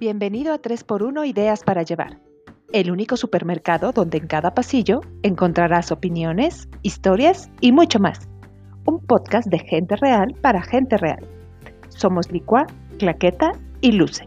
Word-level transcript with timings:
Bienvenido 0.00 0.54
a 0.54 0.62
3x1 0.62 1.28
Ideas 1.28 1.62
para 1.62 1.82
Llevar, 1.82 2.18
el 2.72 2.90
único 2.90 3.18
supermercado 3.18 3.92
donde 3.92 4.16
en 4.16 4.28
cada 4.28 4.54
pasillo 4.54 5.02
encontrarás 5.22 5.92
opiniones, 5.92 6.70
historias 6.80 7.50
y 7.60 7.70
mucho 7.72 7.98
más. 7.98 8.26
Un 8.86 9.04
podcast 9.04 9.48
de 9.48 9.58
gente 9.58 9.96
real 9.96 10.34
para 10.40 10.62
gente 10.62 10.96
real. 10.96 11.28
Somos 11.90 12.32
Licua, 12.32 12.66
Claqueta 12.98 13.52
y 13.82 13.92
Luce. 13.92 14.26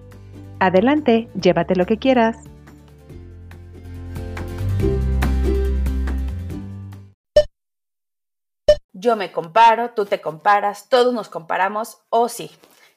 Adelante, 0.59 1.27
llévate 1.41 1.75
lo 1.75 1.87
que 1.87 1.97
quieras. 1.97 2.37
Yo 8.91 9.15
me 9.15 9.31
comparo, 9.31 9.89
tú 9.95 10.05
te 10.05 10.21
comparas, 10.21 10.87
todos 10.87 11.15
nos 11.15 11.29
comparamos, 11.29 11.97
o 12.11 12.29
sí. 12.29 12.51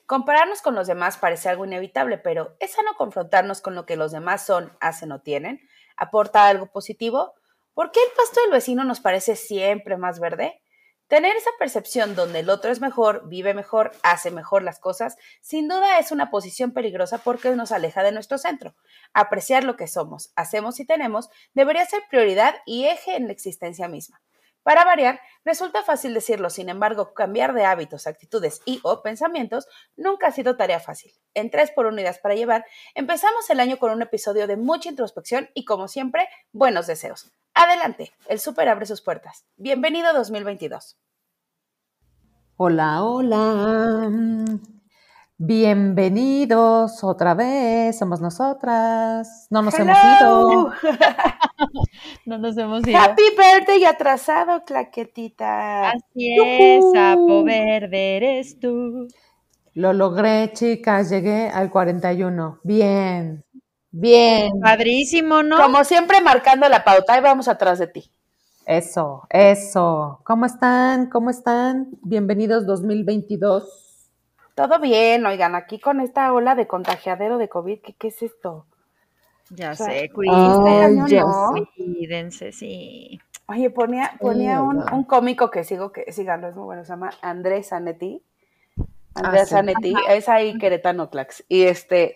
Compararnos 0.07 0.63
con 0.63 0.77
los 0.77 0.87
demás 0.87 1.17
parece 1.17 1.49
algo 1.49 1.65
inevitable, 1.65 2.17
pero 2.17 2.57
¿es 2.61 2.73
sano 2.73 2.95
confrontarnos 2.97 3.61
con 3.61 3.75
lo 3.75 3.87
que 3.87 3.97
los 3.97 4.13
demás 4.13 4.47
son, 4.47 4.73
hacen 4.81 5.11
o 5.11 5.21
tienen? 5.21 5.69
¿Aporta 5.97 6.47
algo 6.47 6.67
positivo? 6.67 7.35
¿Por 7.75 7.91
qué 7.91 8.01
el 8.01 8.17
pasto 8.17 8.41
del 8.41 8.53
vecino 8.53 8.85
nos 8.85 9.01
parece 9.01 9.35
siempre 9.35 9.97
más 9.97 10.21
verde? 10.21 10.63
Tener 11.09 11.37
esa 11.37 11.51
percepción 11.59 12.15
donde 12.15 12.41
el 12.41 12.51
otro 12.51 12.71
es 12.71 12.81
mejor, 12.81 13.29
vive 13.29 13.53
mejor, 13.53 13.93
hace 14.05 14.31
mejor 14.31 14.63
las 14.63 14.79
cosas, 14.79 15.17
sin 15.41 15.69
duda 15.69 15.99
es 15.99 16.13
una 16.13 16.31
posición 16.31 16.73
peligrosa 16.73 17.19
porque 17.19 17.51
nos 17.51 17.73
aleja 17.73 18.05
de 18.05 18.13
nuestro 18.13 18.39
centro. 18.39 18.75
Apreciar 19.13 19.65
lo 19.65 19.77
que 19.77 19.89
somos, 19.89 20.33
hacemos 20.37 20.79
y 20.79 20.87
tenemos 20.87 21.31
debería 21.53 21.85
ser 21.85 22.03
prioridad 22.09 22.57
y 22.65 22.87
eje 22.87 23.17
en 23.17 23.27
la 23.27 23.33
existencia 23.33 23.89
misma. 23.89 24.21
Para 24.67 24.85
variar, 24.85 25.21
resulta 25.45 25.85
fácil 25.85 26.13
decirlo, 26.13 26.51
sin 26.51 26.69
embargo, 26.69 27.15
cambiar 27.15 27.55
de 27.55 27.65
hábitos, 27.65 28.09
actitudes 28.09 28.63
y 28.65 28.81
o 28.83 29.01
pensamientos 29.01 29.69
nunca 29.95 30.27
ha 30.27 30.33
sido 30.33 30.57
tarea 30.57 30.81
fácil. 30.81 31.13
En 31.35 31.53
3 31.53 31.71
por 31.71 31.87
unidades 31.87 32.19
para 32.19 32.35
llevar, 32.35 32.67
empezamos 32.97 33.49
el 33.49 33.61
año 33.61 33.79
con 33.79 33.93
un 33.93 34.03
episodio 34.03 34.49
de 34.49 34.57
mucha 34.57 34.89
introspección 34.89 35.49
y, 35.55 35.65
como 35.67 35.87
siempre, 35.87 36.29
buenos 36.51 36.89
deseos. 36.89 37.31
Adelante, 37.55 38.13
el 38.27 38.41
súper 38.41 38.69
abre 38.69 38.87
sus 38.87 39.03
puertas. 39.03 39.45
Bienvenido 39.57 40.13
2022. 40.13 40.99
Hola, 42.57 43.05
hola. 43.05 44.11
Bienvenidos 45.39 47.05
otra 47.05 47.35
vez, 47.35 47.99
somos 47.99 48.23
nosotras. 48.23 49.47
No 49.51 49.61
nos 49.61 49.79
hemos 49.79 49.99
ido. 50.19 50.73
no 52.25 52.39
nos 52.39 52.57
hemos 52.57 52.89
ido. 52.89 52.99
Happy 52.99 53.23
birthday 53.37 53.85
atrasado, 53.85 54.65
claquetita. 54.65 55.91
Así 55.91 56.39
es, 56.43 56.83
sapo 56.91 57.45
verde 57.45 58.17
eres 58.17 58.59
tú. 58.59 59.09
Lo 59.75 59.93
logré, 59.93 60.55
chicas, 60.55 61.11
llegué 61.11 61.51
al 61.51 61.71
41. 61.71 62.61
Bien, 62.65 63.45
bien. 63.91 64.59
Padrísimo, 64.63 65.43
¿no? 65.43 65.59
Como 65.59 65.85
siempre, 65.85 66.23
marcando 66.23 66.67
la 66.71 66.83
pauta 66.83 67.19
y 67.19 67.21
vamos 67.21 67.47
atrás 67.47 67.79
de 67.79 67.89
ti. 67.89 68.11
Eso, 68.65 69.27
eso. 69.29 70.23
¿Cómo 70.25 70.47
están? 70.47 71.11
¿Cómo 71.11 71.29
están? 71.29 71.91
Bienvenidos 72.01 72.65
2022. 72.65 73.86
Todo 74.57 74.81
bien, 74.81 75.27
oigan, 75.27 75.55
aquí 75.55 75.79
con 75.79 76.01
esta 76.01 76.33
ola 76.33 76.55
de 76.55 76.67
contagiadero 76.67 77.37
de 77.37 77.51
COVID, 77.51 77.79
¿qué, 77.83 77.93
qué 77.93 78.09
es 78.09 78.23
esto? 78.23 78.65
Ya 79.51 79.75
sé, 79.75 80.09
cuídense, 80.09 81.23
cuídense, 81.77 82.53
sí. 82.53 83.21
Oye, 83.49 83.69
ponía, 83.69 84.15
ponía 84.19 84.63
un, 84.63 84.83
un, 84.91 85.05
cómico 85.05 85.51
que 85.51 85.63
sigo, 85.63 85.93
que 85.93 86.11
síganlo, 86.11 86.49
es 86.49 86.57
muy 86.57 86.65
bueno, 86.65 86.85
se 86.87 86.89
llama 86.89 87.11
Andrés 87.21 87.69
Zanetti. 87.69 88.23
Andrés 89.15 89.43
ah, 89.43 89.57
Zanetti, 89.57 89.95
es 90.09 90.27
ahí 90.31 90.57
queretano 90.57 91.11
clax. 91.11 91.45
Y 91.51 91.65
este, 91.65 92.15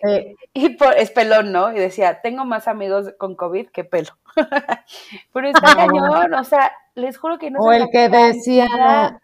y 0.55 0.69
por, 0.69 0.95
es 0.95 1.11
pelón, 1.11 1.51
¿no? 1.51 1.71
Y 1.71 1.75
decía, 1.75 2.21
tengo 2.21 2.43
más 2.43 2.67
amigos 2.67 3.13
con 3.19 3.35
COVID 3.35 3.69
que 3.69 3.83
pelo. 3.83 4.17
Pero 5.31 5.47
está 5.47 5.75
cañón, 5.75 6.33
o 6.33 6.43
sea, 6.43 6.71
les 6.95 7.19
juro 7.19 7.37
que 7.37 7.51
no 7.51 7.59
O 7.59 7.71
el 7.71 7.87
que 7.91 8.09
decía, 8.09 9.21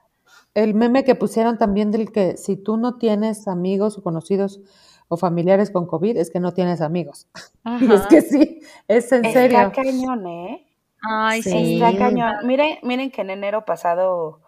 el 0.58 0.74
meme 0.74 1.04
que 1.04 1.14
pusieron 1.14 1.60
también 1.60 1.92
del 1.92 2.12
que 2.12 2.36
si 2.36 2.56
tú 2.58 2.78
no 2.78 2.98
tienes 2.98 3.48
amigos 3.48 3.96
o 4.00 4.02
conocidos 4.02 4.60
o 5.08 5.16
familiares 5.16 5.70
con 5.70 5.86
COVID, 5.86 6.18
es 6.18 6.32
que 6.32 6.40
no 6.40 6.52
tienes 6.56 6.82
amigos. 6.82 7.28
Y 7.80 7.94
es 7.94 8.08
que 8.08 8.22
sí, 8.22 8.62
es 8.88 9.12
en 9.12 9.32
serio. 9.32 9.60
Está 9.60 9.84
cañón, 9.84 10.26
¿eh? 10.26 10.68
Ay, 11.02 11.44
sí. 11.44 11.76
Está 11.76 11.96
cañón. 11.96 12.38
Miren, 12.46 12.80
miren 12.82 13.12
que 13.12 13.22
en 13.22 13.30
enero 13.30 13.66
pasado, 13.66 14.42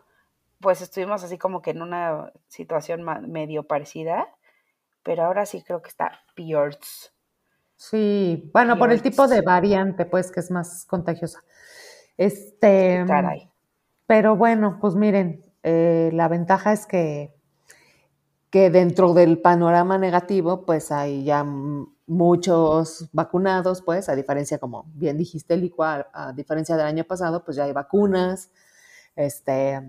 pues 0.60 0.82
estuvimos 0.82 1.24
así 1.24 1.38
como 1.38 1.62
que 1.62 1.72
en 1.72 1.84
una 1.84 2.32
situación 2.48 3.04
medio 3.28 3.64
parecida, 3.64 4.30
pero 5.04 5.26
ahora 5.26 5.46
sí 5.46 5.62
creo 5.62 5.84
que 5.84 5.90
está 5.90 6.14
peor. 6.34 6.76
Sí, 7.76 8.50
bueno, 8.52 8.80
por 8.80 8.92
el 8.92 9.04
tipo 9.04 9.28
de 9.28 9.42
variante, 9.42 10.06
pues, 10.06 10.32
que 10.32 10.40
es 10.40 10.50
más 10.50 10.86
contagiosa. 10.86 11.44
Este. 12.18 13.04
Caray. 13.06 13.48
Pero 14.08 14.36
bueno, 14.36 14.80
pues 14.82 14.96
miren, 14.96 15.46
eh, 15.64 16.10
la 16.14 16.28
ventaja 16.28 16.74
es 16.74 16.86
que, 16.86 17.34
que 18.50 18.70
dentro 18.70 19.14
del 19.14 19.40
panorama 19.40 19.98
negativo, 19.98 20.66
pues 20.66 20.92
hay 20.92 21.24
ya 21.24 21.44
muchos 21.44 23.10
vacunados, 23.12 23.82
pues, 23.82 24.10
a 24.10 24.16
diferencia, 24.16 24.58
como 24.58 24.86
bien 24.96 25.18
dijiste, 25.18 25.56
Licua, 25.58 26.10
a 26.14 26.34
diferencia 26.34 26.76
del 26.76 26.88
año 26.88 27.04
pasado, 27.04 27.44
pues 27.44 27.58
ya 27.58 27.66
hay 27.66 27.74
vacunas. 27.74 28.52
Este. 29.16 29.82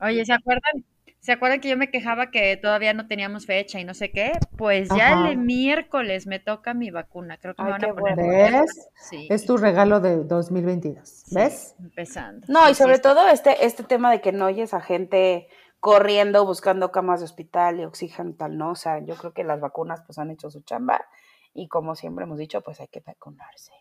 Oye, 0.00 0.24
¿se 0.24 0.32
acuerdan? 0.32 0.84
¿Se 1.28 1.32
acuerdan 1.32 1.60
que 1.60 1.68
yo 1.68 1.76
me 1.76 1.90
quejaba 1.90 2.30
que 2.30 2.56
todavía 2.56 2.94
no 2.94 3.06
teníamos 3.06 3.44
fecha 3.44 3.78
y 3.78 3.84
no 3.84 3.92
sé 3.92 4.10
qué? 4.10 4.32
Pues 4.56 4.88
ya 4.88 5.28
el 5.28 5.36
miércoles 5.36 6.26
me 6.26 6.38
toca 6.38 6.72
mi 6.72 6.90
vacuna. 6.90 7.36
Creo 7.36 7.54
que 7.54 7.62
me 7.64 7.70
van 7.70 7.84
a 7.84 7.94
poner. 7.94 8.16
¿Ves? 8.16 8.88
Es 9.28 9.44
tu 9.44 9.58
regalo 9.58 10.00
de 10.00 10.24
2022. 10.24 11.24
¿Ves? 11.32 11.74
empezando. 11.80 12.46
No, 12.48 12.70
y 12.70 12.74
sobre 12.74 12.98
todo 12.98 13.28
este, 13.28 13.66
este 13.66 13.82
tema 13.82 14.10
de 14.10 14.22
que 14.22 14.32
no 14.32 14.46
oyes 14.46 14.72
a 14.72 14.80
gente 14.80 15.48
corriendo, 15.80 16.46
buscando 16.46 16.92
camas 16.92 17.20
de 17.20 17.26
hospital 17.26 17.78
y 17.78 17.84
oxígeno 17.84 18.32
tal, 18.32 18.56
¿no? 18.56 18.70
O 18.70 18.76
sea, 18.76 19.04
yo 19.04 19.14
creo 19.16 19.34
que 19.34 19.44
las 19.44 19.60
vacunas 19.60 20.00
pues 20.06 20.18
han 20.18 20.30
hecho 20.30 20.50
su 20.50 20.62
chamba 20.62 21.04
y 21.52 21.68
como 21.68 21.94
siempre 21.94 22.24
hemos 22.24 22.38
dicho, 22.38 22.62
pues 22.62 22.80
hay 22.80 22.88
que 22.88 23.00
vacunarse. 23.00 23.72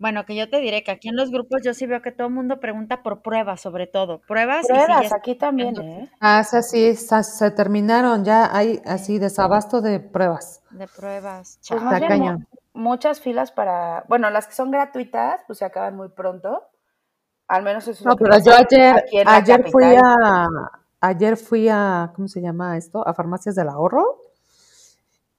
Bueno, 0.00 0.24
que 0.24 0.34
yo 0.34 0.48
te 0.48 0.60
diré 0.60 0.82
que 0.82 0.90
aquí 0.90 1.10
en 1.10 1.16
los 1.16 1.30
grupos 1.30 1.60
yo 1.62 1.74
sí 1.74 1.84
veo 1.84 2.00
que 2.00 2.10
todo 2.10 2.28
el 2.28 2.32
mundo 2.32 2.58
pregunta 2.58 3.02
por 3.02 3.20
pruebas, 3.20 3.60
sobre 3.60 3.86
todo. 3.86 4.22
Pruebas. 4.22 4.66
Pruebas, 4.66 5.12
aquí 5.12 5.34
también, 5.34 5.78
¿eh? 5.78 6.10
Ah, 6.20 6.42
sí, 6.42 6.96
se 6.96 7.50
terminaron, 7.50 8.24
ya 8.24 8.48
hay 8.50 8.80
así 8.86 9.18
desabasto 9.18 9.82
de 9.82 10.00
pruebas. 10.00 10.62
De 10.70 10.88
pruebas. 10.88 11.60
Pues 11.68 11.82
muchas 12.72 13.20
filas 13.20 13.52
para, 13.52 14.06
bueno, 14.08 14.30
las 14.30 14.46
que 14.46 14.54
son 14.54 14.70
gratuitas, 14.70 15.42
pues 15.46 15.58
se 15.58 15.66
acaban 15.66 15.96
muy 15.96 16.08
pronto. 16.08 16.62
Al 17.46 17.62
menos 17.62 17.86
eso 17.86 18.00
es 18.00 18.06
No, 18.06 18.16
pero 18.16 18.38
yo 18.42 18.54
ayer, 18.54 19.04
ayer 19.26 19.70
fui 19.70 19.84
a, 19.84 20.48
ayer 21.02 21.36
fui 21.36 21.68
a, 21.68 22.10
¿cómo 22.16 22.26
se 22.26 22.40
llama 22.40 22.78
esto? 22.78 23.06
A 23.06 23.12
Farmacias 23.12 23.54
del 23.54 23.68
Ahorro 23.68 24.22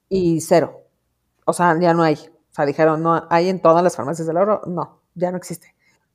y 0.07 0.39
cero. 0.39 0.81
O 1.45 1.53
sea, 1.53 1.75
ya 1.79 1.95
no 1.95 2.03
hay. 2.03 2.29
O 2.51 2.53
sea, 2.53 2.66
dijeron, 2.66 3.01
no, 3.01 3.25
hay 3.29 3.50
en 3.50 3.62
todas 3.62 3.81
las 3.84 3.95
farmacias 3.95 4.28
del 4.28 4.38
oro. 4.38 4.62
No, 4.67 5.00
ya 5.16 5.31
no 5.31 5.38
existe. 5.38 5.73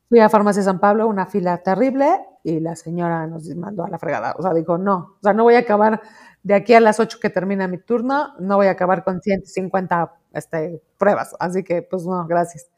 Fui 0.09 0.21
a 0.21 0.29
Farmacia 0.29 0.63
San 0.63 0.79
Pablo, 0.79 1.09
una 1.09 1.27
fila 1.27 1.59
terrible, 1.59 2.21
y 2.45 2.61
la 2.61 2.77
señora 2.77 3.27
nos 3.27 3.49
mandó 3.57 3.85
a 3.85 3.89
la 3.89 3.99
fregada. 3.99 4.35
O 4.39 4.43
sea, 4.43 4.55
dijo, 4.55 4.79
no, 4.79 5.17
o 5.19 5.23
sea, 5.23 5.33
no 5.33 5.43
voy 5.43 5.57
a 5.57 5.61
acabar 5.61 6.01
de 6.45 6.55
aquí 6.55 6.75
a 6.75 6.81
las 6.81 7.01
8 7.01 7.19
que 7.21 7.31
termina 7.31 7.67
mi 7.67 7.79
turno, 7.79 8.35
no 8.39 8.57
voy 8.57 8.69
a 8.69 8.73
acabar 8.73 9.03
con 9.03 9.21
150 9.21 10.13
este, 10.35 10.81
pruebas. 10.97 11.35
Así 11.41 11.65
que, 11.65 11.83
pues 11.83 12.05
no, 12.07 12.25
gracias. 12.27 12.69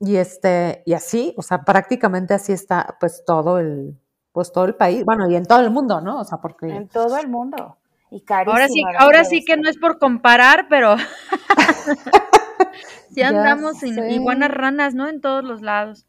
Y 0.00 0.16
este, 0.16 0.82
y 0.86 0.94
así, 0.94 1.34
o 1.36 1.42
sea, 1.42 1.64
prácticamente 1.64 2.32
así 2.32 2.52
está, 2.52 2.96
pues 2.98 3.24
todo 3.26 3.58
el, 3.58 4.00
pues 4.32 4.52
todo 4.52 4.64
el 4.64 4.74
país, 4.74 5.04
bueno, 5.04 5.28
y 5.28 5.36
en 5.36 5.44
todo 5.44 5.60
el 5.60 5.70
mundo, 5.70 6.00
¿no? 6.00 6.20
O 6.20 6.24
sea, 6.24 6.38
porque. 6.38 6.68
En 6.68 6.88
todo 6.88 7.18
el 7.18 7.28
mundo. 7.28 7.76
Y 8.10 8.24
Ahora 8.30 8.68
sí, 8.68 8.82
ahora 8.98 9.24
sí 9.24 9.44
que 9.44 9.56
no 9.56 9.68
es 9.68 9.78
por 9.78 9.98
comparar, 9.98 10.66
pero. 10.68 10.96
Si 13.10 13.22
andamos 13.22 13.82
en 13.82 14.10
iguanas 14.10 14.50
ranas, 14.50 14.94
¿no? 14.94 15.08
En 15.08 15.20
todos 15.20 15.44
los 15.44 15.60
lados. 15.60 16.06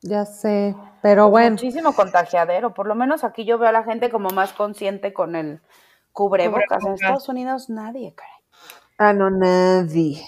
Ya 0.00 0.24
sé, 0.24 0.74
pero 1.02 1.28
bueno. 1.28 1.50
Muchísimo 1.50 1.92
contagiadero. 1.92 2.72
Por 2.72 2.86
lo 2.86 2.94
menos 2.94 3.24
aquí 3.24 3.44
yo 3.44 3.58
veo 3.58 3.68
a 3.68 3.72
la 3.72 3.84
gente 3.84 4.10
como 4.10 4.30
más 4.30 4.52
consciente 4.52 5.12
con 5.12 5.36
el 5.36 5.60
cubrebocas. 6.12 6.84
En 6.84 6.94
Estados 6.94 7.28
Unidos 7.28 7.68
nadie, 7.68 8.14
caray. 8.14 8.32
Ah, 8.96 9.12
no, 9.12 9.30
nadie. 9.30 10.24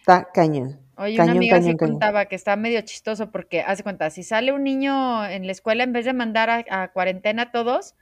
Está 0.00 0.28
cañón. 0.32 0.78
Oye, 0.96 1.20
una 1.20 1.32
amiga 1.32 1.62
sí 1.62 1.76
contaba 1.76 2.26
que 2.26 2.36
está 2.36 2.56
medio 2.56 2.82
chistoso 2.82 3.30
porque, 3.30 3.62
hace 3.62 3.82
cuenta, 3.82 4.10
si 4.10 4.22
sale 4.22 4.52
un 4.52 4.64
niño 4.64 5.24
en 5.24 5.46
la 5.46 5.52
escuela, 5.52 5.82
en 5.82 5.94
vez 5.94 6.04
de 6.04 6.12
mandar 6.12 6.50
a, 6.50 6.64
a 6.68 6.92
cuarentena 6.92 7.44
a 7.44 7.50
todos, 7.52 7.94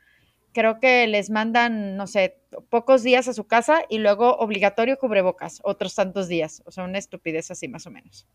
creo 0.59 0.81
que 0.81 1.07
les 1.07 1.31
mandan, 1.31 1.97
no 1.97 2.09
sé, 2.09 2.41
pocos 2.69 3.05
días 3.05 3.29
a 3.29 3.33
su 3.33 3.47
casa 3.47 3.85
y 3.89 3.99
luego 3.99 4.35
obligatorio 4.39 4.99
cubrebocas, 4.99 5.61
otros 5.63 5.95
tantos 5.95 6.27
días. 6.27 6.65
O 6.67 6.73
sea, 6.73 6.83
una 6.83 6.99
estupidez 6.99 7.53
así 7.53 7.69
más 7.69 7.87
o 7.87 7.93
menos. 7.93 8.27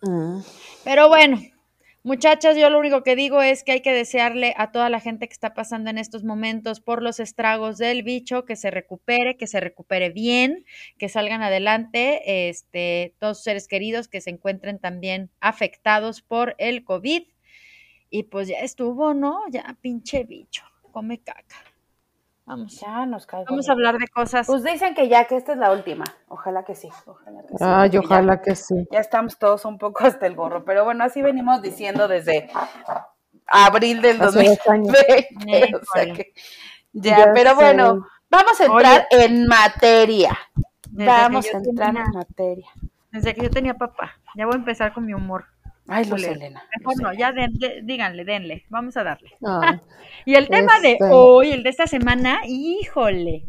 Mm. 0.00 0.38
Pero 0.84 1.08
bueno, 1.08 1.38
Muchachas, 2.02 2.56
yo 2.56 2.70
lo 2.70 2.78
único 2.78 3.02
que 3.02 3.14
digo 3.14 3.42
es 3.42 3.62
que 3.62 3.72
hay 3.72 3.82
que 3.82 3.92
desearle 3.92 4.54
a 4.56 4.72
toda 4.72 4.88
la 4.88 5.00
gente 5.00 5.28
que 5.28 5.34
está 5.34 5.52
pasando 5.52 5.90
en 5.90 5.98
estos 5.98 6.24
momentos 6.24 6.80
por 6.80 7.02
los 7.02 7.20
estragos 7.20 7.76
del 7.76 8.02
bicho 8.02 8.46
que 8.46 8.56
se 8.56 8.70
recupere, 8.70 9.36
que 9.36 9.46
se 9.46 9.60
recupere 9.60 10.08
bien, 10.08 10.64
que 10.96 11.10
salgan 11.10 11.42
adelante, 11.42 12.48
este, 12.48 13.14
todos 13.18 13.36
sus 13.36 13.44
seres 13.44 13.68
queridos 13.68 14.08
que 14.08 14.22
se 14.22 14.30
encuentren 14.30 14.78
también 14.78 15.30
afectados 15.40 16.22
por 16.22 16.54
el 16.56 16.84
COVID. 16.84 17.24
Y 18.08 18.22
pues 18.22 18.48
ya 18.48 18.60
estuvo, 18.60 19.12
¿no? 19.12 19.42
Ya 19.50 19.76
pinche 19.82 20.24
bicho, 20.24 20.64
come 20.90 21.20
caca. 21.22 21.56
Vamos. 22.50 22.80
Ya 22.80 23.06
nos 23.06 23.26
cae. 23.26 23.44
Vamos 23.48 23.68
a 23.68 23.72
hablar 23.72 23.98
de 23.98 24.08
cosas. 24.08 24.46
Pues 24.46 24.64
dicen 24.64 24.94
que 24.94 25.08
ya 25.08 25.26
que 25.26 25.36
esta 25.36 25.52
es 25.52 25.58
la 25.58 25.70
última. 25.70 26.04
Ojalá 26.26 26.64
que 26.64 26.74
sí. 26.74 26.88
Ojalá 27.06 27.42
que 27.42 27.48
sí. 27.48 27.64
Ay, 27.64 27.96
ojalá 27.96 28.42
que 28.42 28.56
sí. 28.56 28.88
Ya 28.90 28.98
estamos 28.98 29.38
todos 29.38 29.64
un 29.64 29.78
poco 29.78 30.04
hasta 30.04 30.26
el 30.26 30.34
gorro. 30.34 30.64
Pero 30.64 30.84
bueno, 30.84 31.04
así 31.04 31.22
venimos 31.22 31.62
diciendo 31.62 32.08
desde 32.08 32.50
abril 33.46 34.02
del 34.02 34.18
2020. 34.18 35.76
o 35.76 35.84
sea 35.94 36.12
que, 36.12 36.32
ya, 36.92 37.30
pero 37.32 37.54
bueno, 37.54 38.06
vamos 38.28 38.60
a 38.60 38.64
entrar 38.64 39.06
en 39.10 39.46
materia. 39.46 40.36
Vamos 40.90 41.46
a 41.54 41.58
entrar 41.58 41.96
en 41.96 42.12
materia. 42.12 42.66
Desde 43.12 43.34
que 43.34 43.42
yo 43.42 43.50
tenía 43.50 43.74
papá. 43.74 44.18
Ya 44.34 44.46
voy 44.46 44.54
a 44.54 44.58
empezar 44.58 44.92
con 44.92 45.06
mi 45.06 45.14
humor. 45.14 45.44
Ay, 45.92 46.04
Luz 46.04 46.22
Elena. 46.22 46.62
Mejor 46.78 47.02
no, 47.02 47.12
ya 47.12 47.32
díganle, 47.82 48.24
denle, 48.24 48.64
vamos 48.68 48.96
a 48.96 49.02
darle. 49.02 49.36
y 50.24 50.36
el 50.36 50.48
tema 50.48 50.78
de 50.78 50.92
este. 50.92 51.08
hoy, 51.10 51.50
el 51.50 51.64
de 51.64 51.70
esta 51.70 51.88
semana, 51.88 52.42
híjole. 52.46 53.46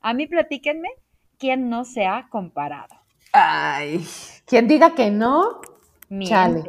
A 0.00 0.14
mí 0.14 0.28
platíquenme 0.28 0.88
quién 1.38 1.68
no 1.68 1.84
se 1.84 2.06
ha 2.06 2.28
comparado. 2.28 2.94
Ay, 3.32 4.06
quien 4.46 4.68
diga 4.68 4.94
que 4.94 5.10
no, 5.10 5.60
chale. 6.22 6.62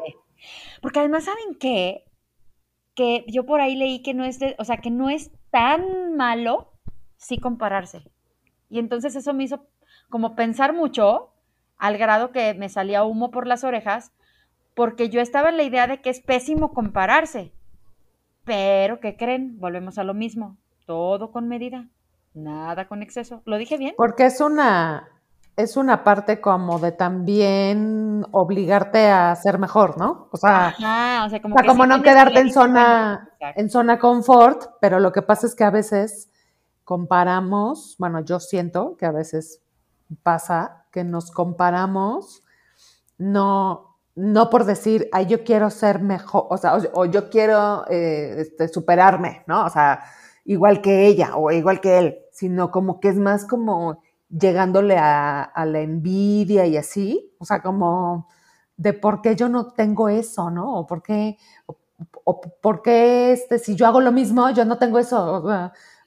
Porque 0.81 0.99
además, 0.99 1.25
¿saben 1.25 1.55
qué? 1.59 2.03
Que 2.95 3.23
yo 3.27 3.45
por 3.45 3.61
ahí 3.61 3.75
leí 3.75 4.01
que 4.01 4.15
no 4.15 4.25
es, 4.25 4.39
o 4.57 4.63
sea, 4.63 4.77
que 4.77 4.89
no 4.89 5.11
es 5.11 5.29
tan 5.51 6.15
malo 6.15 6.73
sí 7.17 7.37
compararse. 7.37 8.01
Y 8.67 8.79
entonces 8.79 9.15
eso 9.15 9.31
me 9.35 9.43
hizo 9.43 9.67
como 10.09 10.35
pensar 10.35 10.73
mucho, 10.73 11.35
al 11.77 11.99
grado 11.99 12.31
que 12.31 12.55
me 12.55 12.69
salía 12.69 13.03
humo 13.03 13.29
por 13.29 13.45
las 13.45 13.63
orejas, 13.63 14.11
porque 14.77 15.09
yo 15.09 15.21
estaba 15.21 15.49
en 15.49 15.57
la 15.57 15.63
idea 15.63 15.87
de 15.87 16.01
que 16.01 16.11
es 16.11 16.21
pésimo 16.21 16.71
compararse. 16.71 17.51
Pero, 18.45 18.99
¿qué 18.99 19.17
creen? 19.17 19.59
Volvemos 19.59 19.97
a 19.97 20.03
lo 20.03 20.13
mismo. 20.13 20.55
Todo 20.85 21.31
con 21.31 21.47
medida, 21.49 21.87
nada 22.35 22.87
con 22.87 23.01
exceso. 23.01 23.41
¿Lo 23.45 23.57
dije 23.57 23.79
bien? 23.79 23.95
Porque 23.97 24.27
es 24.27 24.39
una, 24.39 25.09
es 25.55 25.77
una 25.77 26.03
parte 26.03 26.39
como 26.39 26.77
de 26.77 26.91
también 26.91 28.23
obligarte 28.31 29.07
a 29.07 29.35
ser 29.35 29.57
mejor, 29.57 29.97
¿no? 29.97 30.29
O 30.31 30.37
sea, 30.37 30.75
o 31.25 31.29
sea 31.29 31.41
como, 31.41 31.55
como 31.55 31.87
no 31.87 32.03
quedarte 32.03 32.39
en 32.39 32.53
zona, 32.53 33.31
en 33.39 33.71
zona 33.71 33.97
confort, 33.97 34.75
pero 34.79 34.99
lo 34.99 35.11
que 35.11 35.23
pasa 35.23 35.47
es 35.47 35.55
que 35.55 35.63
a 35.63 35.71
veces 35.71 36.29
comparamos, 36.83 37.95
bueno, 37.97 38.23
yo 38.23 38.39
siento 38.39 38.95
que 38.95 39.07
a 39.07 39.11
veces 39.11 39.59
pasa 40.21 40.85
que 40.91 41.03
nos 41.03 41.31
comparamos 41.31 42.43
no 43.17 43.86
no 44.17 44.49
por 44.49 44.65
decir, 44.65 45.09
ay, 45.11 45.27
yo 45.27 45.43
quiero 45.43 45.69
ser 45.69 46.01
mejor, 46.01 46.47
o 46.49 46.57
sea, 46.57 46.75
o, 46.93 47.05
yo 47.05 47.29
quiero 47.29 47.85
eh, 47.87 48.37
este, 48.39 48.67
superarme, 48.67 49.43
¿no? 49.45 49.63
O 49.63 49.69
sea, 49.69 50.03
igual 50.43 50.81
que 50.81 51.05
ella 51.05 51.35
o 51.35 51.51
igual 51.51 51.79
que 51.79 51.99
él, 51.99 52.17
sino 52.31 52.71
como 52.71 52.99
que 52.99 53.09
es 53.09 53.15
más 53.15 53.45
como 53.45 54.01
llegándole 54.27 54.97
a, 54.97 55.51
la 55.67 55.79
envidia 55.81 56.65
y 56.65 56.77
así, 56.77 57.31
o 57.37 57.45
sea, 57.45 57.61
como 57.61 58.27
de 58.75 58.93
por 58.93 59.21
qué 59.21 59.35
yo 59.35 59.49
no 59.49 59.73
tengo 59.73 60.09
eso, 60.09 60.49
¿no? 60.49 60.79
O 60.79 60.87
por 60.87 61.03
qué, 61.03 61.37
o, 62.23 62.41
por 62.41 62.81
qué 62.81 63.33
este, 63.33 63.59
si 63.59 63.75
yo 63.75 63.85
hago 63.85 64.01
lo 64.01 64.11
mismo, 64.11 64.49
yo 64.49 64.65
no 64.65 64.79
tengo 64.79 64.97
eso. 64.97 65.43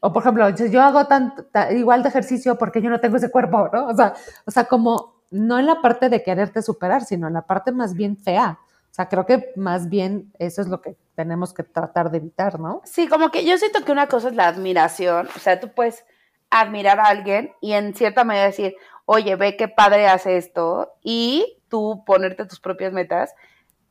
O, 0.01 0.13
por 0.13 0.23
ejemplo, 0.23 0.57
si 0.57 0.69
yo 0.71 0.83
hago 0.83 1.07
tan, 1.07 1.35
igual 1.77 2.03
de 2.03 2.09
ejercicio, 2.09 2.59
porque 2.59 2.83
yo 2.83 2.91
no 2.91 3.01
tengo 3.01 3.19
ese 3.19 3.31
cuerpo, 3.31 3.69
¿no? 3.73 3.87
O 3.89 3.95
sea, 3.95 4.15
o 4.47 4.51
sea, 4.51 4.65
como 4.65 5.20
no 5.31 5.59
en 5.59 5.67
la 5.67 5.81
parte 5.81 6.09
de 6.09 6.23
quererte 6.23 6.63
superar, 6.63 7.05
sino 7.05 7.29
en 7.29 7.35
la 7.35 7.43
parte 7.43 7.73
más 7.73 7.95
bien 7.95 8.17
fea. 8.17 8.59
O 8.91 8.95
sea, 8.95 9.09
creo 9.09 9.25
que 9.25 9.53
más 9.55 9.89
bien 9.89 10.33
eso 10.39 10.61
es 10.61 10.69
lo 10.69 10.81
que 10.81 10.97
tenemos 11.15 11.55
que 11.55 11.63
tratar 11.63 12.11
de 12.11 12.19
evitar, 12.19 12.59
¿no? 12.59 12.83
Sí, 12.85 13.07
como 13.07 13.31
que 13.31 13.45
yo 13.45 13.57
siento 13.57 13.85
que 13.85 13.93
una 13.93 14.09
cosa 14.09 14.29
es 14.29 14.35
la 14.35 14.49
admiración, 14.49 15.29
o 15.35 15.39
sea, 15.39 15.61
tú 15.61 15.69
puedes 15.73 16.05
admirar 16.51 16.99
a 16.99 17.05
alguien 17.05 17.53
y 17.61 17.73
en 17.73 17.95
cierta 17.95 18.25
manera 18.25 18.47
decir, 18.47 18.75
oye, 19.07 19.37
ve 19.37 19.57
qué 19.57 19.69
padre 19.69 20.09
hace 20.09 20.37
esto 20.37 20.93
y 21.03 21.59
tú 21.69 22.03
ponerte 22.05 22.47
tus 22.47 22.59
propias 22.59 22.93
metas, 22.93 23.35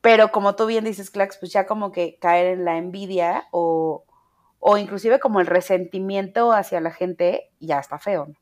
pero 0.02 0.30
como 0.30 0.54
tú 0.54 0.66
bien 0.66 0.84
dices, 0.84 1.10
Clax, 1.10 1.38
pues 1.38 1.52
ya 1.52 1.66
como 1.66 1.92
que 1.92 2.18
caer 2.20 2.46
en 2.46 2.64
la 2.66 2.76
envidia 2.76 3.48
o, 3.50 4.04
o 4.58 4.76
inclusive 4.76 5.18
como 5.18 5.40
el 5.40 5.46
resentimiento 5.46 6.52
hacia 6.52 6.80
la 6.80 6.90
gente 6.90 7.50
ya 7.58 7.78
está 7.78 7.98
feo, 7.98 8.26
¿no? 8.26 8.34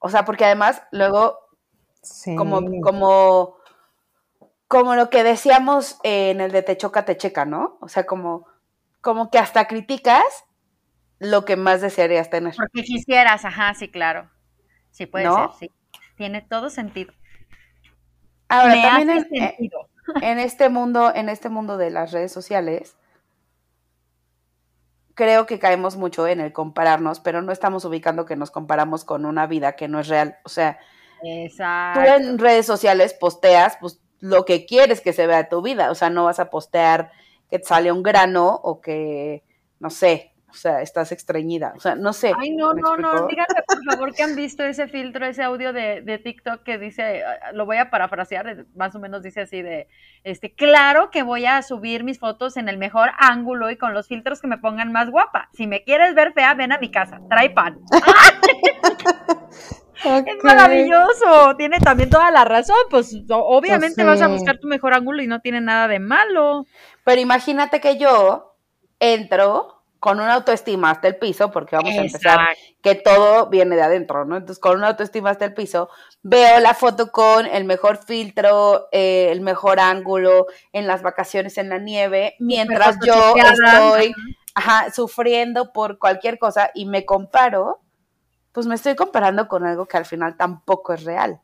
O 0.00 0.08
sea, 0.08 0.24
porque 0.24 0.44
además 0.44 0.82
luego, 0.90 1.38
como, 2.36 2.60
como, 2.82 3.56
como 4.66 4.94
lo 4.94 5.10
que 5.10 5.22
decíamos 5.22 5.98
en 6.02 6.40
el 6.40 6.50
de 6.50 6.62
te 6.62 6.76
choca, 6.76 7.04
te 7.04 7.16
checa, 7.16 7.44
¿no? 7.44 7.78
O 7.80 7.88
sea, 7.88 8.06
como, 8.06 8.46
como 9.00 9.30
que 9.30 9.38
hasta 9.38 9.68
criticas 9.68 10.24
lo 11.18 11.44
que 11.44 11.56
más 11.56 11.82
desearías 11.82 12.30
tener. 12.30 12.54
Porque 12.56 12.82
quisieras, 12.82 13.44
ajá, 13.44 13.74
sí, 13.74 13.90
claro. 13.90 14.30
Sí, 14.90 15.06
puede 15.06 15.26
ser, 15.26 15.50
sí. 15.58 15.70
Tiene 16.16 16.42
todo 16.42 16.70
sentido. 16.70 17.12
Ahora, 18.48 18.82
también 18.82 19.10
en, 19.10 19.70
en, 20.22 20.38
este 20.38 20.70
mundo, 20.70 21.14
en 21.14 21.28
este 21.28 21.50
mundo 21.50 21.76
de 21.76 21.90
las 21.90 22.10
redes 22.10 22.32
sociales, 22.32 22.96
creo 25.20 25.44
que 25.44 25.58
caemos 25.58 25.96
mucho 25.96 26.26
en 26.26 26.40
el 26.40 26.50
compararnos, 26.50 27.20
pero 27.20 27.42
no 27.42 27.52
estamos 27.52 27.84
ubicando 27.84 28.24
que 28.24 28.36
nos 28.36 28.50
comparamos 28.50 29.04
con 29.04 29.26
una 29.26 29.46
vida 29.46 29.76
que 29.76 29.86
no 29.86 30.00
es 30.00 30.08
real. 30.08 30.38
O 30.44 30.48
sea, 30.48 30.78
tú 31.20 32.00
en 32.00 32.38
redes 32.38 32.64
sociales 32.64 33.12
posteas 33.12 33.76
pues, 33.78 34.00
lo 34.20 34.46
que 34.46 34.64
quieres 34.64 35.02
que 35.02 35.12
se 35.12 35.26
vea 35.26 35.42
de 35.42 35.50
tu 35.50 35.60
vida. 35.60 35.90
O 35.90 35.94
sea, 35.94 36.08
no 36.08 36.24
vas 36.24 36.40
a 36.40 36.48
postear 36.48 37.12
que 37.50 37.58
te 37.58 37.66
sale 37.66 37.92
un 37.92 38.02
grano 38.02 38.60
o 38.62 38.80
que, 38.80 39.44
no 39.78 39.90
sé, 39.90 40.29
o 40.50 40.54
sea, 40.54 40.82
estás 40.82 41.12
extrañida. 41.12 41.72
O 41.76 41.80
sea, 41.80 41.94
no 41.94 42.12
sé. 42.12 42.32
Ay, 42.36 42.50
no, 42.50 42.72
no, 42.72 42.96
no. 42.96 43.26
Díganme, 43.26 43.62
por 43.66 43.84
favor, 43.90 44.14
que 44.14 44.22
han 44.22 44.36
visto 44.36 44.64
ese 44.64 44.88
filtro, 44.88 45.24
ese 45.26 45.42
audio 45.42 45.72
de, 45.72 46.02
de, 46.02 46.18
TikTok 46.18 46.62
que 46.62 46.78
dice, 46.78 47.24
ah, 47.24 47.52
lo 47.52 47.66
voy 47.66 47.78
a 47.78 47.90
parafrasear, 47.90 48.66
más 48.74 48.94
o 48.94 48.98
menos 48.98 49.22
dice 49.22 49.42
así 49.42 49.62
de, 49.62 49.88
este, 50.24 50.54
claro 50.54 51.10
que 51.10 51.22
voy 51.22 51.46
a 51.46 51.62
subir 51.62 52.04
mis 52.04 52.18
fotos 52.18 52.56
en 52.56 52.68
el 52.68 52.78
mejor 52.78 53.10
ángulo 53.18 53.70
y 53.70 53.76
con 53.76 53.94
los 53.94 54.08
filtros 54.08 54.40
que 54.40 54.48
me 54.48 54.58
pongan 54.58 54.92
más 54.92 55.10
guapa. 55.10 55.48
Si 55.52 55.66
me 55.66 55.84
quieres 55.84 56.14
ver 56.14 56.32
fea, 56.32 56.54
ven 56.54 56.72
a 56.72 56.78
mi 56.78 56.90
casa, 56.90 57.20
trae 57.28 57.50
pan. 57.50 57.78
Es 60.02 60.42
maravilloso, 60.42 61.56
tiene 61.58 61.78
también 61.78 62.08
toda 62.08 62.30
la 62.30 62.44
razón, 62.44 62.76
pues 62.88 63.14
obviamente 63.28 64.02
vas 64.02 64.22
a 64.22 64.28
buscar 64.28 64.58
tu 64.58 64.66
mejor 64.66 64.94
ángulo 64.94 65.22
y 65.22 65.26
no 65.26 65.40
tiene 65.40 65.60
nada 65.60 65.88
de 65.88 65.98
malo. 65.98 66.64
Pero 67.04 67.20
imagínate 67.20 67.80
que 67.80 67.98
yo 67.98 68.56
entro 68.98 69.79
con 70.00 70.18
una 70.18 70.34
autoestima 70.34 70.90
hasta 70.90 71.08
el 71.08 71.16
piso, 71.16 71.50
porque 71.50 71.76
vamos 71.76 71.92
a 71.92 72.00
empezar 72.00 72.38
que 72.82 72.94
todo 72.94 73.50
viene 73.50 73.76
de 73.76 73.82
adentro, 73.82 74.24
¿no? 74.24 74.38
Entonces, 74.38 74.58
con 74.58 74.78
una 74.78 74.88
autoestima 74.88 75.28
hasta 75.28 75.44
el 75.44 75.52
piso, 75.52 75.90
veo 76.22 76.58
la 76.58 76.72
foto 76.72 77.12
con 77.12 77.44
el 77.44 77.64
mejor 77.64 77.98
filtro, 77.98 78.88
eh, 78.92 79.28
el 79.30 79.42
mejor 79.42 79.78
ángulo, 79.78 80.46
en 80.72 80.86
las 80.86 81.02
vacaciones 81.02 81.58
en 81.58 81.68
la 81.68 81.78
nieve, 81.78 82.34
mientras 82.38 82.96
yo 83.04 83.34
estoy 83.36 84.14
sufriendo 84.94 85.70
por 85.72 85.98
cualquier 85.98 86.38
cosa 86.38 86.70
y 86.74 86.86
me 86.86 87.04
comparo, 87.04 87.80
pues 88.52 88.66
me 88.66 88.76
estoy 88.76 88.96
comparando 88.96 89.48
con 89.48 89.66
algo 89.66 89.86
que 89.86 89.98
al 89.98 90.06
final 90.06 90.34
tampoco 90.36 90.94
es 90.94 91.04
real. 91.04 91.42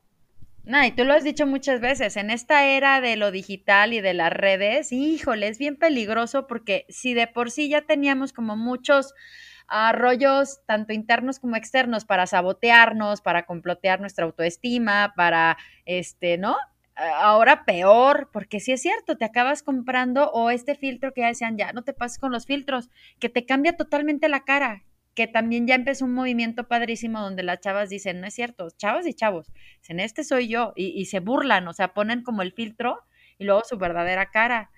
No, 0.67 0.85
y 0.85 0.91
tú 0.91 1.05
lo 1.05 1.15
has 1.15 1.23
dicho 1.23 1.47
muchas 1.47 1.81
veces, 1.81 2.17
en 2.17 2.29
esta 2.29 2.65
era 2.65 3.01
de 3.01 3.15
lo 3.15 3.31
digital 3.31 3.93
y 3.93 4.01
de 4.01 4.15
las 4.15 4.33
redes, 4.33 4.91
híjole, 4.91 5.47
es 5.47 5.59
bien 5.59 5.77
peligroso 5.77 6.49
porque 6.49 6.87
si 6.89 7.15
de 7.15 7.29
por 7.29 7.53
sí 7.53 7.69
ya 7.69 7.83
teníamos 7.83 8.33
como 8.33 8.57
muchos 8.57 9.15
arroyos, 9.69 10.59
tanto 10.67 10.93
internos 10.93 11.39
como 11.39 11.55
externos, 11.55 12.05
para 12.05 12.27
sabotearnos, 12.27 13.21
para 13.21 13.47
complotear 13.47 14.01
nuestra 14.01 14.25
autoestima, 14.25 15.13
para, 15.17 15.57
este, 15.85 16.37
¿no? 16.37 16.57
Ahora 16.97 17.65
peor, 17.65 18.31
porque 18.33 18.59
si 18.59 18.73
es 18.73 18.83
cierto, 18.83 19.17
te 19.17 19.25
acabas 19.25 19.63
comprando 19.63 20.31
o 20.33 20.51
este 20.51 20.75
filtro 20.75 21.13
que 21.13 21.21
ya 21.21 21.29
decían, 21.29 21.57
ya 21.57 21.73
no 21.75 21.85
te 21.85 21.93
pases 21.93 22.19
con 22.19 22.33
los 22.33 22.45
filtros, 22.45 22.91
que 23.21 23.29
te 23.29 23.47
cambia 23.47 23.77
totalmente 23.77 24.29
la 24.29 24.45
cara, 24.45 24.83
que 25.17 25.27
también 25.27 25.67
ya 25.67 25.75
empezó 25.75 26.05
un 26.05 26.13
movimiento 26.13 26.69
padrísimo 26.69 27.21
donde 27.21 27.43
las 27.43 27.61
chavas 27.61 27.89
dicen, 27.89 28.21
no 28.21 28.27
es 28.27 28.35
cierto, 28.35 28.69
chavas 28.77 29.07
y 29.07 29.15
chavos, 29.15 29.51
en 29.89 29.99
este 29.99 30.23
soy 30.25 30.47
yo, 30.47 30.75
y, 30.77 31.07
se 31.07 31.21
burlan, 31.21 31.67
o 31.69 31.73
sea, 31.73 31.95
ponen 31.95 32.23
como 32.23 32.43
el 32.43 32.53
filtro 32.53 33.01
y 33.39 33.45
luego 33.45 33.63
su 33.65 33.79
verdadera 33.79 34.31
cara. 34.31 34.71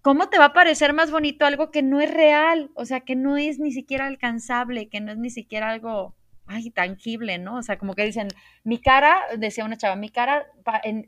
¿Cómo 0.00 0.30
te 0.30 0.38
va 0.38 0.46
a 0.46 0.52
parecer 0.52 0.92
más 0.92 1.10
bonito 1.10 1.44
algo 1.44 1.70
que 1.72 1.82
no 1.82 2.00
es 2.00 2.12
real? 2.12 2.70
O 2.74 2.84
sea, 2.86 3.00
que 3.00 3.16
no 3.16 3.36
es 3.36 3.58
ni 3.58 3.72
siquiera 3.72 4.06
alcanzable, 4.06 4.88
que 4.88 5.00
no 5.00 5.10
es 5.10 5.18
ni 5.18 5.30
siquiera 5.30 5.70
algo 5.70 6.14
ay, 6.46 6.70
tangible, 6.70 7.38
¿no? 7.38 7.56
O 7.56 7.62
sea, 7.62 7.78
como 7.78 7.94
que 7.94 8.04
dicen, 8.04 8.28
mi 8.62 8.78
cara, 8.78 9.16
decía 9.38 9.64
una 9.64 9.76
chava, 9.76 9.96
mi 9.96 10.10
cara 10.10 10.46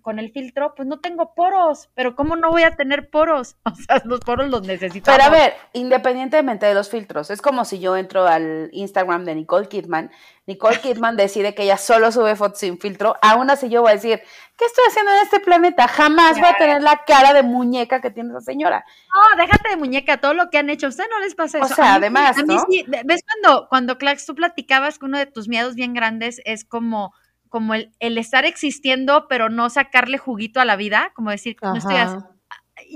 con 0.03 0.19
el 0.19 0.33
filtro, 0.33 0.75
pues 0.75 0.87
no 0.89 1.01
tengo 1.01 1.35
poros, 1.35 1.89
pero 1.95 2.15
¿cómo 2.15 2.37
no 2.37 2.51
voy 2.51 2.63
a 2.63 2.77
tener 2.77 3.11
poros? 3.11 3.57
O 3.67 3.75
sea, 3.75 4.03
los 4.05 4.21
poros 4.21 4.49
los 4.49 4.67
necesito. 4.67 5.11
Pero 5.11 5.25
a 5.25 5.29
ver, 5.29 5.55
independientemente 5.73 6.67
de 6.67 6.75
los 6.75 6.89
filtros, 6.89 7.31
es 7.31 7.43
como 7.43 7.65
si 7.65 7.79
yo 7.79 7.97
entro 7.97 8.27
al 8.27 8.71
Instagram 8.73 9.25
de 9.25 9.35
Nicole 9.35 9.69
Kidman, 9.69 10.11
Nicole 10.47 10.81
Kidman 10.81 11.17
decide 11.17 11.55
que 11.55 11.65
ella 11.65 11.77
solo 11.77 12.13
sube 12.13 12.37
fotos 12.37 12.61
sin 12.61 12.79
filtro, 12.79 13.17
aún 13.21 13.51
así 13.51 13.69
yo 13.69 13.83
voy 13.83 13.91
a 13.91 13.95
decir, 13.95 14.23
¿qué 14.57 14.65
estoy 14.65 14.85
haciendo 14.89 15.11
en 15.13 15.19
este 15.23 15.41
planeta? 15.41 15.89
Jamás 15.89 16.39
voy 16.39 16.49
a 16.49 16.57
tener 16.57 16.83
la 16.83 17.03
cara 17.05 17.33
de 17.33 17.43
muñeca 17.43 18.01
que 18.01 18.11
tiene 18.11 18.31
esa 18.31 18.41
señora. 18.41 18.85
No, 19.13 19.43
déjate 19.43 19.71
de 19.71 19.77
muñeca, 19.77 20.19
todo 20.19 20.35
lo 20.35 20.49
que 20.49 20.59
han 20.59 20.71
hecho, 20.71 20.87
a 20.87 20.91
usted 20.91 21.05
no 21.11 21.19
les 21.19 21.35
pasa 21.35 21.59
eso. 21.59 21.67
O 21.67 21.75
sea, 21.75 21.95
además, 21.95 22.37
¿no? 22.47 22.65
¿ves 23.05 23.23
cuando, 23.25 23.69
cuando 23.69 23.99
Clax, 23.99 24.25
tú 24.25 24.37
platicabas 24.37 24.99
que 24.99 25.07
uno 25.07 25.19
de 25.19 25.27
tus 25.27 25.49
miedos 25.49 25.75
bien 25.75 25.95
grandes 25.95 26.41
es 26.45 26.65
como 26.65 27.13
como 27.49 27.75
el, 27.75 28.19
estar 28.19 28.45
existiendo, 28.45 29.29
pero 29.29 29.49
no 29.49 29.71
sacarle 29.71 30.19
juguito 30.19 30.61
a 30.61 30.65
la 30.65 30.77
vida, 30.77 31.13
como 31.15 31.31
decir, 31.31 31.57
no 31.63 31.77
estoy 31.77 31.97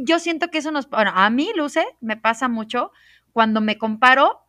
Yo 0.02 0.19
siento 0.19 0.49
que 0.49 0.59
eso 0.59 0.71
nos, 0.71 0.88
bueno, 0.90 1.12
a 1.14 1.30
mí, 1.30 1.50
Luce, 1.54 1.87
me 2.00 2.16
pasa 2.16 2.49
mucho 2.49 2.92
cuando 3.33 3.61
me 3.61 3.78
comparo, 3.78 4.42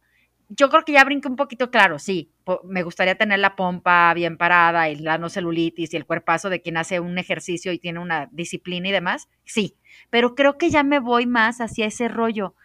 yo 0.49 0.69
creo 0.69 0.83
que 0.83 0.93
ya 0.93 1.03
brinqué 1.03 1.27
un 1.27 1.35
poquito 1.35 1.71
claro, 1.71 1.99
sí, 1.99 2.30
me 2.63 2.83
gustaría 2.83 3.15
tener 3.15 3.39
la 3.39 3.55
pompa 3.55 4.13
bien 4.13 4.37
parada 4.37 4.89
y 4.89 4.95
la 4.95 5.17
no 5.17 5.29
celulitis 5.29 5.93
y 5.93 5.97
el 5.97 6.05
cuerpazo 6.05 6.49
de 6.49 6.61
quien 6.61 6.77
hace 6.77 6.99
un 6.99 7.17
ejercicio 7.17 7.71
y 7.71 7.79
tiene 7.79 7.99
una 7.99 8.29
disciplina 8.31 8.89
y 8.89 8.91
demás, 8.91 9.29
sí, 9.45 9.77
pero 10.09 10.35
creo 10.35 10.57
que 10.57 10.69
ya 10.69 10.83
me 10.83 10.99
voy 10.99 11.25
más 11.25 11.61
hacia 11.61 11.85
ese 11.85 12.07
rollo. 12.07 12.55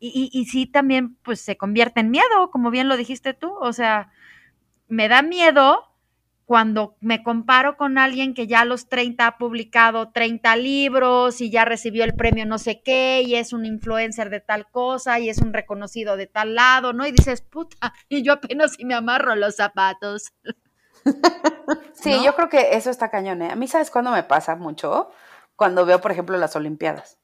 Y, 0.00 0.30
y, 0.32 0.44
sí, 0.44 0.66
también, 0.66 1.16
pues 1.22 1.40
se 1.40 1.56
convierte 1.56 2.00
en 2.00 2.10
miedo, 2.12 2.50
como 2.52 2.70
bien 2.70 2.88
lo 2.88 2.96
dijiste 2.96 3.34
tú, 3.34 3.52
o 3.60 3.72
sea, 3.72 4.12
me 4.86 5.08
da 5.08 5.22
miedo 5.22 5.87
cuando 6.48 6.96
me 7.00 7.22
comparo 7.22 7.76
con 7.76 7.98
alguien 7.98 8.32
que 8.32 8.46
ya 8.46 8.62
a 8.62 8.64
los 8.64 8.88
30 8.88 9.26
ha 9.26 9.36
publicado 9.36 10.12
30 10.12 10.56
libros 10.56 11.42
y 11.42 11.50
ya 11.50 11.66
recibió 11.66 12.04
el 12.04 12.14
premio 12.14 12.46
no 12.46 12.56
sé 12.56 12.80
qué 12.82 13.20
y 13.22 13.34
es 13.34 13.52
un 13.52 13.66
influencer 13.66 14.30
de 14.30 14.40
tal 14.40 14.66
cosa 14.70 15.18
y 15.18 15.28
es 15.28 15.42
un 15.42 15.52
reconocido 15.52 16.16
de 16.16 16.26
tal 16.26 16.54
lado, 16.54 16.94
¿no? 16.94 17.06
Y 17.06 17.12
dices, 17.12 17.42
puta, 17.42 17.92
y 18.08 18.22
yo 18.22 18.32
apenas 18.32 18.76
si 18.76 18.86
me 18.86 18.94
amarro 18.94 19.36
los 19.36 19.56
zapatos. 19.56 20.32
Sí, 21.92 22.24
yo 22.24 22.34
creo 22.34 22.48
que 22.48 22.76
eso 22.76 22.90
está 22.90 23.10
cañón. 23.10 23.42
¿eh? 23.42 23.50
A 23.50 23.56
mí, 23.56 23.66
¿sabes 23.66 23.90
cuándo 23.90 24.12
me 24.12 24.22
pasa 24.22 24.56
mucho? 24.56 25.10
Cuando 25.56 25.84
veo, 25.84 26.00
por 26.00 26.12
ejemplo, 26.12 26.38
las 26.38 26.54
Olimpiadas. 26.54 27.18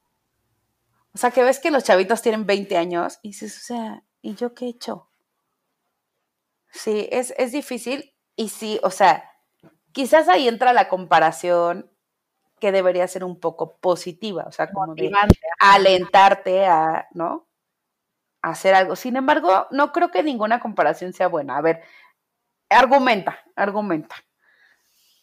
O 1.15 1.19
sea, 1.19 1.31
que 1.31 1.45
ves 1.45 1.61
que 1.61 1.71
los 1.71 1.85
chavitos 1.85 2.21
tienen 2.21 2.45
20 2.45 2.77
años 2.77 3.21
y 3.23 3.29
dices, 3.29 3.57
o 3.57 3.61
sea, 3.65 4.03
¿y 4.21 4.35
yo 4.35 4.53
qué 4.53 4.67
he 4.67 4.69
hecho? 4.69 5.09
Sí, 6.73 7.09
es, 7.11 7.33
es 7.39 7.53
difícil 7.53 8.14
y 8.37 8.49
sí, 8.49 8.81
o 8.83 8.91
sea, 8.91 9.31
quizás 9.93 10.29
ahí 10.29 10.49
entra 10.49 10.73
la 10.73 10.89
comparación 10.89 11.91
que 12.61 12.73
debería 12.73 13.07
ser 13.09 13.25
un 13.25 13.39
poco 13.39 13.77
positiva, 13.77 14.45
o 14.47 14.53
sea, 14.53 14.71
como 14.71 14.95
de 14.95 15.13
alentarte 15.61 16.67
a, 16.67 17.09
¿no? 17.13 17.47
A 18.43 18.51
hacer 18.51 18.75
algo. 18.75 18.97
Sin 18.97 19.17
embargo, 19.17 19.67
no 19.71 19.93
creo 19.93 20.11
que 20.11 20.23
ninguna 20.23 20.61
comparación 20.61 21.13
sea 21.13 21.29
buena. 21.29 21.57
A 21.57 21.61
ver, 21.61 21.83
argumenta, 22.71 23.39
argumenta. 23.57 24.17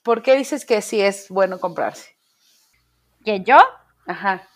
¿Por 0.04 0.22
qué 0.22 0.36
dices 0.36 0.66
que 0.66 0.82
sí 0.82 1.02
es 1.02 1.30
bueno 1.30 1.60
comprarse? 1.60 2.16
¿Que 3.24 3.42
yo? 3.42 3.58
Ajá. 4.08 4.48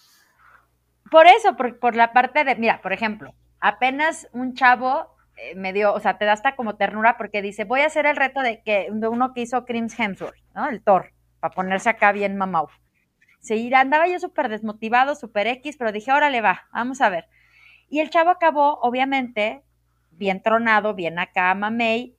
Por 1.12 1.27
eso, 1.27 1.55
por, 1.55 1.79
por 1.79 1.95
la 1.95 2.13
parte 2.13 2.43
de, 2.43 2.55
mira, 2.55 2.81
por 2.81 2.93
ejemplo, 2.93 3.33
apenas 3.59 4.27
un 4.31 4.55
chavo 4.55 5.14
eh, 5.38 5.56
me 5.56 5.74
dio, 5.74 5.94
o 5.94 6.00
sea, 6.00 6.18
te 6.18 6.25
da 6.25 6.34
hasta 6.34 6.56
como 6.56 6.75
ternura 6.75 7.18
porque 7.18 7.42
dice, 7.42 7.65
voy 7.65 7.82
a 7.82 7.88
hacer 7.88 8.06
el 8.06 8.15
reto 8.15 8.42
de 8.42 8.62
que 8.63 8.88
uno 8.92 9.34
que 9.34 9.42
hizo 9.42 9.65
Crims 9.65 10.00
Hemsworth, 10.00 10.38
¿no? 10.54 10.70
El 10.70 10.82
Thor, 10.82 11.12
para 11.39 11.54
ponerse 11.54 11.89
acá 11.89 12.12
bien 12.12 12.38
mamau. 12.38 12.68
Se 13.39 13.75
andaba 13.75 14.08
yo 14.08 14.20
súper 14.20 14.50
desmotivado, 14.50 15.13
súper 15.13 15.46
X, 15.48 15.77
pero 15.77 15.92
dije, 15.92 16.12
órale 16.12 16.42
va, 16.42 16.68
vamos 16.74 17.01
a 17.01 17.10
ver. 17.10 17.27
Y 17.89 18.00
el 18.00 18.10
chavo 18.10 18.32
acabó, 18.32 18.80
obviamente, 18.82 19.62
bien 20.10 20.42
tronado, 20.42 20.96
bien 20.96 21.20
acá, 21.20 21.54
mamey. 21.54 22.15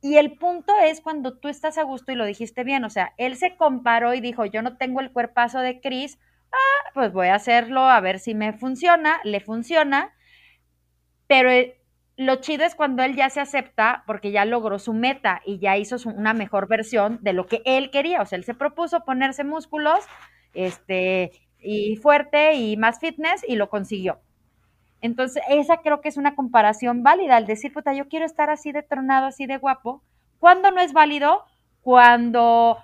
Y 0.00 0.16
el 0.16 0.38
punto 0.38 0.72
es 0.82 1.02
cuando 1.02 1.36
tú 1.38 1.48
estás 1.48 1.76
a 1.76 1.82
gusto 1.82 2.12
y 2.12 2.14
lo 2.14 2.24
dijiste 2.24 2.64
bien, 2.64 2.84
o 2.84 2.90
sea, 2.90 3.12
él 3.18 3.36
se 3.36 3.56
comparó 3.56 4.14
y 4.14 4.20
dijo, 4.20 4.46
yo 4.46 4.62
no 4.62 4.78
tengo 4.78 5.00
el 5.00 5.12
cuerpazo 5.12 5.60
de 5.60 5.80
Chris, 5.80 6.18
ah, 6.50 6.90
pues 6.94 7.12
voy 7.12 7.26
a 7.28 7.34
hacerlo 7.34 7.82
a 7.82 8.00
ver 8.00 8.18
si 8.18 8.34
me 8.34 8.54
funciona, 8.54 9.20
le 9.24 9.40
funciona, 9.40 10.14
pero 11.26 11.50
lo 12.20 12.36
chido 12.36 12.66
es 12.66 12.74
cuando 12.74 13.02
él 13.02 13.16
ya 13.16 13.30
se 13.30 13.40
acepta 13.40 14.04
porque 14.06 14.30
ya 14.30 14.44
logró 14.44 14.78
su 14.78 14.92
meta 14.92 15.40
y 15.46 15.58
ya 15.58 15.78
hizo 15.78 15.96
una 16.06 16.34
mejor 16.34 16.68
versión 16.68 17.18
de 17.22 17.32
lo 17.32 17.46
que 17.46 17.62
él 17.64 17.90
quería. 17.90 18.20
O 18.20 18.26
sea, 18.26 18.36
él 18.36 18.44
se 18.44 18.52
propuso 18.52 19.00
ponerse 19.04 19.42
músculos, 19.42 20.04
este, 20.52 21.32
y 21.58 21.96
fuerte 21.96 22.56
y 22.56 22.76
más 22.76 23.00
fitness 23.00 23.42
y 23.48 23.56
lo 23.56 23.70
consiguió. 23.70 24.20
Entonces, 25.00 25.42
esa 25.48 25.78
creo 25.78 26.02
que 26.02 26.10
es 26.10 26.18
una 26.18 26.34
comparación 26.34 27.02
válida, 27.02 27.36
al 27.36 27.46
decir, 27.46 27.72
puta, 27.72 27.94
yo 27.94 28.06
quiero 28.06 28.26
estar 28.26 28.50
así 28.50 28.70
de 28.70 28.82
tronado, 28.82 29.28
así 29.28 29.46
de 29.46 29.56
guapo. 29.56 30.02
¿Cuándo 30.38 30.70
no 30.72 30.82
es 30.82 30.92
válido? 30.92 31.46
Cuando 31.80 32.76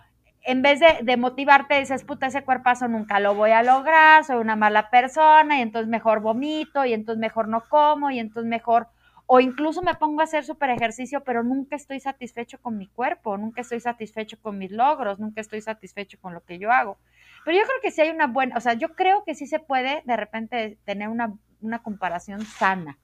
en 0.45 0.63
vez 0.63 0.81
de, 0.81 1.01
de, 1.03 1.19
motivarte, 1.19 1.79
dices, 1.79 2.05
puta, 2.05 2.29
ese 2.29 2.43
cuerpazo 2.43 2.89
nunca 2.89 3.21
lo 3.21 3.35
voy 3.35 3.51
a 3.51 3.63
lograr, 3.63 4.25
soy 4.25 4.37
una 4.37 4.57
mala 4.57 4.89
persona, 4.89 5.59
y 5.59 5.61
entonces 5.61 5.91
mejor 5.91 6.21
vomito, 6.21 6.87
y 6.87 6.95
entonces 6.95 7.21
mejor 7.21 7.49
no 7.49 7.65
como, 7.69 8.11
y 8.11 8.19
entonces 8.19 8.49
mejor 8.49 8.89
o 9.27 9.41
incluso 9.41 9.83
me 9.83 9.95
pongo 9.95 10.21
a 10.21 10.25
hacer 10.25 10.45
súper 10.45 10.71
ejercicio, 10.71 11.25
pero 11.25 11.43
nunca 11.43 11.75
estoy 11.75 11.99
satisfecho 11.99 12.59
con 12.61 12.79
mi 12.79 12.87
cuerpo, 12.87 13.37
nunca 13.37 13.61
estoy 13.61 13.81
satisfecho 13.81 14.41
con 14.41 14.57
mis 14.57 14.71
logros, 14.71 15.19
nunca 15.19 15.41
estoy 15.41 15.61
satisfecho 15.61 16.19
con 16.21 16.33
lo 16.33 16.45
que 16.45 16.59
yo 16.59 16.71
hago. 16.71 16.99
Pero 17.45 17.59
yo 17.59 17.65
creo 17.65 17.81
que 17.83 17.91
sí 17.91 18.01
hay 18.01 18.11
una 18.11 18.29
buena, 18.29 18.57
o 18.57 18.61
sea, 18.61 18.75
yo 18.75 18.95
creo 18.95 19.25
que 19.25 19.35
sí 19.35 19.47
se 19.47 19.59
puede 19.59 20.03
de 20.05 20.17
repente 20.17 20.79
tener 20.85 21.09
una, 21.09 21.39
comparación 21.83 22.43
sana. 22.43 22.99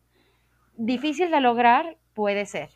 Difícil 0.76 1.33
de 1.33 1.41
lograr, 1.41 1.99
puede 2.14 2.47
ser. 2.47 2.71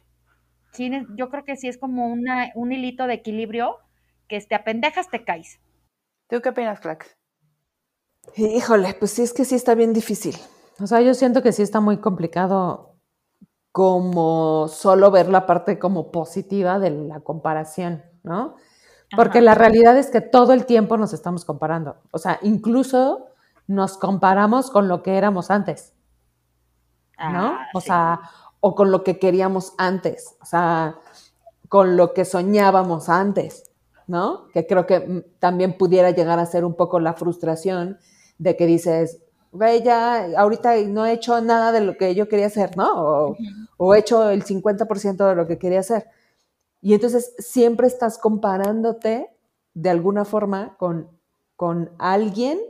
yo 1.14 1.30
creo 1.30 1.44
que 1.44 1.56
sí 1.56 1.68
es 1.68 1.78
como 1.78 2.08
una, 2.08 2.50
un 2.56 2.72
hilito 2.72 3.06
de 3.06 3.14
equilibrio 3.14 3.78
que 4.28 4.40
te 4.40 4.56
apendejas, 4.56 5.08
te 5.08 5.22
caes. 5.22 5.60
¿Tú 6.28 6.40
qué 6.40 6.48
opinas, 6.48 6.80
Flax? 6.80 7.16
Híjole, 8.36 8.94
pues 8.98 9.12
sí 9.12 9.22
es 9.22 9.32
que 9.32 9.44
sí 9.44 9.54
está 9.54 9.76
bien 9.76 9.92
difícil. 9.92 10.34
O 10.80 10.88
sea, 10.88 11.00
yo 11.00 11.14
siento 11.14 11.42
que 11.42 11.52
sí 11.52 11.62
está 11.62 11.80
muy 11.80 11.98
complicado 11.98 12.95
como 13.76 14.68
solo 14.68 15.10
ver 15.10 15.28
la 15.28 15.44
parte 15.44 15.78
como 15.78 16.10
positiva 16.10 16.78
de 16.78 16.88
la 16.88 17.20
comparación, 17.20 18.02
¿no? 18.22 18.56
Porque 19.14 19.42
la 19.42 19.54
realidad 19.54 19.98
es 19.98 20.08
que 20.08 20.22
todo 20.22 20.54
el 20.54 20.64
tiempo 20.64 20.96
nos 20.96 21.12
estamos 21.12 21.44
comparando. 21.44 21.98
O 22.10 22.16
sea, 22.16 22.38
incluso 22.40 23.26
nos 23.66 23.98
comparamos 23.98 24.70
con 24.70 24.88
lo 24.88 25.02
que 25.02 25.18
éramos 25.18 25.50
antes, 25.50 25.92
¿no? 27.18 27.48
Ah, 27.48 27.66
o 27.74 27.82
sea, 27.82 28.22
o 28.60 28.74
con 28.74 28.90
lo 28.90 29.04
que 29.04 29.18
queríamos 29.18 29.74
antes, 29.76 30.38
o 30.40 30.46
sea, 30.46 30.96
con 31.68 31.98
lo 31.98 32.14
que 32.14 32.24
soñábamos 32.24 33.10
antes, 33.10 33.72
¿no? 34.06 34.48
Que 34.54 34.66
creo 34.66 34.86
que 34.86 35.00
mm, 35.00 35.38
también 35.38 35.76
pudiera 35.76 36.12
llegar 36.12 36.38
a 36.38 36.46
ser 36.46 36.64
un 36.64 36.76
poco 36.76 36.98
la 36.98 37.12
frustración 37.12 37.98
de 38.38 38.56
que 38.56 38.64
dices, 38.64 39.20
güey, 39.56 39.82
ya 39.82 40.38
ahorita 40.38 40.76
no 40.86 41.06
he 41.06 41.12
hecho 41.12 41.40
nada 41.40 41.72
de 41.72 41.80
lo 41.80 41.96
que 41.96 42.14
yo 42.14 42.28
quería 42.28 42.46
hacer, 42.46 42.76
¿no? 42.76 43.36
O, 43.78 43.94
he 43.94 43.98
hecho 43.98 44.30
el 44.30 44.44
50% 44.44 45.28
de 45.28 45.34
lo 45.34 45.46
que 45.46 45.58
quería 45.58 45.80
hacer. 45.80 46.06
Y 46.80 46.94
entonces 46.94 47.34
siempre 47.38 47.86
estás 47.86 48.18
comparándote 48.18 49.30
de 49.74 49.90
alguna 49.90 50.24
forma 50.24 50.76
con, 50.78 51.10
con 51.56 51.90
alguien 51.98 52.60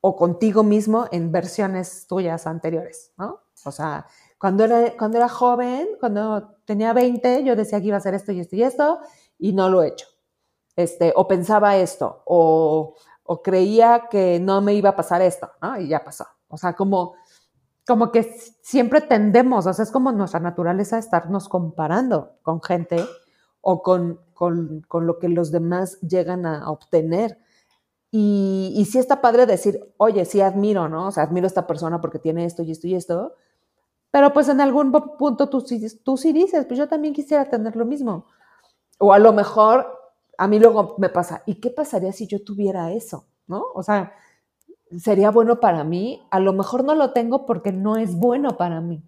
o 0.00 0.16
contigo 0.16 0.62
mismo 0.62 1.06
en 1.10 1.32
versiones 1.32 2.06
tuyas 2.06 2.46
anteriores, 2.46 3.12
¿no? 3.16 3.40
O 3.64 3.72
sea, 3.72 4.06
cuando 4.38 4.64
era, 4.64 4.92
cuando 4.98 5.16
era 5.16 5.28
joven, 5.28 5.88
cuando 6.00 6.56
tenía 6.64 6.92
20, 6.92 7.44
yo 7.44 7.56
decía 7.56 7.80
que 7.80 7.86
iba 7.86 7.96
a 7.96 7.98
hacer 7.98 8.14
esto 8.14 8.32
y 8.32 8.40
esto 8.40 8.56
y 8.56 8.62
esto, 8.62 8.98
y 9.38 9.52
no 9.52 9.68
lo 9.70 9.82
he 9.82 9.88
hecho. 9.88 10.06
Este, 10.76 11.12
o 11.16 11.26
pensaba 11.26 11.76
esto, 11.76 12.22
o 12.26 12.96
o 13.24 13.42
creía 13.42 14.04
que 14.10 14.38
no 14.38 14.60
me 14.60 14.74
iba 14.74 14.90
a 14.90 14.96
pasar 14.96 15.22
esto, 15.22 15.50
¿no? 15.60 15.80
Y 15.80 15.88
ya 15.88 16.04
pasó. 16.04 16.26
O 16.48 16.56
sea, 16.56 16.74
como, 16.74 17.14
como 17.86 18.12
que 18.12 18.22
siempre 18.62 19.00
tendemos, 19.00 19.66
o 19.66 19.72
sea, 19.72 19.82
es 19.82 19.90
como 19.90 20.12
nuestra 20.12 20.40
naturaleza 20.40 20.98
estarnos 20.98 21.48
comparando 21.48 22.36
con 22.42 22.62
gente 22.62 23.04
o 23.60 23.82
con, 23.82 24.20
con, 24.34 24.82
con 24.86 25.06
lo 25.06 25.18
que 25.18 25.28
los 25.28 25.50
demás 25.50 25.98
llegan 26.00 26.44
a 26.46 26.70
obtener. 26.70 27.38
Y, 28.10 28.72
y 28.76 28.84
sí 28.84 28.98
está 28.98 29.20
padre 29.20 29.46
decir, 29.46 29.92
oye, 29.96 30.24
sí 30.24 30.40
admiro, 30.40 30.88
¿no? 30.88 31.08
O 31.08 31.10
sea, 31.10 31.24
admiro 31.24 31.46
a 31.46 31.48
esta 31.48 31.66
persona 31.66 32.00
porque 32.00 32.18
tiene 32.18 32.44
esto 32.44 32.62
y 32.62 32.70
esto 32.70 32.86
y 32.86 32.94
esto. 32.94 33.34
Pero 34.10 34.32
pues 34.32 34.48
en 34.48 34.60
algún 34.60 34.92
punto 34.92 35.48
tú, 35.48 35.64
tú 36.04 36.16
sí 36.16 36.32
dices, 36.32 36.66
pues 36.66 36.78
yo 36.78 36.88
también 36.88 37.14
quisiera 37.14 37.46
tener 37.46 37.74
lo 37.74 37.84
mismo. 37.84 38.26
O 38.98 39.12
a 39.12 39.18
lo 39.18 39.32
mejor 39.32 40.03
a 40.38 40.48
mí 40.48 40.58
luego 40.58 40.96
me 40.98 41.08
pasa, 41.08 41.42
¿y 41.46 41.56
qué 41.56 41.70
pasaría 41.70 42.12
si 42.12 42.26
yo 42.26 42.42
tuviera 42.42 42.92
eso? 42.92 43.26
¿No? 43.46 43.64
O 43.74 43.82
sea, 43.82 44.14
sería 44.98 45.30
bueno 45.30 45.60
para 45.60 45.84
mí, 45.84 46.26
a 46.30 46.40
lo 46.40 46.52
mejor 46.52 46.84
no 46.84 46.94
lo 46.94 47.12
tengo 47.12 47.46
porque 47.46 47.72
no 47.72 47.96
es 47.96 48.14
bueno 48.14 48.56
para 48.56 48.80
mí. 48.80 49.02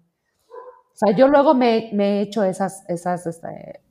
sea, 0.93 1.15
yo 1.15 1.27
luego 1.27 1.53
me, 1.53 1.91
he 1.91 2.21
hecho 2.21 2.43
esas, 2.43 2.83
esas, 2.87 3.25
este, 3.25 3.81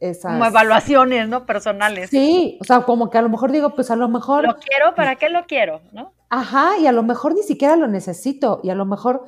esas... 0.00 0.32
Como 0.32 0.46
evaluaciones, 0.46 1.28
¿no? 1.28 1.46
Personales. 1.46 2.10
Sí, 2.10 2.58
o 2.60 2.64
sea, 2.64 2.82
como 2.82 3.10
que 3.10 3.18
a 3.18 3.22
lo 3.22 3.28
mejor 3.28 3.52
digo, 3.52 3.74
pues 3.74 3.90
a 3.90 3.96
lo 3.96 4.08
mejor... 4.08 4.44
Lo 4.44 4.56
quiero, 4.56 4.94
¿para 4.94 5.16
qué 5.16 5.28
lo 5.28 5.44
quiero? 5.46 5.80
¿No? 5.92 6.12
Ajá, 6.30 6.78
y 6.78 6.86
a 6.86 6.92
lo 6.92 7.02
mejor 7.02 7.34
ni 7.34 7.42
siquiera 7.42 7.76
lo 7.76 7.88
necesito, 7.88 8.60
y 8.62 8.70
a 8.70 8.74
lo 8.74 8.84
mejor 8.84 9.24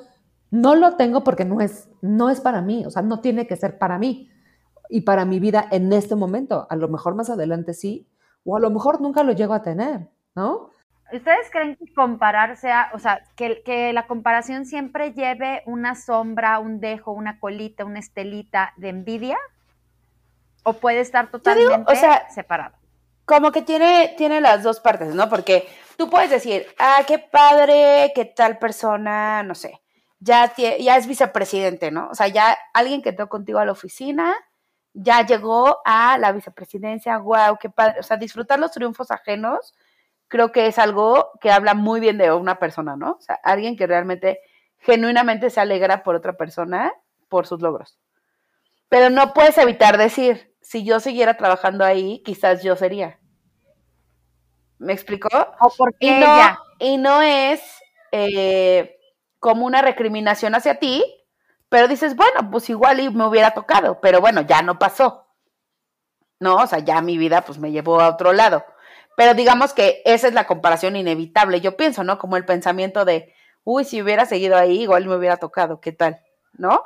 no 0.50 0.74
lo 0.74 0.96
tengo 0.96 1.24
porque 1.24 1.44
no 1.44 1.60
es, 1.60 1.88
no 2.02 2.28
es 2.30 2.40
para 2.40 2.60
mí, 2.60 2.84
o 2.84 2.90
sea, 2.90 3.02
no 3.02 3.20
tiene 3.20 3.46
que 3.46 3.56
ser 3.56 3.78
para 3.78 3.98
mí 3.98 4.28
y 4.90 5.02
para 5.02 5.24
mi 5.24 5.40
vida 5.40 5.66
en 5.70 5.92
este 5.92 6.16
momento. 6.16 6.66
A 6.68 6.76
lo 6.76 6.88
mejor 6.88 7.14
más 7.14 7.30
adelante 7.30 7.72
sí, 7.74 8.06
o 8.44 8.56
a 8.56 8.60
lo 8.60 8.70
mejor 8.70 9.00
nunca 9.00 9.22
lo 9.22 9.32
llego 9.32 9.54
a 9.54 9.62
tener, 9.62 10.08
¿no? 10.34 10.70
¿Ustedes 11.12 11.50
creen 11.50 11.76
que 11.76 11.92
compararse, 11.92 12.70
o 12.92 12.98
sea, 12.98 13.22
que, 13.34 13.62
que, 13.64 13.92
la 13.92 14.06
comparación 14.06 14.64
siempre 14.64 15.12
lleve 15.12 15.62
una 15.66 15.96
sombra, 15.96 16.60
un 16.60 16.78
dejo, 16.78 17.10
una 17.10 17.40
colita, 17.40 17.84
una 17.84 17.98
estelita 17.98 18.72
de 18.76 18.90
envidia? 18.90 19.36
¿O 20.62 20.74
puede 20.74 21.00
estar 21.00 21.30
totalmente 21.30 21.96
separado? 22.28 22.76
Como 23.24 23.50
que 23.50 23.62
tiene, 23.62 24.14
tiene 24.16 24.40
las 24.40 24.62
dos 24.62 24.78
partes, 24.78 25.14
¿no? 25.14 25.28
Porque 25.28 25.68
tú 25.96 26.08
puedes 26.08 26.30
decir, 26.30 26.66
ah, 26.78 27.00
qué 27.06 27.18
padre, 27.18 28.12
qué 28.14 28.24
tal 28.24 28.58
persona, 28.58 29.42
no 29.42 29.56
sé, 29.56 29.80
ya, 30.20 30.52
ya 30.54 30.96
es 30.96 31.06
vicepresidente, 31.08 31.90
¿no? 31.90 32.08
O 32.10 32.14
sea, 32.14 32.28
ya 32.28 32.56
alguien 32.72 33.02
que 33.02 33.08
entró 33.10 33.28
contigo 33.28 33.58
a 33.58 33.64
la 33.64 33.72
oficina 33.72 34.36
ya 34.92 35.24
llegó 35.24 35.80
a 35.84 36.18
la 36.18 36.32
vicepresidencia, 36.32 37.18
wow, 37.18 37.58
qué 37.60 37.70
padre. 37.70 38.00
O 38.00 38.02
sea, 38.02 38.16
disfrutar 38.16 38.58
los 38.58 38.72
triunfos 38.72 39.10
ajenos 39.10 39.74
creo 40.30 40.52
que 40.52 40.68
es 40.68 40.78
algo 40.78 41.32
que 41.40 41.50
habla 41.50 41.74
muy 41.74 42.00
bien 42.00 42.16
de 42.16 42.32
una 42.32 42.58
persona, 42.58 42.96
¿no? 42.96 43.16
O 43.18 43.20
sea, 43.20 43.34
alguien 43.42 43.76
que 43.76 43.86
realmente, 43.86 44.40
genuinamente 44.78 45.50
se 45.50 45.60
alegra 45.60 46.04
por 46.04 46.14
otra 46.14 46.34
persona, 46.34 46.94
por 47.28 47.48
sus 47.48 47.60
logros. 47.60 47.98
Pero 48.88 49.10
no 49.10 49.34
puedes 49.34 49.58
evitar 49.58 49.98
decir, 49.98 50.54
si 50.62 50.84
yo 50.84 51.00
siguiera 51.00 51.36
trabajando 51.36 51.84
ahí, 51.84 52.22
quizás 52.24 52.62
yo 52.62 52.76
sería. 52.76 53.18
¿Me 54.78 54.92
explicó? 54.92 55.28
O 55.60 55.72
porque 55.76 56.06
y 56.06 56.10
no, 56.20 56.58
y 56.78 56.96
no 56.96 57.22
es 57.22 57.60
eh, 58.12 58.98
como 59.40 59.66
una 59.66 59.82
recriminación 59.82 60.54
hacia 60.54 60.78
ti, 60.78 61.04
pero 61.70 61.88
dices, 61.88 62.16
bueno, 62.16 62.50
pues 62.50 62.68
igual 62.68 63.00
y 63.00 63.08
me 63.08 63.26
hubiera 63.26 63.52
tocado, 63.52 64.00
pero 64.00 64.20
bueno, 64.20 64.42
ya 64.42 64.60
no 64.60 64.78
pasó. 64.78 65.28
No, 66.40 66.56
o 66.56 66.66
sea, 66.66 66.80
ya 66.80 67.00
mi 67.00 67.16
vida 67.16 67.42
pues 67.42 67.58
me 67.58 67.70
llevó 67.70 68.00
a 68.00 68.08
otro 68.08 68.32
lado. 68.32 68.64
Pero 69.16 69.34
digamos 69.34 69.72
que 69.72 70.02
esa 70.04 70.28
es 70.28 70.34
la 70.34 70.46
comparación 70.46 70.96
inevitable, 70.96 71.60
yo 71.60 71.76
pienso, 71.76 72.02
¿no? 72.02 72.18
Como 72.18 72.36
el 72.36 72.44
pensamiento 72.44 73.04
de, 73.04 73.32
uy, 73.62 73.84
si 73.84 74.02
hubiera 74.02 74.26
seguido 74.26 74.56
ahí, 74.56 74.82
igual 74.82 75.06
me 75.06 75.16
hubiera 75.16 75.36
tocado, 75.36 75.80
¿qué 75.80 75.92
tal? 75.92 76.20
¿No? 76.54 76.82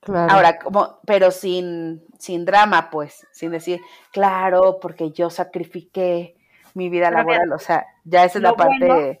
Claro. 0.00 0.32
Ahora, 0.32 0.58
como, 0.58 0.98
pero 1.06 1.30
sin, 1.30 2.04
sin 2.18 2.44
drama, 2.44 2.90
pues, 2.90 3.24
sin 3.30 3.52
decir, 3.52 3.80
claro, 4.10 4.78
porque 4.80 5.12
yo 5.12 5.30
sacrifiqué 5.30 6.34
mi 6.74 6.88
vida 6.88 7.12
laboral, 7.12 7.52
o 7.52 7.58
sea, 7.60 7.86
ya 8.02 8.24
esa 8.24 8.38
es 8.38 8.42
la 8.42 8.54
parte, 8.54 9.20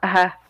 ajá. 0.00 0.40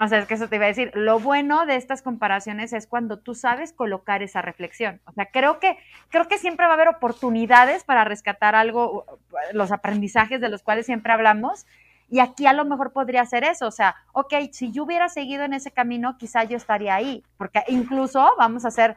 O 0.00 0.08
sea, 0.08 0.18
es 0.18 0.26
que 0.26 0.32
eso 0.32 0.48
te 0.48 0.56
iba 0.56 0.64
a 0.64 0.68
decir. 0.68 0.90
Lo 0.94 1.20
bueno 1.20 1.66
de 1.66 1.76
estas 1.76 2.00
comparaciones 2.00 2.72
es 2.72 2.86
cuando 2.86 3.18
tú 3.18 3.34
sabes 3.34 3.74
colocar 3.74 4.22
esa 4.22 4.40
reflexión. 4.40 5.00
O 5.04 5.12
sea, 5.12 5.26
creo 5.26 5.60
que, 5.60 5.76
creo 6.08 6.26
que 6.26 6.38
siempre 6.38 6.64
va 6.64 6.72
a 6.72 6.74
haber 6.74 6.88
oportunidades 6.88 7.84
para 7.84 8.04
rescatar 8.04 8.54
algo, 8.54 9.04
los 9.52 9.72
aprendizajes 9.72 10.40
de 10.40 10.48
los 10.48 10.62
cuales 10.62 10.86
siempre 10.86 11.12
hablamos. 11.12 11.66
Y 12.08 12.20
aquí 12.20 12.46
a 12.46 12.54
lo 12.54 12.64
mejor 12.64 12.92
podría 12.92 13.26
ser 13.26 13.44
eso. 13.44 13.66
O 13.66 13.70
sea, 13.70 13.94
ok, 14.12 14.32
si 14.52 14.72
yo 14.72 14.84
hubiera 14.84 15.10
seguido 15.10 15.44
en 15.44 15.52
ese 15.52 15.70
camino, 15.70 16.16
quizá 16.16 16.44
yo 16.44 16.56
estaría 16.56 16.94
ahí. 16.94 17.22
Porque 17.36 17.62
incluso 17.68 18.26
vamos 18.38 18.64
a 18.64 18.70
ser 18.70 18.96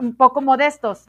un 0.00 0.16
poco 0.16 0.40
modestos. 0.40 1.08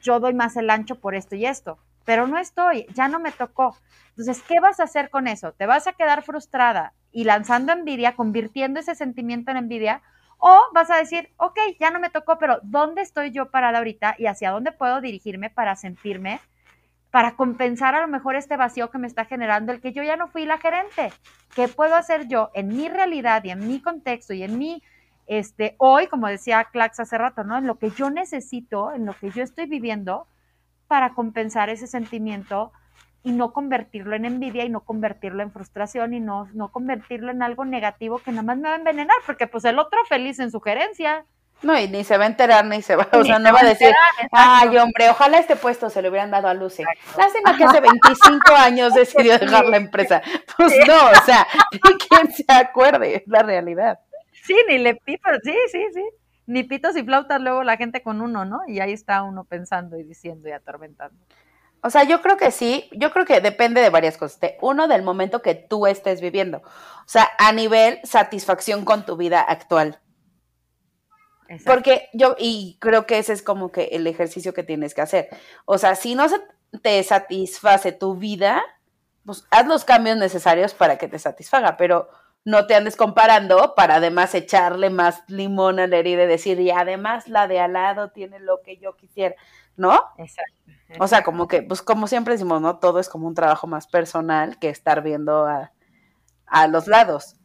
Yo 0.00 0.20
doy 0.20 0.32
más 0.32 0.56
el 0.56 0.70
ancho 0.70 0.98
por 0.98 1.14
esto 1.14 1.36
y 1.36 1.44
esto 1.44 1.78
pero 2.06 2.26
no 2.26 2.36
estoy, 2.36 2.86
ya 2.92 3.08
no 3.08 3.18
me 3.18 3.32
tocó. 3.32 3.78
Entonces, 4.10 4.42
¿qué 4.46 4.60
vas 4.60 4.78
a 4.78 4.82
hacer 4.84 5.08
con 5.08 5.26
eso? 5.26 5.52
¿Te 5.52 5.64
vas 5.64 5.86
a 5.86 5.94
quedar 5.94 6.22
frustrada 6.22 6.92
y 7.14 7.24
lanzando 7.24 7.72
envidia, 7.72 8.16
convirtiendo 8.16 8.80
ese 8.80 8.94
sentimiento 8.96 9.52
en 9.52 9.56
envidia? 9.56 10.02
¿O 10.38 10.60
vas 10.74 10.90
a 10.90 10.96
decir, 10.96 11.30
ok, 11.36 11.56
ya 11.78 11.90
no 11.90 12.00
me 12.00 12.10
tocó, 12.10 12.38
pero 12.38 12.58
¿dónde 12.64 13.00
estoy 13.02 13.30
yo 13.30 13.50
parada 13.50 13.78
ahorita 13.78 14.16
y 14.18 14.26
hacia 14.26 14.50
dónde 14.50 14.72
puedo 14.72 15.00
dirigirme 15.00 15.48
para 15.48 15.76
sentirme, 15.76 16.40
para 17.10 17.36
compensar 17.36 17.94
a 17.94 18.00
lo 18.00 18.08
mejor 18.08 18.34
este 18.34 18.56
vacío 18.56 18.90
que 18.90 18.98
me 18.98 19.06
está 19.06 19.24
generando 19.24 19.72
el 19.72 19.80
que 19.80 19.92
yo 19.92 20.02
ya 20.02 20.16
no 20.16 20.26
fui 20.26 20.44
la 20.44 20.58
gerente? 20.58 21.12
¿Qué 21.54 21.68
puedo 21.68 21.94
hacer 21.94 22.26
yo 22.26 22.50
en 22.52 22.68
mi 22.68 22.88
realidad 22.88 23.44
y 23.44 23.50
en 23.50 23.66
mi 23.66 23.80
contexto 23.80 24.34
y 24.34 24.42
en 24.42 24.58
mi, 24.58 24.82
este, 25.28 25.76
hoy, 25.78 26.08
como 26.08 26.26
decía 26.26 26.64
Clax 26.64 26.98
hace 26.98 27.16
rato, 27.16 27.44
¿no? 27.44 27.56
En 27.56 27.68
lo 27.68 27.78
que 27.78 27.90
yo 27.90 28.10
necesito, 28.10 28.92
en 28.92 29.06
lo 29.06 29.14
que 29.14 29.30
yo 29.30 29.44
estoy 29.44 29.66
viviendo, 29.66 30.26
para 30.88 31.14
compensar 31.14 31.70
ese 31.70 31.86
sentimiento 31.86 32.72
y 33.24 33.32
no 33.32 33.52
convertirlo 33.52 34.14
en 34.14 34.26
envidia 34.26 34.64
y 34.64 34.68
no 34.68 34.80
convertirlo 34.80 35.42
en 35.42 35.50
frustración 35.50 36.12
y 36.14 36.20
no, 36.20 36.48
no 36.52 36.70
convertirlo 36.70 37.32
en 37.32 37.42
algo 37.42 37.64
negativo 37.64 38.18
que 38.18 38.30
nada 38.30 38.42
más 38.42 38.58
me 38.58 38.68
va 38.68 38.74
a 38.74 38.78
envenenar, 38.78 39.16
porque 39.26 39.46
pues 39.46 39.64
el 39.64 39.78
otro 39.78 39.98
feliz 40.08 40.38
en 40.38 40.50
sugerencia. 40.50 41.24
No, 41.62 41.78
y 41.78 41.88
ni 41.88 42.04
se 42.04 42.18
va 42.18 42.24
a 42.24 42.26
enterar, 42.26 42.66
ni 42.66 42.82
se 42.82 42.96
va, 42.96 43.08
o 43.12 43.24
sea, 43.24 43.38
no 43.38 43.52
va 43.52 43.60
a 43.60 43.64
decir, 43.64 43.94
ay, 44.30 44.76
hombre, 44.76 45.08
ojalá 45.08 45.38
este 45.38 45.56
puesto 45.56 45.88
se 45.88 46.02
le 46.02 46.10
hubieran 46.10 46.30
dado 46.30 46.48
a 46.48 46.54
Luce. 46.54 46.84
Lástima 47.16 47.56
que 47.56 47.64
hace 47.64 47.80
25 48.12 48.54
años 48.54 48.92
decidió 48.92 49.38
dejar 49.38 49.64
la 49.66 49.78
empresa. 49.78 50.20
Pues 50.56 50.74
no, 50.86 51.10
o 51.10 51.24
sea, 51.24 51.46
quién 52.08 52.30
se 52.30 52.44
acuerde, 52.48 53.16
es 53.16 53.22
la 53.26 53.42
realidad. 53.42 54.00
Sí, 54.42 54.54
ni 54.68 54.76
le 54.76 54.96
pipo, 54.96 55.30
sí, 55.42 55.54
sí, 55.72 55.82
sí 55.94 56.02
ni 56.46 56.62
pitos 56.62 56.96
y 56.96 57.02
flautas 57.02 57.40
luego 57.40 57.62
la 57.62 57.76
gente 57.76 58.02
con 58.02 58.20
uno, 58.20 58.44
¿no? 58.44 58.60
Y 58.66 58.80
ahí 58.80 58.92
está 58.92 59.22
uno 59.22 59.44
pensando 59.44 59.96
y 59.96 60.04
diciendo 60.04 60.48
y 60.48 60.52
atormentando. 60.52 61.16
O 61.84 61.90
sea, 61.90 62.04
yo 62.04 62.22
creo 62.22 62.38
que 62.38 62.50
sí, 62.50 62.88
yo 62.92 63.12
creo 63.12 63.26
que 63.26 63.42
depende 63.42 63.82
de 63.82 63.90
varias 63.90 64.16
cosas. 64.16 64.40
uno, 64.62 64.88
del 64.88 65.02
momento 65.02 65.42
que 65.42 65.54
tú 65.54 65.86
estés 65.86 66.22
viviendo. 66.22 66.62
O 66.64 67.08
sea, 67.08 67.28
a 67.38 67.52
nivel 67.52 68.00
satisfacción 68.04 68.86
con 68.86 69.04
tu 69.04 69.18
vida 69.18 69.42
actual. 69.42 70.00
Porque 71.66 72.08
yo, 72.14 72.36
y 72.38 72.78
creo 72.80 73.04
que 73.04 73.18
ese 73.18 73.34
es 73.34 73.42
como 73.42 73.70
que 73.70 73.90
el 73.92 74.06
ejercicio 74.06 74.54
que 74.54 74.62
tienes 74.62 74.94
que 74.94 75.02
hacer. 75.02 75.28
O 75.66 75.76
sea, 75.76 75.94
si 75.94 76.14
no 76.14 76.24
te 76.80 77.02
satisface 77.02 77.92
tu 77.92 78.16
vida, 78.16 78.62
pues 79.26 79.44
haz 79.50 79.66
los 79.66 79.84
cambios 79.84 80.16
necesarios 80.16 80.72
para 80.72 80.96
que 80.96 81.06
te 81.06 81.18
satisfaga, 81.18 81.76
pero 81.76 82.08
no 82.46 82.66
te 82.66 82.74
andes 82.74 82.96
comparando 82.96 83.74
para 83.74 83.96
además 83.96 84.34
echarle 84.34 84.88
más 84.88 85.22
limón 85.28 85.78
a 85.80 85.86
la 85.86 85.96
herida 85.98 86.24
y 86.24 86.28
decir, 86.28 86.60
y 86.60 86.70
además 86.70 87.28
la 87.28 87.46
de 87.46 87.60
al 87.60 87.74
lado 87.74 88.10
tiene 88.10 88.38
lo 88.38 88.62
que 88.62 88.78
yo 88.78 88.96
quisiera, 88.96 89.34
¿no? 89.76 90.00
Exacto. 90.18 90.52
O 90.98 91.08
sea, 91.08 91.22
como 91.22 91.48
que, 91.48 91.62
pues 91.62 91.82
como 91.82 92.06
siempre 92.06 92.34
decimos, 92.34 92.60
¿no? 92.60 92.78
Todo 92.78 93.00
es 93.00 93.08
como 93.08 93.26
un 93.26 93.34
trabajo 93.34 93.66
más 93.66 93.86
personal 93.86 94.58
que 94.58 94.68
estar 94.68 95.02
viendo 95.02 95.46
a, 95.46 95.70
los 96.68 96.86
lados. 96.86 97.36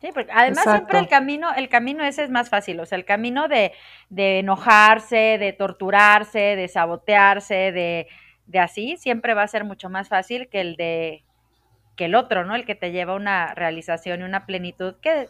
Sí, 0.00 0.10
porque 0.12 0.30
además 0.32 0.64
siempre 0.64 0.98
el 0.98 1.08
camino, 1.08 1.52
el 1.54 1.68
camino 1.68 2.04
ese 2.04 2.24
es 2.24 2.30
más 2.30 2.48
fácil, 2.48 2.78
o 2.80 2.86
sea, 2.86 2.98
el 2.98 3.04
camino 3.04 3.48
de, 3.48 3.72
de 4.10 4.40
enojarse, 4.40 5.38
de 5.38 5.52
torturarse, 5.52 6.56
de 6.56 6.68
sabotearse, 6.68 7.72
de, 7.72 8.08
de 8.46 8.58
así, 8.58 8.96
siempre 8.96 9.34
va 9.34 9.42
a 9.42 9.48
ser 9.48 9.64
mucho 9.64 9.88
más 9.90 10.08
fácil 10.08 10.48
que 10.48 10.60
el 10.60 10.76
de 10.76 11.24
que 11.96 12.06
el 12.06 12.14
otro, 12.14 12.44
¿no? 12.44 12.54
El 12.54 12.64
que 12.64 12.74
te 12.74 12.90
lleva 12.90 13.12
a 13.12 13.16
una 13.16 13.54
realización 13.54 14.20
y 14.20 14.24
una 14.24 14.46
plenitud 14.46 14.94
que, 15.00 15.28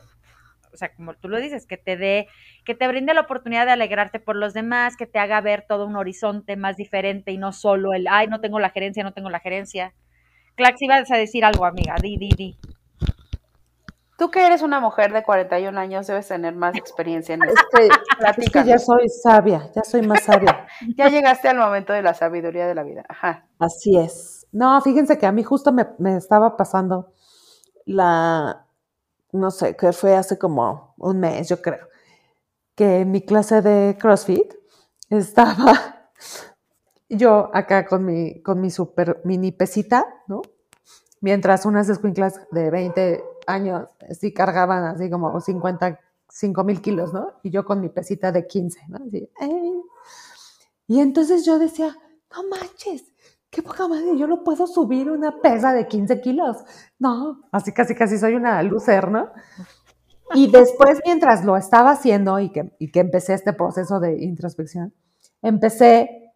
o 0.73 0.77
sea, 0.77 0.95
como 0.95 1.15
tú 1.15 1.29
lo 1.29 1.39
dices, 1.39 1.67
que 1.67 1.77
te 1.77 1.97
dé, 1.97 2.29
que 2.65 2.75
te 2.75 2.89
brinde 2.89 3.15
la 3.15 3.23
oportunidad 3.23 3.67
de 3.67 3.73
alegrarte 3.73 4.21
por 4.21 4.37
los 4.37 4.55
demás, 4.55 4.97
que 4.97 5.07
te 5.07 5.19
haga 5.19 5.41
ver 5.41 5.65
todo 5.69 5.87
un 5.87 5.97
horizonte 5.97 6.57
más 6.57 6.77
diferente 6.77 7.33
y 7.33 7.39
no 7.39 7.53
solo 7.53 7.93
el, 7.93 8.07
ay, 8.09 8.29
no 8.29 8.41
tengo 8.41 8.59
la 8.59 8.71
gerencia, 8.71 9.05
no 9.05 9.13
tengo 9.13 9.31
la 9.31 9.41
gerencia. 9.41 9.95
Clax, 10.55 10.83
ibas 10.83 11.11
a 11.11 11.17
decir 11.17 11.45
algo, 11.45 11.65
amiga, 11.65 11.95
di, 12.01 12.17
di, 12.17 12.29
di. 12.37 12.59
Tú 14.23 14.31
que 14.31 14.47
eres 14.47 14.63
una 14.63 14.79
mujer 14.79 15.13
de 15.13 15.25
41 15.25 15.77
años 15.81 16.07
debes 16.07 16.29
tener 16.29 16.55
más 16.55 16.77
experiencia 16.77 17.35
en 17.35 17.41
esto. 17.43 17.61
Es 18.39 18.51
que, 18.51 18.65
ya 18.65 18.79
soy 18.79 19.09
sabia, 19.09 19.69
ya 19.75 19.83
soy 19.83 20.07
más 20.07 20.23
sabia. 20.23 20.65
ya 20.97 21.09
llegaste 21.09 21.49
al 21.49 21.57
momento 21.57 21.93
de 21.93 22.03
la 22.03 22.15
sabiduría 22.15 22.69
de 22.69 22.75
la 22.77 22.85
vida. 22.85 23.05
Ajá. 23.09 23.47
Así 23.59 23.99
es. 23.99 24.47
No, 24.53 24.81
fíjense 24.81 25.19
que 25.19 25.27
a 25.27 25.33
mí 25.33 25.43
justo 25.43 25.73
me, 25.73 26.17
estaba 26.17 26.57
pasando 26.57 27.13
la, 27.85 28.62
no 29.33 29.51
sé, 29.51 29.77
que 29.77 29.92
fue 29.92 30.14
hace 30.14 30.38
como 30.38 30.95
un 30.99 31.18
mes, 31.18 31.49
yo 31.49 31.61
creo, 31.61 31.88
que 32.75 33.05
mi 33.05 33.23
clase 33.23 33.62
de 33.62 33.97
CrossFit 33.99 34.55
estaba 35.11 36.11
yo 37.09 37.51
acá 37.53 37.87
con 37.87 38.05
mi, 38.05 38.42
con 38.42 38.61
mi 38.61 38.71
super 38.71 39.21
mini 39.25 39.53
pesita, 39.53 40.07
¿no? 40.27 40.42
Mientras 41.21 41.66
unas 41.66 41.88
escuinclas 41.88 42.40
de 42.51 42.71
20 42.71 43.25
años 43.47 43.88
sí 44.18 44.33
cargaban 44.33 44.85
así 44.85 45.09
como 45.09 45.40
55 45.40 46.64
mil 46.64 46.81
kilos, 46.81 47.12
¿no? 47.12 47.35
Y 47.42 47.51
yo 47.51 47.64
con 47.64 47.81
mi 47.81 47.88
pesita 47.88 48.33
de 48.33 48.47
15, 48.47 48.81
¿no? 48.88 48.99
Y 50.88 51.01
entonces 51.01 51.45
yo 51.45 51.59
decía, 51.59 51.97
no 52.33 52.49
manches, 52.49 53.12
qué 53.53 53.62
poca 53.62 53.87
madre, 53.87 54.17
yo 54.17 54.27
no 54.27 54.43
puedo 54.43 54.67
subir 54.67 55.11
una 55.11 55.41
pesa 55.41 55.75
de 55.75 55.87
15 55.87 56.21
kilos. 56.23 56.57
No, 56.99 57.43
así 57.53 57.73
casi 57.73 57.95
casi 57.95 58.19
soy 58.19 58.35
una 58.35 58.62
lucer, 58.62 59.11
¿no? 59.11 59.31
Y 60.35 60.51
después, 60.51 61.01
mientras 61.05 61.45
lo 61.45 61.59
estaba 61.59 61.91
haciendo 61.91 62.41
y 62.41 62.51
que, 62.51 62.75
y 62.79 62.91
que 62.91 63.01
empecé 63.01 63.35
este 63.35 63.53
proceso 63.53 64.01
de 64.01 64.23
introspección, 64.23 64.95
empecé 65.43 66.33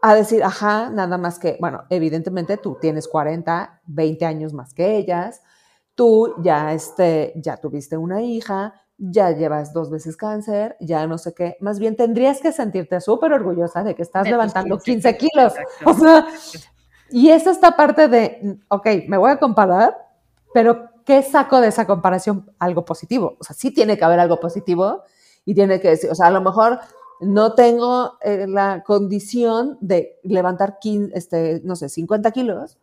a 0.00 0.14
decir, 0.14 0.44
ajá, 0.44 0.88
nada 0.90 1.18
más 1.18 1.40
que, 1.40 1.58
bueno, 1.60 1.82
evidentemente 1.90 2.56
tú 2.56 2.78
tienes 2.80 3.08
40, 3.08 3.82
20 3.86 4.24
años 4.24 4.54
más 4.54 4.72
que 4.72 4.96
ellas, 4.96 5.42
tú 5.96 6.36
ya, 6.42 6.72
este, 6.72 7.32
ya 7.34 7.56
tuviste 7.56 7.96
una 7.96 8.22
hija, 8.22 8.79
ya 9.00 9.30
llevas 9.30 9.72
dos 9.72 9.90
veces 9.90 10.16
cáncer, 10.16 10.76
ya 10.78 11.06
no 11.06 11.16
sé 11.16 11.32
qué. 11.32 11.56
Más 11.60 11.78
bien 11.78 11.96
tendrías 11.96 12.40
que 12.40 12.52
sentirte 12.52 13.00
súper 13.00 13.32
orgullosa 13.32 13.82
de 13.82 13.94
que 13.94 14.02
estás 14.02 14.28
levantando 14.28 14.78
15 14.78 15.16
kilos. 15.16 15.54
O 15.86 15.94
sea, 15.94 16.26
y 17.10 17.30
es 17.30 17.46
esta 17.46 17.76
parte 17.76 18.08
de, 18.08 18.58
ok, 18.68 18.86
me 19.08 19.16
voy 19.16 19.30
a 19.30 19.38
comparar, 19.38 19.96
pero 20.52 20.90
¿qué 21.06 21.22
saco 21.22 21.60
de 21.60 21.68
esa 21.68 21.86
comparación? 21.86 22.52
Algo 22.58 22.84
positivo. 22.84 23.36
O 23.40 23.44
sea, 23.44 23.56
sí 23.56 23.70
tiene 23.70 23.96
que 23.96 24.04
haber 24.04 24.20
algo 24.20 24.38
positivo 24.38 25.02
y 25.46 25.54
tiene 25.54 25.80
que 25.80 25.88
decir, 25.88 26.10
o 26.10 26.14
sea, 26.14 26.26
a 26.26 26.30
lo 26.30 26.42
mejor 26.42 26.78
no 27.20 27.54
tengo 27.54 28.18
eh, 28.20 28.46
la 28.46 28.82
condición 28.84 29.78
de 29.80 30.18
levantar, 30.22 30.78
15, 30.78 31.16
este, 31.16 31.62
no 31.64 31.74
sé, 31.74 31.88
50 31.88 32.30
kilos, 32.32 32.78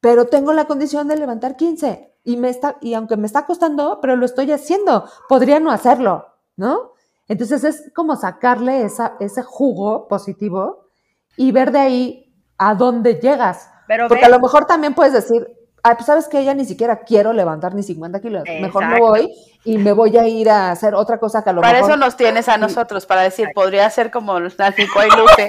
pero 0.00 0.26
tengo 0.26 0.52
la 0.52 0.66
condición 0.66 1.08
de 1.08 1.16
levantar 1.16 1.56
15 1.56 2.13
y 2.24 2.36
me 2.36 2.48
está 2.48 2.76
y 2.80 2.94
aunque 2.94 3.16
me 3.16 3.26
está 3.26 3.44
costando, 3.46 3.98
pero 4.00 4.16
lo 4.16 4.24
estoy 4.24 4.50
haciendo, 4.50 5.08
podría 5.28 5.60
no 5.60 5.70
hacerlo, 5.70 6.26
¿no? 6.56 6.92
Entonces 7.28 7.64
es 7.64 7.92
como 7.94 8.16
sacarle 8.16 8.82
esa, 8.82 9.14
ese 9.20 9.42
jugo 9.42 10.08
positivo 10.08 10.88
y 11.36 11.52
ver 11.52 11.70
de 11.70 11.78
ahí 11.78 12.34
a 12.58 12.74
dónde 12.74 13.14
llegas. 13.14 13.70
Porque 14.08 14.24
a 14.24 14.28
lo 14.28 14.40
mejor 14.40 14.66
también 14.66 14.94
puedes 14.94 15.12
decir, 15.12 15.46
pues 15.82 16.06
sabes 16.06 16.28
que 16.28 16.38
ella 16.38 16.54
ni 16.54 16.64
siquiera 16.64 17.00
quiero 17.00 17.32
levantar 17.32 17.74
ni 17.74 17.82
50 17.82 18.20
kilos, 18.20 18.44
mejor 18.60 18.86
me 18.86 18.98
voy 18.98 19.30
y 19.64 19.76
me 19.76 19.92
voy 19.92 20.16
a 20.16 20.26
ir 20.26 20.48
a 20.48 20.70
hacer 20.70 20.94
otra 20.94 21.18
cosa 21.18 21.44
que 21.44 21.50
a 21.50 21.52
lo 21.52 21.60
mejor... 21.60 21.74
Para 21.74 21.86
eso 21.86 21.96
nos 21.96 22.16
tienes 22.16 22.48
a 22.48 22.56
nosotros, 22.56 23.04
para 23.04 23.22
decir, 23.22 23.48
podría 23.54 23.88
ser 23.90 24.10
como 24.10 24.40
la 24.40 24.74
y 24.78 25.16
Luce. 25.16 25.48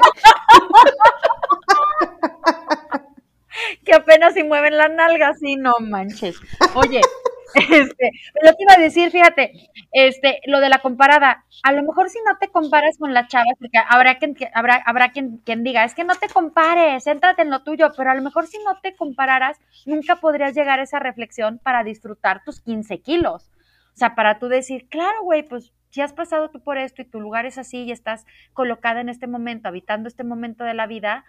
Que 3.85 3.93
apenas 3.93 4.33
si 4.33 4.43
mueven 4.43 4.77
la 4.77 4.89
nalga, 4.89 5.33
sí, 5.35 5.55
no 5.55 5.75
manches. 5.79 6.37
Oye, 6.73 7.01
este, 7.55 8.11
lo 8.41 8.51
que 8.51 8.63
iba 8.63 8.73
a 8.75 8.81
decir, 8.81 9.11
fíjate, 9.11 9.53
este, 9.91 10.41
lo 10.47 10.59
de 10.59 10.69
la 10.69 10.79
comparada, 10.79 11.45
a 11.63 11.71
lo 11.71 11.83
mejor 11.83 12.09
si 12.09 12.19
no 12.27 12.37
te 12.37 12.49
comparas 12.49 12.97
con 12.97 13.13
la 13.13 13.27
chava, 13.27 13.45
porque 13.59 13.77
habrá 13.87 14.17
quien, 14.17 14.35
habrá, 14.53 14.81
habrá 14.85 15.11
quien, 15.11 15.37
quien 15.37 15.63
diga, 15.63 15.85
es 15.85 15.93
que 15.93 16.03
no 16.03 16.15
te 16.15 16.27
compares, 16.27 17.05
céntrate 17.05 17.43
en 17.43 17.49
lo 17.49 17.63
tuyo, 17.63 17.91
pero 17.95 18.11
a 18.11 18.15
lo 18.15 18.21
mejor 18.21 18.47
si 18.47 18.57
no 18.63 18.79
te 18.81 18.95
compararas, 18.95 19.57
nunca 19.85 20.17
podrías 20.17 20.53
llegar 20.53 20.79
a 20.79 20.83
esa 20.83 20.99
reflexión 20.99 21.59
para 21.59 21.83
disfrutar 21.83 22.43
tus 22.43 22.59
15 22.61 22.99
kilos. 22.99 23.51
O 23.93 23.97
sea, 23.97 24.15
para 24.15 24.39
tú 24.39 24.49
decir, 24.49 24.89
claro, 24.89 25.23
güey, 25.23 25.43
pues 25.43 25.71
si 25.89 26.01
has 26.01 26.11
pasado 26.11 26.49
tú 26.49 26.61
por 26.61 26.77
esto 26.77 27.01
y 27.01 27.05
tu 27.05 27.21
lugar 27.21 27.45
es 27.45 27.57
así 27.57 27.83
y 27.83 27.91
estás 27.93 28.25
colocada 28.51 28.99
en 28.99 29.07
este 29.07 29.27
momento, 29.27 29.69
habitando 29.69 30.09
este 30.09 30.25
momento 30.25 30.65
de 30.65 30.73
la 30.73 30.87
vida, 30.87 31.23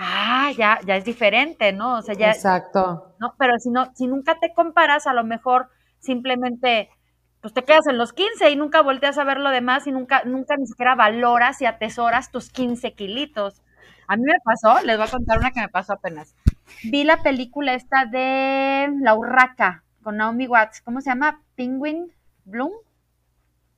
ah, 0.00 0.50
ya, 0.56 0.80
ya 0.84 0.96
es 0.96 1.04
diferente, 1.04 1.72
¿no? 1.72 1.98
O 1.98 2.02
sea, 2.02 2.14
ya. 2.14 2.30
Exacto. 2.30 3.14
¿no? 3.18 3.34
Pero 3.38 3.58
si 3.58 3.70
no, 3.70 3.92
si 3.94 4.06
nunca 4.06 4.38
te 4.40 4.52
comparas, 4.52 5.06
a 5.06 5.12
lo 5.12 5.24
mejor 5.24 5.68
simplemente 5.98 6.88
pues 7.40 7.54
te 7.54 7.64
quedas 7.64 7.86
en 7.86 7.96
los 7.96 8.12
15 8.12 8.50
y 8.50 8.56
nunca 8.56 8.82
volteas 8.82 9.16
a 9.16 9.24
ver 9.24 9.38
lo 9.38 9.50
demás 9.50 9.86
y 9.86 9.92
nunca, 9.92 10.22
nunca 10.24 10.56
ni 10.56 10.66
siquiera 10.66 10.94
valoras 10.94 11.60
y 11.62 11.66
atesoras 11.66 12.30
tus 12.30 12.50
15 12.50 12.92
kilitos. 12.92 13.62
A 14.08 14.16
mí 14.16 14.24
me 14.24 14.38
pasó, 14.44 14.84
les 14.84 14.98
voy 14.98 15.06
a 15.06 15.10
contar 15.10 15.38
una 15.38 15.50
que 15.50 15.60
me 15.60 15.68
pasó 15.68 15.94
apenas. 15.94 16.34
Vi 16.84 17.04
la 17.04 17.22
película 17.22 17.74
esta 17.74 18.04
de 18.04 18.92
La 19.00 19.14
Urraca 19.14 19.84
con 20.02 20.16
Naomi 20.16 20.46
Watts. 20.46 20.82
¿Cómo 20.82 21.00
se 21.00 21.10
llama? 21.10 21.42
Penguin 21.54 22.12
Bloom. 22.44 22.72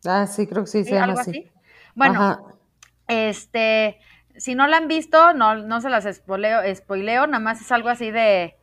Ah, 0.05 0.27
sí, 0.27 0.47
creo 0.47 0.65
que 0.65 0.71
sí, 0.71 0.85
se 0.85 0.95
llama 0.95 1.13
así. 1.13 1.51
Bueno, 1.95 2.49
este, 3.07 4.01
si 4.37 4.55
no 4.55 4.66
la 4.66 4.79
han 4.79 4.88
visto, 4.88 5.35
no, 5.35 5.57
no 5.57 5.81
se 5.81 5.90
las 5.90 6.05
spoileo, 6.05 6.62
spoileo, 6.75 7.27
nada 7.27 7.42
más 7.42 7.61
es 7.61 7.73
algo 7.73 7.88
así 7.88 8.11
de. 8.11 8.57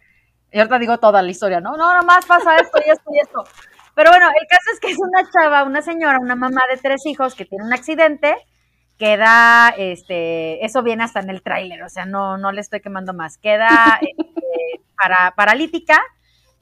Y 0.52 0.58
ahorita 0.58 0.80
digo 0.80 0.98
toda 1.00 1.22
la 1.22 1.30
historia, 1.30 1.62
¿no? 1.62 1.72
No, 1.72 1.90
nada 1.90 2.02
más 2.02 2.26
pasa 2.26 2.58
esto 2.58 2.80
y 2.86 2.90
esto 2.90 3.12
y 3.14 3.20
esto. 3.20 3.44
Pero 3.96 4.12
bueno, 4.12 4.28
el 4.28 4.48
caso 4.48 4.72
es 4.74 4.80
que 4.80 4.92
es 4.92 4.98
una 4.98 5.30
chava, 5.30 5.64
una 5.64 5.82
señora, 5.82 6.18
una 6.20 6.36
mamá 6.36 6.62
de 6.70 6.78
tres 6.78 7.06
hijos 7.06 7.36
que 7.36 7.46
tiene 7.46 7.66
un 7.66 7.74
accidente, 7.74 8.36
queda, 8.98 9.74
este, 9.78 10.64
eso 10.66 10.84
viene 10.84 11.04
hasta 11.04 11.20
en 11.20 11.30
el 11.30 11.42
tráiler, 11.42 11.84
o 11.84 11.90
sea, 11.90 12.06
no, 12.06 12.38
no 12.38 12.52
le 12.52 12.62
estoy 12.62 12.82
quemando 12.82 13.14
más, 13.14 13.38
queda 13.38 14.00
este, 14.02 14.82
para, 14.96 15.32
paralítica, 15.36 16.02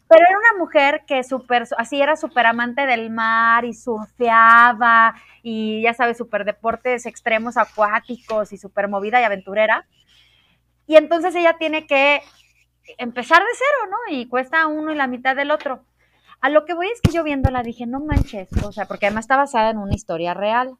pero 0.08 0.24
era 0.28 0.38
una 0.38 0.64
mujer 0.64 1.04
que 1.06 1.24
super, 1.24 1.68
así 1.78 2.02
era 2.02 2.16
súper 2.16 2.46
amante 2.46 2.86
del 2.86 3.10
mar 3.10 3.66
y 3.66 3.74
surfeaba 3.74 5.16
y 5.44 5.82
ya 5.82 5.94
sabes, 5.94 6.18
súper 6.18 6.46
deportes 6.46 7.06
extremos 7.06 7.58
acuáticos 7.58 8.54
y 8.54 8.58
súper 8.58 8.88
movida 8.88 9.20
y 9.20 9.26
aventurera. 9.26 9.86
Y 10.86 10.96
entonces 10.96 11.36
ella 11.36 11.58
tiene 11.58 11.86
que 11.86 12.22
empezar 12.98 13.40
de 13.40 13.50
cero, 13.54 13.92
¿no? 13.92 14.16
Y 14.16 14.28
cuesta 14.28 14.68
uno 14.68 14.92
y 14.92 14.96
la 14.96 15.08
mitad 15.08 15.36
del 15.36 15.52
otro. 15.52 15.84
A 16.40 16.50
lo 16.50 16.66
que 16.66 16.74
voy 16.74 16.88
es 16.88 17.02
que 17.02 17.12
yo 17.12 17.24
viéndola 17.24 17.64
dije, 17.64 17.86
no 17.86 18.00
manches, 18.00 18.50
o 18.64 18.72
sea, 18.72 18.86
porque 18.86 19.08
además 19.08 19.26
está 19.26 19.36
basada 19.36 19.72
en 19.72 19.78
una 19.78 19.96
historia 19.96 20.34
real. 20.34 20.78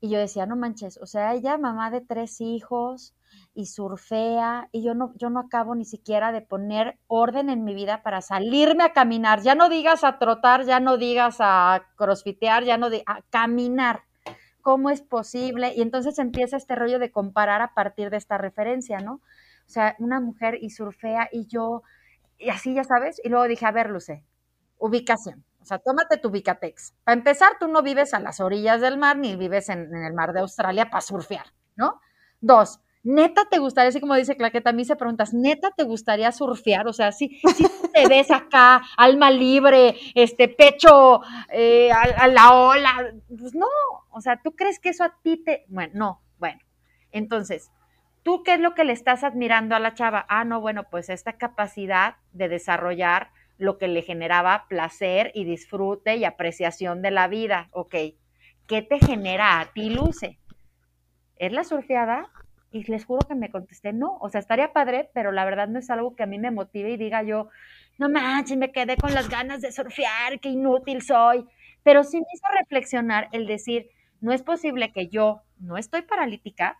Y 0.00 0.10
yo 0.10 0.18
decía, 0.18 0.46
no 0.46 0.56
manches, 0.56 0.98
o 0.98 1.06
sea, 1.06 1.34
ella 1.34 1.58
mamá 1.58 1.90
de 1.90 2.00
tres 2.00 2.40
hijos, 2.40 3.14
y 3.60 3.66
surfea 3.66 4.68
y 4.72 4.82
yo 4.82 4.94
no, 4.94 5.12
yo 5.16 5.28
no 5.28 5.40
acabo 5.40 5.74
ni 5.74 5.84
siquiera 5.84 6.32
de 6.32 6.40
poner 6.40 6.98
orden 7.06 7.50
en 7.50 7.62
mi 7.62 7.74
vida 7.74 8.02
para 8.02 8.22
salirme 8.22 8.84
a 8.84 8.92
caminar. 8.92 9.42
Ya 9.42 9.54
no 9.54 9.68
digas 9.68 10.02
a 10.02 10.18
trotar, 10.18 10.64
ya 10.64 10.80
no 10.80 10.96
digas 10.96 11.36
a 11.40 11.82
crossfitear, 11.96 12.64
ya 12.64 12.78
no 12.78 12.88
de 12.88 13.02
a 13.06 13.20
caminar. 13.28 14.04
¿Cómo 14.62 14.88
es 14.90 15.02
posible? 15.02 15.74
Y 15.76 15.82
entonces 15.82 16.18
empieza 16.18 16.56
este 16.56 16.74
rollo 16.74 16.98
de 16.98 17.12
comparar 17.12 17.60
a 17.60 17.74
partir 17.74 18.10
de 18.10 18.16
esta 18.16 18.38
referencia, 18.38 18.98
¿no? 18.98 19.14
O 19.14 19.68
sea, 19.72 19.94
una 19.98 20.20
mujer 20.20 20.58
y 20.60 20.70
surfea 20.70 21.28
y 21.30 21.46
yo, 21.46 21.82
y 22.38 22.48
así 22.48 22.74
ya 22.74 22.84
sabes, 22.84 23.20
y 23.22 23.28
luego 23.28 23.46
dije, 23.46 23.66
a 23.66 23.72
ver, 23.72 23.90
Luce, 23.90 24.24
ubicación. 24.78 25.44
O 25.60 25.64
sea, 25.66 25.78
tómate 25.78 26.16
tu 26.16 26.30
Vicatex. 26.30 26.94
Para 27.04 27.18
empezar, 27.18 27.52
tú 27.60 27.68
no 27.68 27.82
vives 27.82 28.14
a 28.14 28.20
las 28.20 28.40
orillas 28.40 28.80
del 28.80 28.96
mar 28.96 29.18
ni 29.18 29.36
vives 29.36 29.68
en, 29.68 29.94
en 29.94 30.04
el 30.04 30.14
mar 30.14 30.32
de 30.32 30.40
Australia 30.40 30.88
para 30.88 31.02
surfear, 31.02 31.44
¿no? 31.76 32.00
Dos, 32.40 32.80
neta 33.02 33.46
te 33.50 33.58
gustaría, 33.58 33.88
así 33.88 34.00
como 34.00 34.14
dice 34.14 34.36
Claqueta, 34.36 34.70
a 34.70 34.74
mí 34.74 34.84
se 34.84 34.96
preguntas, 34.96 35.32
neta 35.32 35.70
te 35.70 35.84
gustaría 35.84 36.30
surfear, 36.32 36.86
o 36.86 36.92
sea, 36.92 37.12
si, 37.12 37.40
si 37.54 37.64
te 37.92 38.08
ves 38.08 38.30
acá, 38.30 38.82
alma 38.96 39.30
libre, 39.30 39.96
este 40.14 40.48
pecho 40.48 41.20
eh, 41.52 41.90
a, 41.92 42.28
la 42.28 42.52
ola, 42.52 43.12
pues 43.28 43.54
no, 43.54 43.66
o 44.10 44.20
sea, 44.20 44.40
¿tú 44.42 44.52
crees 44.52 44.78
que 44.78 44.90
eso 44.90 45.04
a 45.04 45.16
ti 45.22 45.42
te, 45.42 45.64
bueno, 45.68 45.92
no, 45.94 46.22
bueno, 46.38 46.60
entonces, 47.10 47.70
¿tú 48.22 48.42
qué 48.42 48.54
es 48.54 48.60
lo 48.60 48.74
que 48.74 48.84
le 48.84 48.92
estás 48.92 49.24
admirando 49.24 49.74
a 49.74 49.80
la 49.80 49.94
chava? 49.94 50.26
Ah, 50.28 50.44
no, 50.44 50.60
bueno, 50.60 50.84
pues 50.90 51.08
esta 51.08 51.34
capacidad 51.34 52.16
de 52.32 52.48
desarrollar 52.48 53.30
lo 53.56 53.76
que 53.76 53.88
le 53.88 54.02
generaba 54.02 54.66
placer 54.68 55.32
y 55.34 55.44
disfrute 55.44 56.16
y 56.16 56.24
apreciación 56.24 57.02
de 57.02 57.10
la 57.10 57.28
vida, 57.28 57.68
ok, 57.72 57.94
¿qué 58.66 58.82
te 58.82 58.98
genera 58.98 59.60
a 59.60 59.72
ti, 59.72 59.90
Luce? 59.90 60.38
¿Es 61.36 61.52
la 61.52 61.64
surfeada? 61.64 62.30
Y 62.72 62.84
les 62.84 63.04
juro 63.04 63.26
que 63.26 63.34
me 63.34 63.50
contesté, 63.50 63.92
no, 63.92 64.16
o 64.20 64.28
sea, 64.28 64.38
estaría 64.38 64.72
padre, 64.72 65.10
pero 65.12 65.32
la 65.32 65.44
verdad 65.44 65.68
no 65.68 65.78
es 65.78 65.90
algo 65.90 66.14
que 66.14 66.22
a 66.22 66.26
mí 66.26 66.38
me 66.38 66.52
motive 66.52 66.90
y 66.90 66.96
diga 66.96 67.22
yo, 67.22 67.48
no 67.98 68.08
manches, 68.08 68.56
me 68.56 68.70
quedé 68.70 68.96
con 68.96 69.12
las 69.12 69.28
ganas 69.28 69.60
de 69.60 69.72
surfear, 69.72 70.38
qué 70.40 70.50
inútil 70.50 71.02
soy. 71.02 71.44
Pero 71.82 72.04
sí 72.04 72.18
me 72.18 72.26
hizo 72.32 72.46
reflexionar 72.58 73.28
el 73.32 73.46
decir, 73.46 73.88
no 74.20 74.32
es 74.32 74.42
posible 74.42 74.92
que 74.92 75.08
yo 75.08 75.42
no 75.58 75.76
estoy 75.76 76.02
paralítica 76.02 76.78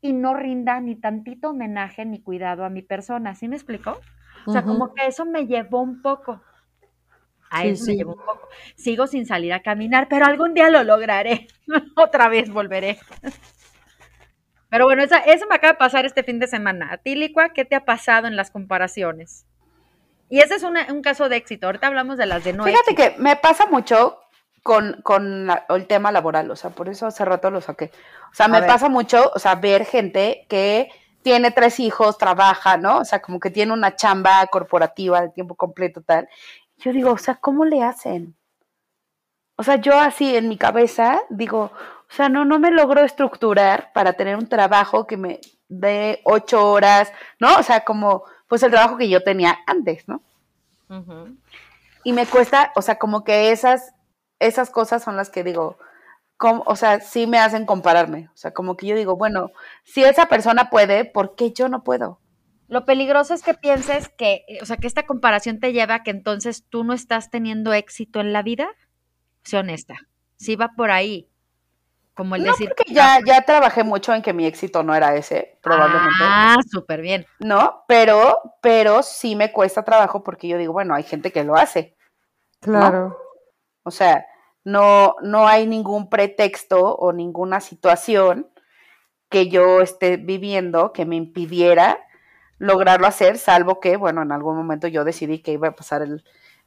y 0.00 0.12
no 0.12 0.34
rinda 0.34 0.80
ni 0.80 0.96
tantito 0.96 1.50
homenaje 1.50 2.04
ni 2.04 2.20
cuidado 2.20 2.64
a 2.64 2.70
mi 2.70 2.82
persona. 2.82 3.34
¿Sí 3.34 3.48
me 3.48 3.56
explico? 3.56 4.00
O 4.46 4.52
sea, 4.52 4.64
como 4.64 4.92
que 4.92 5.06
eso 5.06 5.24
me 5.24 5.46
llevó 5.46 5.80
un 5.80 6.02
poco. 6.02 6.42
A 7.48 7.64
eso 7.64 7.84
me 7.86 7.96
llevó 7.96 8.14
un 8.14 8.24
poco. 8.24 8.48
Sigo 8.74 9.06
sin 9.06 9.26
salir 9.26 9.52
a 9.52 9.62
caminar, 9.62 10.08
pero 10.08 10.24
algún 10.24 10.54
día 10.54 10.68
lo 10.70 10.82
lograré. 10.82 11.46
Otra 11.96 12.28
vez 12.28 12.50
volveré. 12.50 12.98
Pero 14.72 14.86
bueno, 14.86 15.02
eso, 15.02 15.14
me 15.50 15.56
acaba 15.56 15.74
de 15.74 15.78
pasar 15.78 16.06
este 16.06 16.22
fin 16.22 16.38
de 16.38 16.46
semana. 16.46 16.94
A 16.94 16.96
ti, 16.96 17.14
Licua, 17.14 17.50
¿qué 17.50 17.66
te 17.66 17.76
ha 17.76 17.84
pasado 17.84 18.26
en 18.26 18.36
las 18.36 18.50
comparaciones? 18.50 19.44
Y 20.30 20.38
ese 20.38 20.54
es 20.54 20.62
un 20.62 21.02
caso 21.02 21.28
de 21.28 21.36
éxito. 21.36 21.66
Ahorita 21.66 21.88
hablamos 21.88 22.16
de 22.16 22.24
las 22.24 22.42
de 22.42 22.54
no 22.54 22.64
Fíjate 22.64 22.94
que 22.94 23.14
me 23.18 23.36
pasa 23.36 23.66
mucho 23.66 24.18
con, 24.62 25.50
el 25.68 25.86
tema 25.86 26.10
laboral, 26.10 26.50
o 26.50 26.56
sea, 26.56 26.70
por 26.70 26.88
eso 26.88 27.06
hace 27.06 27.22
rato 27.22 27.50
lo 27.50 27.60
saqué. 27.60 27.90
O 28.30 28.34
sea, 28.34 28.48
me 28.48 28.62
pasa 28.62 28.88
mucho, 28.88 29.30
o 29.34 29.38
sea, 29.38 29.56
ver 29.56 29.84
gente 29.84 30.46
que 30.48 30.88
tiene 31.20 31.50
tres 31.50 31.78
hijos, 31.78 32.16
trabaja, 32.16 32.78
¿no? 32.78 33.00
O 33.00 33.04
sea, 33.04 33.20
como 33.20 33.40
que 33.40 33.50
tiene 33.50 33.74
una 33.74 33.94
chamba 33.94 34.46
corporativa 34.46 35.20
de 35.20 35.28
tiempo 35.28 35.54
completo, 35.54 36.00
tal. 36.00 36.30
Yo 36.78 36.94
digo, 36.94 37.10
o 37.10 37.18
sea, 37.18 37.34
¿cómo 37.34 37.66
le 37.66 37.82
hacen? 37.82 38.34
O 39.56 39.64
sea, 39.64 39.76
yo 39.76 40.00
así 40.00 40.34
en 40.34 40.48
mi 40.48 40.56
cabeza 40.56 41.20
digo, 41.28 41.72
o 42.12 42.14
sea, 42.14 42.28
no, 42.28 42.44
no 42.44 42.58
me 42.58 42.70
logro 42.70 43.02
estructurar 43.02 43.90
para 43.94 44.12
tener 44.12 44.36
un 44.36 44.46
trabajo 44.46 45.06
que 45.06 45.16
me 45.16 45.40
dé 45.68 46.20
ocho 46.24 46.70
horas, 46.70 47.10
¿no? 47.40 47.56
O 47.56 47.62
sea, 47.62 47.84
como 47.84 48.24
pues 48.48 48.62
el 48.62 48.70
trabajo 48.70 48.98
que 48.98 49.08
yo 49.08 49.22
tenía 49.22 49.60
antes, 49.66 50.06
¿no? 50.06 50.20
Y 52.04 52.12
me 52.12 52.26
cuesta, 52.26 52.70
o 52.76 52.82
sea, 52.82 52.98
como 52.98 53.24
que 53.24 53.50
esas, 53.50 53.94
esas 54.40 54.68
cosas 54.68 55.02
son 55.02 55.16
las 55.16 55.30
que 55.30 55.42
digo, 55.42 55.78
como, 56.36 56.62
o 56.66 56.76
sea, 56.76 57.00
sí 57.00 57.26
me 57.26 57.38
hacen 57.38 57.64
compararme. 57.64 58.28
O 58.34 58.36
sea, 58.36 58.52
como 58.52 58.76
que 58.76 58.88
yo 58.88 58.94
digo, 58.94 59.16
bueno, 59.16 59.50
si 59.84 60.04
esa 60.04 60.26
persona 60.26 60.68
puede, 60.68 61.06
¿por 61.06 61.34
qué 61.34 61.52
yo 61.52 61.70
no 61.70 61.82
puedo? 61.82 62.20
Lo 62.68 62.84
peligroso 62.84 63.32
es 63.32 63.42
que 63.42 63.54
pienses 63.54 64.10
que, 64.10 64.44
o 64.60 64.66
sea, 64.66 64.76
que 64.76 64.86
esta 64.86 65.06
comparación 65.06 65.60
te 65.60 65.72
lleva 65.72 65.94
a 65.94 66.02
que 66.02 66.10
entonces 66.10 66.66
tú 66.68 66.84
no 66.84 66.92
estás 66.92 67.30
teniendo 67.30 67.72
éxito 67.72 68.20
en 68.20 68.34
la 68.34 68.42
vida. 68.42 68.68
Sé 69.44 69.56
honesta. 69.56 69.94
Sí 70.36 70.56
va 70.56 70.72
por 70.76 70.90
ahí. 70.90 71.31
Como 72.14 72.36
el 72.36 72.44
no, 72.44 72.52
decir. 72.52 72.68
Porque 72.68 72.92
ya, 72.92 73.18
ya 73.24 73.42
trabajé 73.42 73.84
mucho 73.84 74.12
en 74.14 74.22
que 74.22 74.32
mi 74.32 74.44
éxito 74.44 74.82
no 74.82 74.94
era 74.94 75.14
ese, 75.16 75.58
probablemente. 75.62 76.14
Ah, 76.20 76.56
súper 76.70 77.00
bien. 77.00 77.26
No, 77.40 77.84
pero, 77.88 78.38
pero 78.60 79.02
sí 79.02 79.34
me 79.34 79.50
cuesta 79.50 79.82
trabajo 79.82 80.22
porque 80.22 80.48
yo 80.48 80.58
digo, 80.58 80.72
bueno, 80.72 80.94
hay 80.94 81.04
gente 81.04 81.32
que 81.32 81.44
lo 81.44 81.56
hace. 81.56 81.96
Claro. 82.60 83.18
O 83.82 83.90
sea, 83.90 84.26
no, 84.64 85.16
no 85.22 85.48
hay 85.48 85.66
ningún 85.66 86.10
pretexto 86.10 86.94
o 86.94 87.12
ninguna 87.12 87.60
situación 87.60 88.48
que 89.28 89.48
yo 89.48 89.80
esté 89.80 90.18
viviendo 90.18 90.92
que 90.92 91.06
me 91.06 91.16
impidiera 91.16 91.98
lograrlo 92.58 93.06
hacer, 93.06 93.38
salvo 93.38 93.80
que, 93.80 93.96
bueno, 93.96 94.22
en 94.22 94.30
algún 94.30 94.54
momento 94.54 94.86
yo 94.86 95.04
decidí 95.04 95.40
que 95.40 95.52
iba 95.52 95.68
a 95.68 95.74
pasar 95.74 96.02
el, 96.02 96.22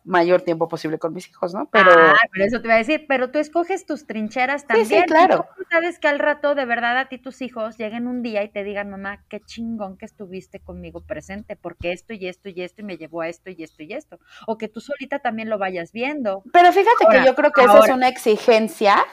mayor 0.05 0.41
tiempo 0.43 0.67
posible 0.67 0.99
con 0.99 1.13
mis 1.13 1.27
hijos, 1.27 1.53
¿no? 1.53 1.67
Pero, 1.71 1.91
ah, 1.91 2.15
pero 2.31 2.45
eso 2.45 2.61
te 2.61 2.67
iba 2.67 2.75
a 2.75 2.77
decir, 2.77 3.05
pero 3.07 3.31
tú 3.31 3.39
escoges 3.39 3.85
tus 3.85 4.05
trincheras 4.05 4.67
también. 4.67 4.87
Sí, 4.87 4.95
sí, 4.95 5.03
claro. 5.03 5.47
Tú 5.57 5.63
sabes 5.69 5.99
que 5.99 6.07
al 6.07 6.19
rato, 6.19 6.53
de 6.53 6.65
verdad, 6.65 6.97
a 6.97 7.09
ti 7.09 7.17
tus 7.17 7.41
hijos 7.41 7.77
lleguen 7.77 8.07
un 8.07 8.21
día 8.21 8.43
y 8.43 8.49
te 8.49 8.63
digan, 8.63 8.89
mamá, 8.89 9.25
qué 9.27 9.41
chingón 9.41 9.97
que 9.97 10.05
estuviste 10.05 10.59
conmigo 10.59 11.01
presente, 11.01 11.55
porque 11.55 11.91
esto 11.91 12.13
y 12.13 12.27
esto 12.27 12.49
y 12.49 12.61
esto 12.61 12.81
y 12.81 12.85
me 12.85 12.97
llevó 12.97 13.21
a 13.21 13.27
esto 13.27 13.49
y 13.49 13.63
esto 13.63 13.81
y 13.81 13.93
esto. 13.93 14.19
O 14.45 14.57
que 14.57 14.67
tú 14.67 14.79
solita 14.79 15.19
también 15.19 15.49
lo 15.49 15.57
vayas 15.57 15.91
viendo. 15.91 16.43
Pero 16.53 16.71
fíjate 16.71 17.05
que 17.09 17.25
yo 17.25 17.35
creo 17.35 17.51
que 17.51 17.63
esa 17.63 17.79
es 17.79 17.89
una 17.89 18.07
exigencia 18.07 19.03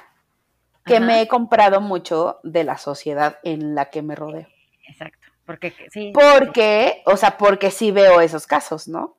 que 0.84 1.00
me 1.00 1.22
he 1.22 1.28
comprado 1.28 1.80
mucho 1.80 2.40
de 2.42 2.64
la 2.64 2.76
sociedad 2.76 3.38
en 3.44 3.74
la 3.74 3.86
que 3.86 4.02
me 4.02 4.14
rodeo. 4.14 4.46
Exacto. 4.88 5.28
Porque 5.46 5.72
sí. 5.90 6.12
Porque, 6.12 7.02
o 7.06 7.16
sea, 7.16 7.38
porque 7.38 7.70
sí 7.70 7.90
veo 7.90 8.20
esos 8.20 8.46
casos, 8.46 8.88
¿no? 8.88 9.16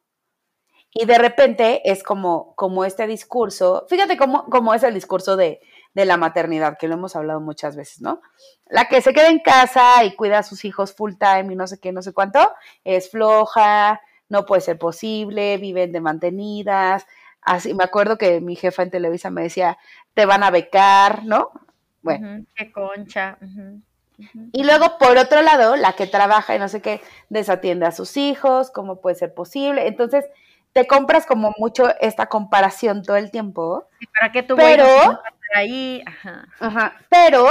Y 0.94 1.06
de 1.06 1.18
repente 1.18 1.82
es 1.90 2.04
como, 2.04 2.54
como 2.56 2.86
este 2.86 3.08
discurso, 3.08 3.86
fíjate 3.90 4.16
cómo, 4.16 4.46
cómo 4.46 4.74
es 4.74 4.84
el 4.84 4.94
discurso 4.94 5.36
de, 5.36 5.60
de, 5.96 6.06
la 6.06 6.18
maternidad, 6.18 6.78
que 6.78 6.88
lo 6.88 6.94
hemos 6.94 7.16
hablado 7.16 7.40
muchas 7.40 7.76
veces, 7.76 8.02
¿no? 8.02 8.22
La 8.68 8.88
que 8.88 9.02
se 9.02 9.14
queda 9.14 9.30
en 9.30 9.40
casa 9.40 10.04
y 10.04 10.16
cuida 10.16 10.40
a 10.40 10.44
sus 10.44 10.66
hijos 10.66 10.94
full 10.94 11.14
time 11.20 11.52
y 11.52 11.56
no 11.56 11.66
sé 11.66 11.80
qué, 11.80 11.92
no 11.92 12.04
sé 12.04 12.14
cuánto, 12.14 12.54
es 12.84 13.10
floja, 13.10 14.02
no 14.30 14.46
puede 14.46 14.62
ser 14.62 14.78
posible, 14.78 15.58
viven 15.58 15.92
de 15.92 16.02
mantenidas. 16.02 17.06
Así, 17.42 17.74
me 17.74 17.84
acuerdo 17.84 18.18
que 18.18 18.40
mi 18.40 18.56
jefa 18.56 18.84
en 18.84 18.92
Televisa 18.92 19.30
me 19.30 19.44
decía, 19.44 19.78
te 20.14 20.26
van 20.26 20.44
a 20.44 20.52
becar, 20.52 21.24
¿no? 21.26 21.52
Bueno. 22.02 22.46
qué 22.56 22.72
concha. 22.72 23.38
Y 24.52 24.64
luego, 24.64 24.98
por 24.98 25.18
otro 25.18 25.42
lado, 25.42 25.76
la 25.76 25.94
que 25.94 26.08
trabaja 26.08 26.56
y 26.56 26.60
no 26.60 26.70
sé 26.70 26.82
qué, 26.82 27.02
desatiende 27.30 27.86
a 27.86 27.92
sus 27.92 28.18
hijos, 28.18 28.72
¿cómo 28.72 29.02
puede 29.02 29.16
ser 29.16 29.34
posible? 29.34 29.88
Entonces, 29.88 30.26
te 30.74 30.88
compras 30.88 31.26
como 31.26 31.54
mucho 31.58 31.88
esta 32.02 32.28
comparación 32.28 33.04
todo 33.04 33.16
el 33.16 33.32
tiempo. 33.32 33.88
para 34.20 34.32
qué 34.32 34.44
tú 34.44 34.56
pero, 34.56 34.86
ahí? 35.56 36.04
Ajá. 36.60 36.96
Pero 37.10 37.48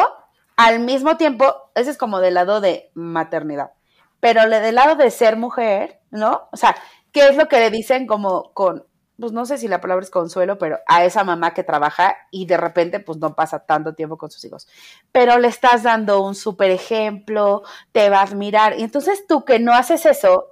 al 0.56 0.80
mismo 0.80 1.16
tiempo, 1.16 1.70
ese 1.74 1.90
es 1.90 1.98
como 1.98 2.20
del 2.20 2.34
lado 2.34 2.60
de 2.60 2.90
maternidad. 2.94 3.72
Pero 4.20 4.48
del 4.48 4.74
lado 4.74 4.96
de 4.96 5.10
ser 5.10 5.36
mujer, 5.36 6.00
¿no? 6.10 6.48
O 6.52 6.56
sea, 6.56 6.76
¿qué 7.12 7.28
es 7.28 7.36
lo 7.36 7.48
que 7.48 7.58
le 7.58 7.70
dicen 7.70 8.06
como 8.06 8.52
con, 8.54 8.84
pues 9.18 9.32
no 9.32 9.46
sé 9.46 9.58
si 9.58 9.68
la 9.68 9.80
palabra 9.80 10.04
es 10.04 10.10
consuelo, 10.10 10.58
pero 10.58 10.78
a 10.86 11.04
esa 11.04 11.24
mamá 11.24 11.54
que 11.54 11.64
trabaja 11.64 12.16
y 12.30 12.46
de 12.46 12.56
repente 12.56 13.00
pues 13.00 13.18
no 13.18 13.34
pasa 13.34 13.60
tanto 13.60 13.94
tiempo 13.94 14.18
con 14.18 14.30
sus 14.30 14.44
hijos. 14.44 14.68
Pero 15.10 15.38
le 15.38 15.48
estás 15.48 15.82
dando 15.82 16.22
un 16.22 16.34
súper 16.34 16.70
ejemplo, 16.70 17.62
te 17.92 18.10
va 18.10 18.18
a 18.18 18.22
admirar. 18.22 18.78
Y 18.78 18.82
entonces 18.82 19.26
tú 19.26 19.44
que 19.44 19.58
no 19.58 19.72
haces 19.72 20.06
eso, 20.06 20.51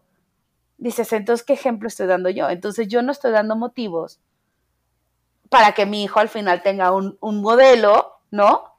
dices, 0.81 1.13
entonces, 1.13 1.47
¿qué 1.47 1.53
ejemplo 1.53 1.87
estoy 1.87 2.07
dando 2.07 2.31
yo? 2.31 2.49
Entonces, 2.49 2.89
yo 2.89 3.03
no 3.03 3.13
estoy 3.13 3.31
dando 3.31 3.55
motivos 3.55 4.19
para 5.49 5.73
que 5.73 5.87
mi 5.87 6.03
hijo 6.03 6.19
al 6.19 6.29
final 6.29 6.63
tenga 6.63 6.91
un, 6.91 7.19
modelo, 7.21 8.21
¿no? 8.31 8.75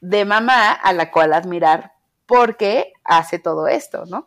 De 0.00 0.24
mamá 0.24 0.72
a 0.72 0.92
la 0.92 1.10
cual 1.10 1.32
admirar 1.32 1.92
porque 2.26 2.92
hace 3.04 3.38
todo 3.38 3.68
esto, 3.68 4.04
¿no? 4.06 4.26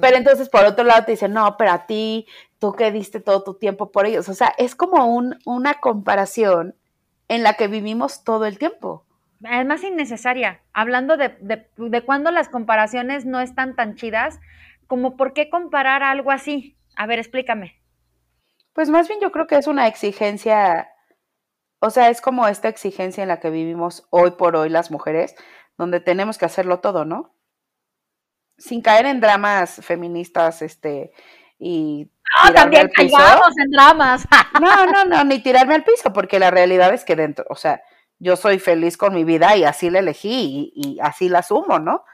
Pero 0.00 0.16
entonces, 0.16 0.48
por 0.48 0.64
otro 0.64 0.84
lado, 0.84 1.04
te 1.04 1.12
dicen, 1.12 1.34
no, 1.34 1.56
pero 1.58 1.72
a 1.72 1.86
ti, 1.86 2.26
tú 2.58 2.72
que 2.72 2.90
diste 2.90 3.20
todo 3.20 3.42
tu 3.42 3.54
tiempo 3.54 3.92
por 3.92 4.06
ellos. 4.06 4.28
O 4.30 4.34
sea, 4.34 4.54
es 4.56 4.74
como 4.74 5.04
un, 5.04 5.38
una 5.44 5.74
comparación 5.74 6.74
en 7.28 7.42
la 7.42 7.54
que 7.54 7.68
vivimos 7.68 8.24
todo 8.24 8.46
el 8.46 8.58
tiempo. 8.58 9.04
Es 9.42 9.66
más 9.66 9.84
innecesaria. 9.84 10.62
Hablando 10.72 11.18
de, 11.18 11.36
de, 11.40 11.68
de 11.76 12.04
cuando 12.04 12.30
las 12.30 12.48
comparaciones 12.48 13.26
no 13.26 13.40
están 13.40 13.76
tan 13.76 13.96
chidas, 13.96 14.40
como 14.86 15.16
por 15.16 15.32
qué 15.32 15.50
comparar 15.50 16.02
algo 16.02 16.30
así. 16.30 16.76
A 16.96 17.06
ver, 17.06 17.18
explícame. 17.18 17.80
Pues 18.72 18.90
más 18.90 19.08
bien 19.08 19.20
yo 19.20 19.32
creo 19.32 19.46
que 19.46 19.56
es 19.56 19.66
una 19.66 19.86
exigencia, 19.86 20.90
o 21.80 21.90
sea, 21.90 22.10
es 22.10 22.20
como 22.20 22.46
esta 22.46 22.68
exigencia 22.68 23.22
en 23.22 23.28
la 23.28 23.40
que 23.40 23.50
vivimos 23.50 24.06
hoy 24.10 24.32
por 24.32 24.54
hoy 24.54 24.68
las 24.68 24.90
mujeres, 24.90 25.34
donde 25.78 26.00
tenemos 26.00 26.36
que 26.36 26.44
hacerlo 26.44 26.80
todo, 26.80 27.04
¿no? 27.04 27.34
Sin 28.58 28.82
caer 28.82 29.06
en 29.06 29.20
dramas 29.20 29.80
feministas, 29.82 30.62
este, 30.62 31.12
y 31.58 32.10
no, 32.44 32.52
también 32.52 32.90
caigamos 32.94 33.52
en 33.58 33.70
dramas. 33.70 34.26
no, 34.60 34.86
no, 34.86 35.04
no, 35.04 35.24
ni 35.24 35.38
tirarme 35.38 35.74
al 35.74 35.84
piso, 35.84 36.12
porque 36.12 36.38
la 36.38 36.50
realidad 36.50 36.92
es 36.92 37.04
que 37.04 37.16
dentro, 37.16 37.46
o 37.48 37.56
sea, 37.56 37.82
yo 38.18 38.36
soy 38.36 38.58
feliz 38.58 38.96
con 38.96 39.14
mi 39.14 39.24
vida 39.24 39.56
y 39.56 39.64
así 39.64 39.90
la 39.90 40.00
elegí 40.00 40.72
y, 40.74 40.96
y 40.96 41.00
así 41.00 41.28
la 41.28 41.40
asumo, 41.40 41.78
¿no? 41.78 42.04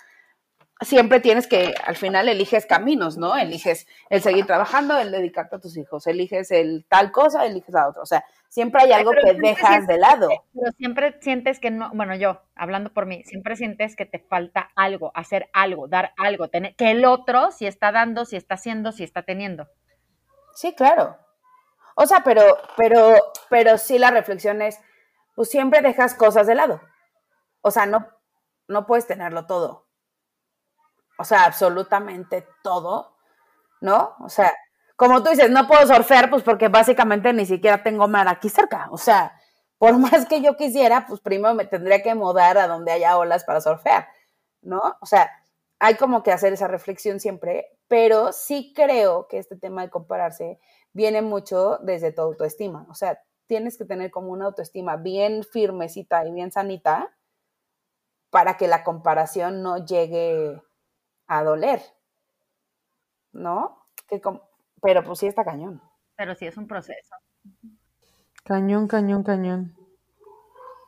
Siempre 0.85 1.21
tienes 1.21 1.47
que, 1.47 1.75
al 1.85 1.97
final 1.97 2.29
eliges 2.29 2.67
caminos, 2.67 3.17
¿no? 3.17 3.37
Eliges 3.37 3.87
el 4.11 4.23
seguir 4.23 4.47
trabajando, 4.47 4.99
el 4.99 5.11
dedicarte 5.11 5.57
a 5.57 5.61
tus 5.61 5.77
hijos, 5.77 6.07
eliges 6.07 6.51
el 6.51 6.85
tal 6.89 7.13
cosa, 7.13 7.47
eliges 7.47 7.75
a 7.75 7.89
otro. 7.89 8.03
O 8.03 8.07
sea, 8.07 8.25
siempre 8.49 8.83
hay 8.83 8.93
algo 8.93 9.13
que 9.13 9.35
dejas 9.35 9.87
de 9.87 9.99
lado. 9.99 10.29
Pero 10.55 10.73
siempre 10.77 11.19
sientes 11.21 11.61
que 11.61 11.71
no, 11.71 11.91
bueno, 11.95 12.15
yo, 12.15 12.43
hablando 12.55 12.93
por 12.93 13.07
mí, 13.07 13.23
siempre 13.25 13.57
sientes 13.57 13.97
que 13.97 14.07
te 14.07 14.19
falta 14.19 14.71
algo, 14.75 15.13
hacer 15.15 15.49
algo, 15.53 15.89
dar 15.89 16.13
algo, 16.17 16.49
tener, 16.49 16.75
que 16.77 16.91
el 16.91 17.05
otro 17.05 17.51
si 17.53 17.67
está 17.67 17.93
dando, 17.93 18.25
si 18.25 18.37
está 18.37 18.55
haciendo, 18.55 18.93
si 18.93 19.05
está 19.05 19.23
teniendo. 19.23 19.69
Sí, 20.55 20.75
claro. 20.75 21.17
O 21.95 22.07
sea, 22.07 22.23
pero, 22.25 22.43
pero, 22.77 23.15
pero 23.51 23.79
sí 23.79 23.99
la 23.99 24.11
reflexión 24.11 24.63
es, 24.63 24.81
pues 25.35 25.51
siempre 25.51 25.83
dejas 25.83 26.15
cosas 26.15 26.47
de 26.47 26.55
lado. 26.55 26.81
O 27.61 27.71
sea, 27.71 27.87
no, 27.87 28.09
no 28.69 28.87
puedes 28.87 29.07
tenerlo 29.07 29.47
todo 29.47 29.92
o 31.19 31.25
sea, 31.25 31.45
absolutamente 31.45 32.47
todo, 32.63 33.17
¿no? 33.81 34.15
O 34.21 34.29
sea, 34.29 34.53
como 34.97 35.23
tú 35.23 35.31
dices, 35.31 35.51
no 35.51 35.67
puedo 35.67 35.87
surfear, 35.87 36.31
pues 36.31 36.43
porque 36.43 36.69
básicamente 36.69 37.33
ni 37.33 37.47
siquiera 37.47 37.83
tengo 37.83 38.07
mar 38.09 38.29
aquí 38.29 38.49
cerca. 38.49 38.89
O 38.91 38.99
sea, 38.99 39.37
por 39.79 39.99
más 39.99 40.27
que 40.27 40.41
yo 40.41 40.57
quisiera, 40.57 41.07
pues 41.07 41.21
primero 41.21 41.55
me 41.55 41.65
tendría 41.65 42.03
que 42.03 42.15
mudar 42.15 42.59
a 42.59 42.69
donde 42.69 42.93
haya 42.93 43.19
olas 43.19 43.45
para 43.45 43.61
surfear, 43.61 44.09
¿no? 44.61 44.81
O 45.01 45.07
sea, 45.07 45.31
hay 45.81 45.97
como 45.97 46.23
que 46.23 46.31
hacer 46.31 46.53
esa 46.53 46.69
reflexión 46.69 47.19
siempre, 47.19 47.67
pero 47.89 48.33
sí 48.33 48.73
creo 48.75 49.27
que 49.27 49.39
este 49.39 49.57
tema 49.57 49.83
de 49.83 49.91
compararse 49.91 50.61
viene 50.93 51.23
mucho 51.23 51.79
desde 51.83 52.13
tu 52.13 52.23
autoestima. 52.23 52.87
O 52.89 52.95
sea, 52.95 53.21
tienes 53.49 53.77
que 53.77 53.85
tener 53.85 54.11
como 54.11 54.29
una 54.29 54.47
autoestima 54.47 54.97
bien 54.97 55.43
firmecita 55.43 56.25
y 56.27 56.33
bien 56.33 56.53
sanita 56.53 57.13
para 58.31 58.57
que 58.57 58.69
la 58.69 58.85
comparación 58.85 59.63
no 59.63 59.85
llegue 59.85 60.63
a 61.39 61.43
doler, 61.43 61.83
¿no? 63.33 63.87
Que 64.07 64.21
pero 64.83 65.03
pues 65.03 65.21
sí 65.21 65.27
está 65.27 65.45
cañón. 65.45 65.81
Pero 66.17 66.35
sí 66.35 66.47
es 66.47 66.57
un 66.57 66.67
proceso. 66.67 67.15
Cañón, 68.45 68.87
cañón, 68.89 69.23
cañón. 69.23 69.75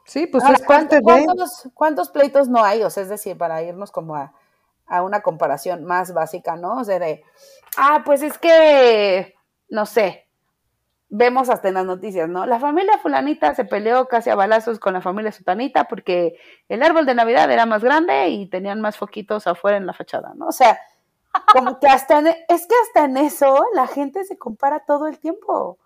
Sí, 0.05 0.27
pues 0.27 0.45
es 0.45 0.61
parte 0.63 1.01
¿cuántos, 1.01 1.71
¿Cuántos 1.73 2.11
pleitos 2.11 2.49
no 2.49 2.63
hay? 2.63 2.83
O 2.83 2.91
sea, 2.91 3.05
es 3.05 3.09
decir, 3.09 3.39
para 3.39 3.63
irnos 3.63 3.91
como 3.91 4.17
a, 4.17 4.35
a 4.87 5.03
una 5.03 5.23
comparación 5.23 5.85
más 5.85 6.13
básica, 6.13 6.57
¿no? 6.57 6.81
O 6.81 6.85
sea, 6.85 6.99
de, 6.99 7.25
ah, 7.79 8.03
pues 8.05 8.23
es 8.23 8.37
que, 8.37 9.35
no 9.71 9.87
sé, 9.87 10.24
vemos 11.17 11.49
hasta 11.49 11.69
en 11.69 11.75
las 11.75 11.87
noticias, 11.87 12.29
¿no? 12.29 12.45
La 12.45 12.59
familia 12.59 12.99
fulanita 12.99 13.55
se 13.55 13.65
peleó 13.65 14.09
casi 14.09 14.31
a 14.31 14.35
balazos 14.35 14.81
con 14.81 14.95
la 14.95 15.01
familia 15.01 15.31
sutanita 15.31 15.85
porque 15.85 16.37
el 16.69 16.83
árbol 16.83 17.07
de 17.07 17.15
Navidad 17.15 17.49
era 17.53 17.67
más 17.67 17.85
grande 17.85 18.31
y 18.31 18.49
tenían 18.49 18.81
más 18.81 18.97
foquitos 18.97 19.47
afuera 19.47 19.77
en 19.77 19.87
la 19.87 19.93
fachada, 19.93 20.33
¿no? 20.35 20.49
O 20.49 20.53
sea, 20.53 20.81
como 21.53 21.79
que 21.79 21.87
hasta 21.87 22.19
en, 22.19 22.27
es 22.27 22.67
que 22.67 22.75
hasta 22.83 23.05
en 23.05 23.17
eso 23.17 23.65
la 23.75 23.87
gente 23.87 24.25
se 24.25 24.37
compara 24.37 24.81
todo 24.81 25.07
el 25.07 25.21
tiempo. 25.21 25.79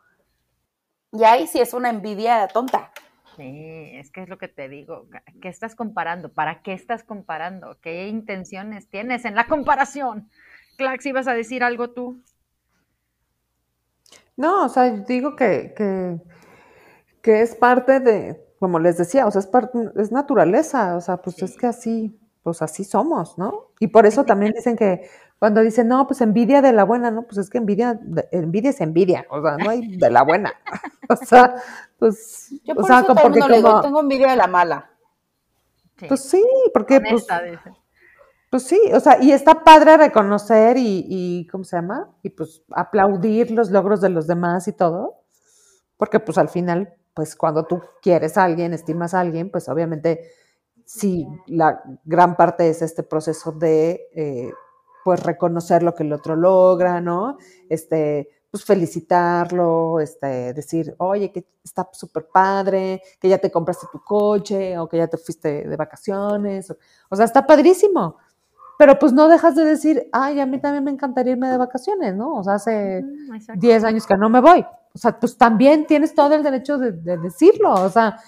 Y 1.13 1.25
ahí 1.25 1.47
sí 1.47 1.61
es 1.61 1.75
una 1.75 1.91
envidia 1.91 2.49
tonta. 2.49 2.91
Sí, 3.37 3.91
es 3.97 4.11
que 4.11 4.23
es 4.23 4.31
lo 4.31 4.39
que 4.39 4.49
te 4.49 4.71
digo. 4.71 5.09
¿Qué 5.43 5.49
estás 5.49 5.75
comparando? 5.75 6.33
¿Para 6.33 6.63
qué 6.63 6.73
estás 6.73 7.05
comparando? 7.05 7.77
¿Qué 7.83 8.09
intenciones 8.09 8.89
tienes 8.89 9.27
en 9.27 9.35
la 9.35 9.47
comparación? 9.47 10.31
Clax, 10.79 11.05
¿ibas 11.05 11.29
a 11.29 11.35
decir 11.35 11.63
algo 11.63 11.91
tú? 11.91 12.23
No, 14.39 14.65
o 14.65 14.69
sea, 14.69 14.89
digo 14.91 15.35
que, 15.35 15.75
que, 15.77 16.17
que 17.23 17.43
es 17.43 17.57
parte 17.57 17.99
de, 17.99 18.41
como 18.61 18.79
les 18.79 18.97
decía, 18.97 19.27
o 19.27 19.31
sea, 19.33 19.41
es, 19.41 19.49
parte, 19.49 19.77
es 19.97 20.13
naturaleza, 20.13 20.97
o 20.97 21.01
sea, 21.01 21.17
pues 21.17 21.43
es 21.43 21.57
que 21.57 21.67
así, 21.67 22.17
pues 22.45 22.63
así 22.63 22.85
somos, 22.85 23.37
¿no? 23.37 23.73
Y 23.81 23.89
por 23.89 24.07
eso 24.07 24.25
también 24.25 24.53
dicen 24.53 24.77
que 24.77 25.11
cuando 25.41 25.61
dicen, 25.61 25.89
no, 25.89 26.07
pues 26.07 26.21
envidia 26.21 26.63
de 26.63 26.73
la 26.73 26.85
buena, 26.85 27.11
¿no? 27.11 27.23
Pues 27.23 27.39
es 27.39 27.51
que 27.51 27.59
envidia, 27.59 27.99
envidia 28.31 28.71
es 28.71 28.81
envidia, 28.81 29.27
o 29.29 29.43
sea, 29.43 29.57
no 29.57 29.71
hay 29.71 29.97
de 29.97 30.09
la 30.09 30.23
buena. 30.23 30.55
o 31.09 31.17
sea, 31.17 31.57
pues, 31.99 32.55
Yo 32.63 32.77
por 32.77 32.85
o 32.85 32.87
sea, 32.87 33.01
eso 33.01 33.17
porque 33.17 33.41
como, 33.41 33.53
digo, 33.53 33.81
tengo 33.81 34.01
envidia 34.01 34.31
de 34.31 34.37
la 34.37 34.47
mala. 34.47 34.89
Pues 36.07 36.23
sí, 36.23 36.45
porque 36.73 37.01
pues, 37.01 37.27
pues 38.51 38.65
sí, 38.65 38.81
o 38.93 39.01
sea, 39.01 39.23
y 39.23 39.33
está 39.33 39.63
padre 39.65 39.97
reconocer 39.97 40.77
y, 40.77 41.05
y, 41.09 41.47
¿cómo 41.49 41.65
se 41.65 41.77
llama? 41.77 42.11
Y 42.23 42.31
pues 42.31 42.63
aplaudir 42.71 43.51
los 43.51 43.71
logros 43.71 44.01
de 44.01 44.09
los 44.09 44.27
demás 44.27 44.69
y 44.69 44.73
todo, 44.73 45.23
porque 45.97 46.21
pues 46.21 46.39
al 46.39 46.49
final 46.49 46.95
pues 47.19 47.35
cuando 47.35 47.65
tú 47.65 47.83
quieres 48.01 48.39
a 48.39 48.45
alguien, 48.45 48.73
estimas 48.73 49.13
a 49.13 49.19
alguien, 49.19 49.51
pues 49.51 49.69
obviamente 49.69 50.31
sí, 50.89 51.27
la 51.49 51.83
gran 52.05 52.37
parte 52.37 52.69
es 52.71 52.81
este 52.81 53.03
proceso 53.03 53.51
de, 53.51 54.09
eh, 54.15 54.53
pues, 55.05 55.23
reconocer 55.23 55.83
lo 55.83 55.95
que 55.95 56.05
el 56.05 56.13
otro 56.13 56.37
logra, 56.37 57.01
¿no? 57.01 57.39
Este, 57.69 58.29
pues, 58.51 58.65
felicitarlo, 58.65 60.01
este, 60.01 60.55
decir, 60.55 60.95
oye, 60.99 61.33
que 61.33 61.47
está 61.65 61.89
súper 61.93 62.29
padre, 62.29 63.03
que 63.21 63.29
ya 63.29 63.39
te 63.39 63.51
compraste 63.51 63.87
tu 63.91 64.01
coche, 64.05 64.79
o 64.79 64.89
que 64.89 64.99
ya 64.99 65.09
te 65.09 65.19
fuiste 65.19 65.69
de 65.69 65.77
vacaciones, 65.77 66.71
o, 67.11 67.17
sea, 67.17 67.25
está 67.25 67.47
padrísimo. 67.47 68.17
Pero 68.79 68.99
pues 68.99 69.13
no 69.13 69.29
dejas 69.29 69.57
de 69.57 69.65
decir, 69.65 70.09
ay, 70.13 70.41
a 70.41 70.47
mí 70.47 70.61
también 70.61 70.85
me 70.85 70.91
encantaría 70.93 71.33
irme 71.33 71.49
de 71.49 71.59
vacaciones, 71.59 72.15
¿no? 72.15 72.37
O 72.37 72.45
sea, 72.45 72.55
hace 72.55 73.05
10 73.57 73.85
años 73.85 74.07
que 74.07 74.17
no 74.17 74.31
me 74.31 74.41
voy 74.41 74.65
o 74.95 74.99
sea, 74.99 75.19
pues 75.19 75.37
también 75.37 75.87
tienes 75.87 76.13
todo 76.13 76.35
el 76.35 76.43
derecho 76.43 76.79
de, 76.79 76.91
decirlo, 77.19 77.73
o 77.73 77.89
sea, 77.89 78.19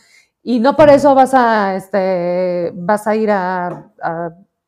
y 0.43 0.61
no 0.61 0.77
por 0.77 0.89
eso 0.89 1.15
vas 1.17 1.35
a, 1.35 1.75
este, 1.75 2.73
vas 2.75 3.07
a 3.07 3.17
ir 3.17 3.31
a, 3.31 3.93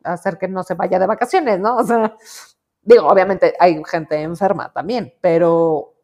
hacer 0.03 0.37
que 0.37 0.49
no 0.49 0.65
se 0.65 0.75
vaya 0.75 0.99
de 0.99 1.07
vacaciones, 1.07 1.61
¿no? 1.61 1.77
O 1.77 1.85
sea, 1.85 2.17
digo, 2.83 3.07
obviamente 3.07 3.55
hay 3.59 3.81
gente 3.85 4.21
enferma 4.21 4.73
también, 4.73 5.15
pero, 5.21 5.95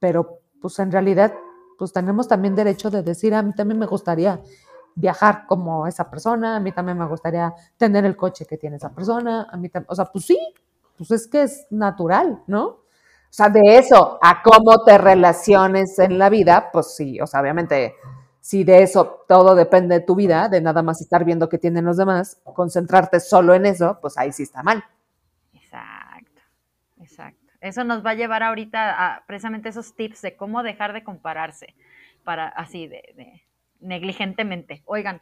pero, 0.00 0.40
pues 0.60 0.76
en 0.80 0.90
realidad, 0.90 1.32
pues 1.78 1.92
tenemos 1.92 2.26
también 2.26 2.56
derecho 2.56 2.90
de 2.90 3.02
decir, 3.02 3.32
a 3.34 3.42
mí 3.42 3.52
también 3.54 3.78
me 3.78 3.86
gustaría 3.86 4.40
viajar 4.94 5.46
como 5.46 5.86
esa 5.86 6.10
persona, 6.10 6.56
a 6.56 6.60
mí 6.60 6.72
también 6.72 6.98
me 6.98 7.06
gustaría 7.06 7.54
tener 7.76 8.04
el 8.04 8.16
coche 8.16 8.46
que 8.46 8.58
tiene 8.58 8.76
esa 8.76 8.94
persona, 8.94 9.46
a 9.50 9.56
mí 9.56 9.70
o 9.86 9.94
sea, 9.94 10.06
pues 10.06 10.26
sí, 10.26 10.38
pues 10.96 11.10
es 11.10 11.26
que 11.26 11.42
es 11.42 11.66
natural, 11.70 12.42
¿no? 12.46 12.64
O 13.32 13.34
sea, 13.34 13.48
de 13.48 13.78
eso 13.78 14.18
a 14.20 14.42
cómo 14.42 14.84
te 14.84 14.98
relaciones 14.98 15.98
en 15.98 16.18
la 16.18 16.28
vida, 16.28 16.70
pues 16.70 16.94
sí, 16.94 17.18
o 17.20 17.26
sea, 17.26 17.40
obviamente, 17.40 17.94
si 18.40 18.64
de 18.64 18.82
eso 18.82 19.24
todo 19.26 19.54
depende 19.54 20.00
de 20.00 20.04
tu 20.04 20.14
vida, 20.14 20.48
de 20.48 20.60
nada 20.60 20.82
más 20.82 21.00
estar 21.00 21.24
viendo 21.24 21.48
qué 21.48 21.58
tienen 21.58 21.84
los 21.84 21.96
demás, 21.96 22.40
concentrarte 22.44 23.20
solo 23.20 23.54
en 23.54 23.64
eso, 23.66 23.98
pues 24.02 24.18
ahí 24.18 24.32
sí 24.32 24.42
está 24.42 24.62
mal. 24.62 24.84
Exacto, 25.54 26.42
exacto. 26.98 27.52
Eso 27.60 27.84
nos 27.84 28.04
va 28.04 28.10
a 28.10 28.14
llevar 28.14 28.42
ahorita 28.42 29.14
a 29.14 29.24
precisamente 29.26 29.70
esos 29.70 29.94
tips 29.94 30.20
de 30.20 30.36
cómo 30.36 30.62
dejar 30.62 30.92
de 30.92 31.04
compararse, 31.04 31.74
para 32.24 32.48
así 32.48 32.86
de 32.86 33.42
negligentemente. 33.82 34.82
Oigan, 34.86 35.20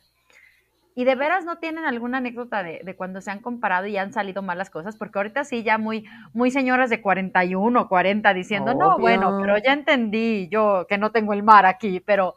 ¿Y 0.95 1.05
de 1.05 1.15
veras 1.15 1.45
no 1.45 1.59
tienen 1.59 1.85
alguna 1.85 2.19
anécdota 2.19 2.63
de, 2.63 2.95
cuando 2.97 3.21
se 3.21 3.31
han 3.31 3.39
comparado 3.39 3.87
y 3.87 3.97
han 3.97 4.13
salido 4.13 4.43
malas 4.43 4.71
cosas? 4.71 4.97
Porque 4.97 5.19
ahorita 5.19 5.45
sí, 5.45 5.63
ya 5.63 5.79
muy, 5.79 6.05
muy 6.33 6.51
señoras 6.51 6.91
de 6.91 7.01
41, 7.01 7.89
40 7.89 8.35
diciendo, 8.35 8.75
no, 8.75 8.99
bueno, 8.99 9.39
pero 9.41 9.57
ya 9.57 9.73
entendí 9.73 10.49
yo 10.51 10.87
que 10.89 10.99
no 10.99 11.13
tengo 11.13 11.33
el 11.33 11.45
mar 11.45 11.65
aquí, 11.65 12.01
pero, 12.01 12.35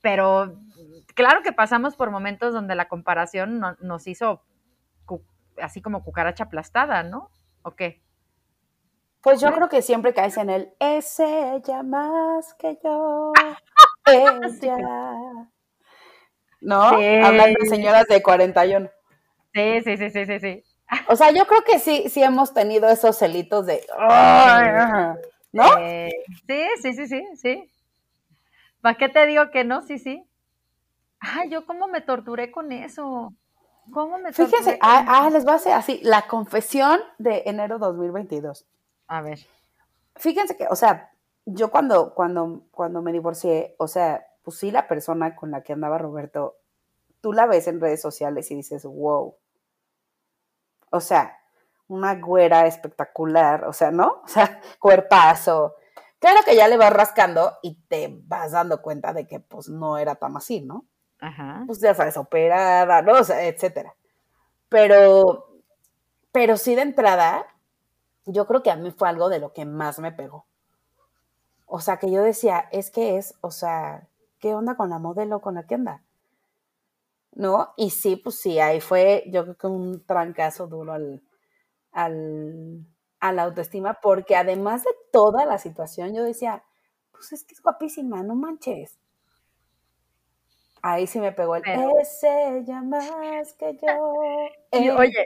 pero 0.00 0.54
claro 1.14 1.42
que 1.42 1.52
pasamos 1.52 1.96
por 1.96 2.10
momentos 2.10 2.54
donde 2.54 2.76
la 2.76 2.88
comparación 2.88 3.60
nos 3.80 4.06
hizo 4.06 4.42
así 5.60 5.82
como 5.82 6.04
cucaracha 6.04 6.44
aplastada, 6.44 7.02
¿no? 7.02 7.30
¿O 7.62 7.74
qué? 7.74 8.00
Pues 9.22 9.40
yo 9.40 9.52
creo 9.52 9.68
que 9.68 9.82
siempre 9.82 10.14
caes 10.14 10.36
en 10.36 10.50
el 10.50 10.72
es 10.80 11.20
ella 11.20 11.82
más 11.82 12.54
que 12.54 12.78
yo. 12.82 13.32
Ella. 14.06 14.38
¿no? 16.62 16.82
Hablando 16.82 17.58
de 17.60 17.68
señoras 17.68 18.06
de 18.06 18.22
41. 18.22 18.88
Sí, 19.52 19.80
sí, 19.84 19.96
sí, 19.96 20.10
sí, 20.10 20.26
sí, 20.26 20.40
sí. 20.40 20.64
O 21.08 21.16
sea, 21.16 21.30
yo 21.30 21.46
creo 21.46 21.62
que 21.64 21.78
sí, 21.78 22.08
sí 22.08 22.22
hemos 22.22 22.54
tenido 22.54 22.88
esos 22.88 23.18
celitos 23.18 23.66
de, 23.66 23.84
¿no? 25.52 25.64
sí, 26.46 26.68
sí, 26.82 26.92
sí, 26.94 27.06
sí, 27.06 27.24
sí. 27.36 27.70
¿Para 28.80 28.96
qué 28.96 29.08
te 29.08 29.26
digo 29.26 29.50
que 29.50 29.64
no? 29.64 29.82
Sí, 29.82 29.98
sí. 29.98 30.24
Ay, 31.20 31.50
yo 31.50 31.66
cómo 31.66 31.86
me 31.86 32.00
torturé 32.00 32.50
con 32.50 32.72
eso. 32.72 33.32
¿Cómo 33.92 34.18
me 34.18 34.32
torturé? 34.32 34.48
Fíjense, 34.48 34.78
ah, 34.82 35.04
ah, 35.06 35.30
les 35.30 35.44
voy 35.44 35.52
a 35.52 35.56
hacer 35.56 35.72
así, 35.72 36.00
la 36.02 36.22
confesión 36.22 37.00
de 37.18 37.42
enero 37.46 37.78
2022. 37.78 38.66
A 39.06 39.20
ver. 39.22 39.38
Fíjense 40.16 40.56
que, 40.56 40.66
o 40.68 40.76
sea, 40.76 41.11
yo 41.44 41.70
cuando, 41.70 42.14
cuando, 42.14 42.62
cuando 42.70 43.02
me 43.02 43.12
divorcié, 43.12 43.74
o 43.78 43.88
sea, 43.88 44.26
pues 44.42 44.58
sí, 44.58 44.70
la 44.70 44.88
persona 44.88 45.34
con 45.34 45.50
la 45.50 45.62
que 45.62 45.72
andaba 45.72 45.98
Roberto, 45.98 46.56
tú 47.20 47.32
la 47.32 47.46
ves 47.46 47.66
en 47.68 47.80
redes 47.80 48.00
sociales 48.00 48.50
y 48.50 48.56
dices, 48.56 48.84
wow. 48.84 49.36
O 50.90 51.00
sea, 51.00 51.38
una 51.88 52.14
güera 52.16 52.66
espectacular, 52.66 53.64
o 53.64 53.72
sea, 53.72 53.90
¿no? 53.90 54.22
O 54.24 54.28
sea, 54.28 54.60
cuerpazo. 54.78 55.76
Claro 56.18 56.40
que 56.44 56.54
ya 56.54 56.68
le 56.68 56.76
vas 56.76 56.92
rascando 56.92 57.58
y 57.62 57.74
te 57.88 58.08
vas 58.26 58.52
dando 58.52 58.80
cuenta 58.80 59.12
de 59.12 59.26
que 59.26 59.40
pues 59.40 59.68
no 59.68 59.98
era 59.98 60.14
tan 60.14 60.36
así, 60.36 60.60
¿no? 60.60 60.86
Ajá. 61.20 61.64
Pues 61.66 61.80
ya 61.80 61.94
sabes, 61.94 62.16
operada, 62.16 63.02
¿no? 63.02 63.12
O 63.12 63.24
sea, 63.24 63.44
etcétera. 63.44 63.94
Pero, 64.68 65.48
pero 66.32 66.56
sí 66.56 66.74
de 66.74 66.82
entrada, 66.82 67.46
yo 68.26 68.46
creo 68.46 68.62
que 68.62 68.70
a 68.70 68.76
mí 68.76 68.90
fue 68.90 69.08
algo 69.08 69.28
de 69.28 69.38
lo 69.38 69.52
que 69.52 69.64
más 69.64 69.98
me 69.98 70.12
pegó. 70.12 70.46
O 71.74 71.80
sea, 71.80 71.96
que 71.96 72.10
yo 72.10 72.22
decía, 72.22 72.68
es 72.70 72.90
que 72.90 73.16
es, 73.16 73.34
o 73.40 73.50
sea, 73.50 74.06
¿qué 74.40 74.54
onda 74.54 74.76
con 74.76 74.90
la 74.90 74.98
modelo 74.98 75.40
con 75.40 75.54
la 75.54 75.66
que 75.66 75.76
anda? 75.76 76.02
¿No? 77.34 77.72
Y 77.78 77.88
sí, 77.88 78.16
pues 78.16 78.38
sí, 78.38 78.60
ahí 78.60 78.82
fue, 78.82 79.24
yo 79.28 79.44
creo 79.44 79.56
que 79.56 79.66
un 79.68 80.04
trancazo 80.04 80.66
duro 80.66 80.92
al, 80.92 81.22
al, 81.92 82.84
a 83.20 83.32
la 83.32 83.44
autoestima, 83.44 84.00
porque 84.02 84.36
además 84.36 84.84
de 84.84 84.90
toda 85.12 85.46
la 85.46 85.56
situación, 85.56 86.14
yo 86.14 86.22
decía, 86.24 86.62
pues 87.10 87.32
es 87.32 87.42
que 87.42 87.54
es 87.54 87.62
guapísima, 87.62 88.22
no 88.22 88.34
manches. 88.34 88.98
Ahí 90.82 91.06
sí 91.06 91.20
me 91.20 91.32
pegó 91.32 91.56
el 91.56 91.62
es 92.02 92.22
ella 92.22 92.82
más 92.82 93.54
que 93.54 93.78
yo. 93.80 94.12
Oye, 94.98 95.24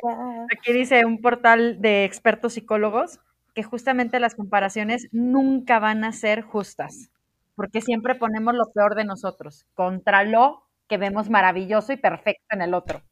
aquí 0.57 0.73
dice 0.73 1.05
un 1.05 1.21
portal 1.21 1.83
de 1.83 2.05
expertos 2.05 2.53
psicólogos 2.53 3.19
que 3.57 3.65
justamente 3.65 4.21
las 4.21 4.37
comparaciones 4.37 5.09
nunca 5.11 5.81
van 5.81 6.05
a 6.05 6.13
ser 6.13 6.43
justas 6.43 7.11
porque 7.57 7.81
siempre 7.81 8.15
ponemos 8.15 8.55
lo 8.55 8.71
peor 8.71 8.95
de 8.95 9.05
nosotros 9.05 9.67
contra 9.75 10.23
lo 10.23 10.63
que 10.89 10.99
vemos 10.99 11.31
maravilloso 11.31 11.93
y 11.93 11.97
perfecto 11.97 12.45
en 12.51 12.63
el 12.63 12.75
otro. 12.75 13.03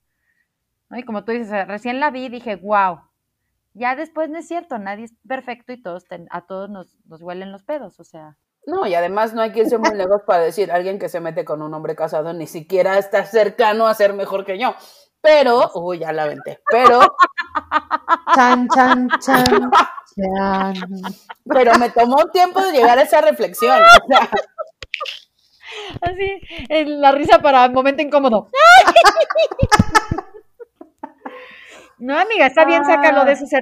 Y 0.91 1.03
como 1.03 1.25
tú 1.25 1.33
dices, 1.33 1.67
recién 1.67 1.99
la 1.99 2.11
vi 2.11 2.27
y 2.27 2.29
dije, 2.29 2.57
wow. 2.57 3.01
Ya 3.73 3.97
después 3.97 4.31
no 4.31 4.39
es 4.39 4.47
cierto, 4.47 4.79
nadie 4.79 5.07
es 5.07 5.15
perfecto 5.27 5.73
y 5.73 5.83
todos 5.83 6.05
a 6.31 6.47
todos 6.47 6.71
nos, 6.71 6.97
nos 7.07 7.23
huelen 7.23 7.51
los 7.51 7.65
pedos, 7.65 7.99
o 7.99 8.05
sea. 8.05 8.37
No, 8.67 8.87
y 8.87 8.95
además 8.95 9.35
no 9.35 9.43
hay 9.43 9.51
quien 9.51 9.69
ser 9.69 9.81
muy 9.81 9.97
lejos 9.97 10.23
para 10.27 10.45
decir, 10.45 10.71
alguien 10.71 10.99
que 10.99 11.09
se 11.09 11.21
mete 11.21 11.45
con 11.45 11.61
un 11.61 11.75
hombre 11.75 11.97
casado 11.97 12.33
ni 12.35 12.47
siquiera 12.47 12.99
está 12.99 13.25
cercano 13.25 13.89
a 13.89 13.95
ser 13.95 14.13
mejor 14.13 14.45
que 14.45 14.59
yo. 14.59 14.75
Pero, 15.21 15.71
uy, 15.75 15.99
ya 16.01 16.13
la 16.13 16.27
venté, 16.27 16.61
pero... 16.71 17.01
Chan, 18.35 18.69
chan, 18.69 19.09
chan. 19.21 19.71
Pero 21.45 21.79
me 21.79 21.91
tomó 21.91 22.17
un 22.17 22.31
tiempo 22.31 22.61
de 22.61 22.73
llegar 22.73 22.99
a 22.99 23.03
esa 23.03 23.21
reflexión. 23.21 23.79
Así, 26.01 26.41
en 26.69 27.01
la 27.01 27.13
risa 27.13 27.41
para 27.41 27.69
momento 27.69 28.03
incómodo. 28.03 28.49
No, 31.99 32.19
amiga, 32.19 32.47
está 32.47 32.65
bien, 32.65 32.85
sácalo 32.85 33.25
de 33.25 33.33
eso 33.33 33.47
se 33.47 33.59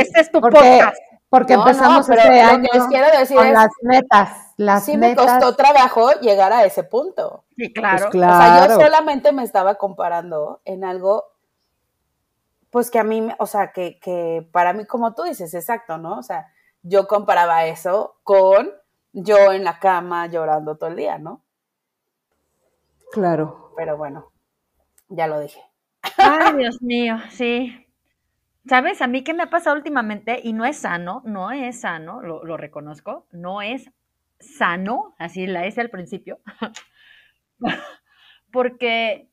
Este 0.00 0.20
es 0.20 0.30
tu 0.30 0.40
podcast. 0.40 0.96
Porque 1.28 1.52
empezamos 1.54 2.08
este 2.10 2.40
año 2.40 2.68
con 2.72 3.52
las 3.52 3.68
metas. 3.82 4.52
Las 4.56 4.84
sí 4.84 4.96
me 4.96 5.14
costó 5.14 5.54
trabajo 5.54 6.10
llegar 6.20 6.52
a 6.52 6.64
ese 6.64 6.82
punto. 6.82 7.44
Sí, 7.56 7.72
claro. 7.72 8.08
Pues, 8.10 8.24
o 8.24 8.36
sea, 8.36 8.66
yo 8.66 8.74
solamente 8.74 9.30
me 9.32 9.44
estaba 9.44 9.76
comparando 9.76 10.60
en 10.64 10.84
algo 10.84 11.26
pues 12.70 12.90
que 12.90 12.98
a 12.98 13.04
mí, 13.04 13.28
o 13.38 13.46
sea, 13.46 13.72
que, 13.72 13.98
que 14.00 14.48
para 14.52 14.72
mí, 14.72 14.86
como 14.86 15.14
tú 15.14 15.24
dices, 15.24 15.52
exacto, 15.54 15.98
¿no? 15.98 16.18
O 16.18 16.22
sea, 16.22 16.52
yo 16.82 17.06
comparaba 17.06 17.66
eso 17.66 18.20
con 18.22 18.70
yo 19.12 19.52
en 19.52 19.64
la 19.64 19.78
cama 19.78 20.26
llorando 20.28 20.76
todo 20.76 20.90
el 20.90 20.96
día, 20.96 21.18
¿no? 21.18 21.44
Claro. 23.12 23.72
Pero 23.76 23.96
bueno, 23.96 24.32
ya 25.08 25.26
lo 25.26 25.40
dije. 25.40 25.60
Ay, 26.16 26.56
Dios 26.56 26.80
mío, 26.82 27.18
sí. 27.30 27.86
¿Sabes? 28.68 29.02
A 29.02 29.06
mí 29.06 29.24
qué 29.24 29.34
me 29.34 29.42
ha 29.44 29.50
pasado 29.50 29.76
últimamente 29.76 30.40
y 30.42 30.52
no 30.52 30.64
es 30.64 30.76
sano, 30.76 31.22
no 31.24 31.50
es 31.50 31.80
sano, 31.80 32.20
lo, 32.20 32.44
lo 32.44 32.56
reconozco, 32.56 33.26
no 33.32 33.62
es 33.62 33.90
sano, 34.38 35.14
así 35.18 35.46
la 35.46 35.66
es 35.66 35.78
al 35.78 35.90
principio, 35.90 36.40
porque 38.52 39.30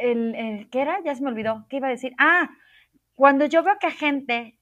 el, 0.00 0.68
¿qué 0.70 0.80
era? 0.80 1.00
Ya 1.04 1.14
se 1.14 1.22
me 1.22 1.30
olvidó, 1.30 1.66
¿qué 1.68 1.76
iba 1.76 1.88
a 1.88 1.90
decir? 1.90 2.14
Ah, 2.18 2.50
cuando 3.18 3.46
yo 3.46 3.64
veo 3.64 3.74
que 3.80 3.90
gente 3.90 4.56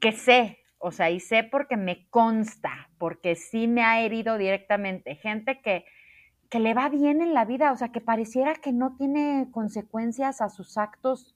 que 0.00 0.12
sé, 0.12 0.58
o 0.78 0.92
sea, 0.92 1.10
y 1.10 1.18
sé 1.18 1.42
porque 1.42 1.76
me 1.76 2.08
consta, 2.08 2.88
porque 2.98 3.34
sí 3.34 3.66
me 3.66 3.82
ha 3.82 4.00
herido 4.00 4.38
directamente, 4.38 5.16
gente 5.16 5.60
que, 5.60 5.84
que 6.48 6.60
le 6.60 6.72
va 6.72 6.88
bien 6.88 7.20
en 7.20 7.34
la 7.34 7.44
vida, 7.44 7.72
o 7.72 7.76
sea, 7.76 7.88
que 7.88 8.00
pareciera 8.00 8.54
que 8.54 8.70
no 8.70 8.94
tiene 8.96 9.48
consecuencias 9.50 10.40
a 10.40 10.50
sus 10.50 10.78
actos 10.78 11.34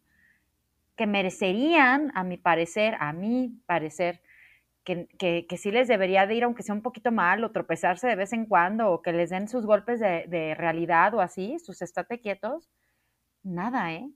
que 0.94 1.08
merecerían, 1.08 2.12
a 2.14 2.22
mi 2.22 2.36
parecer, 2.36 2.94
a 3.00 3.12
mi 3.12 3.60
parecer, 3.66 4.22
que, 4.84 5.08
que, 5.18 5.56
sí 5.56 5.72
les 5.72 5.88
debería 5.88 6.28
de 6.28 6.36
ir, 6.36 6.44
aunque 6.44 6.62
sea 6.62 6.76
un 6.76 6.82
poquito 6.82 7.10
mal, 7.10 7.42
o 7.42 7.50
tropezarse 7.50 8.06
de 8.06 8.14
vez 8.14 8.32
en 8.32 8.46
cuando, 8.46 8.92
o 8.92 9.02
que 9.02 9.12
les 9.12 9.30
den 9.30 9.48
sus 9.48 9.66
golpes 9.66 9.98
de, 9.98 10.26
de 10.28 10.54
realidad 10.54 11.14
o 11.14 11.20
así, 11.20 11.58
sus 11.58 11.82
estate 11.82 12.20
quietos, 12.20 12.70
nada, 13.42 13.92
¿eh? 13.92 14.08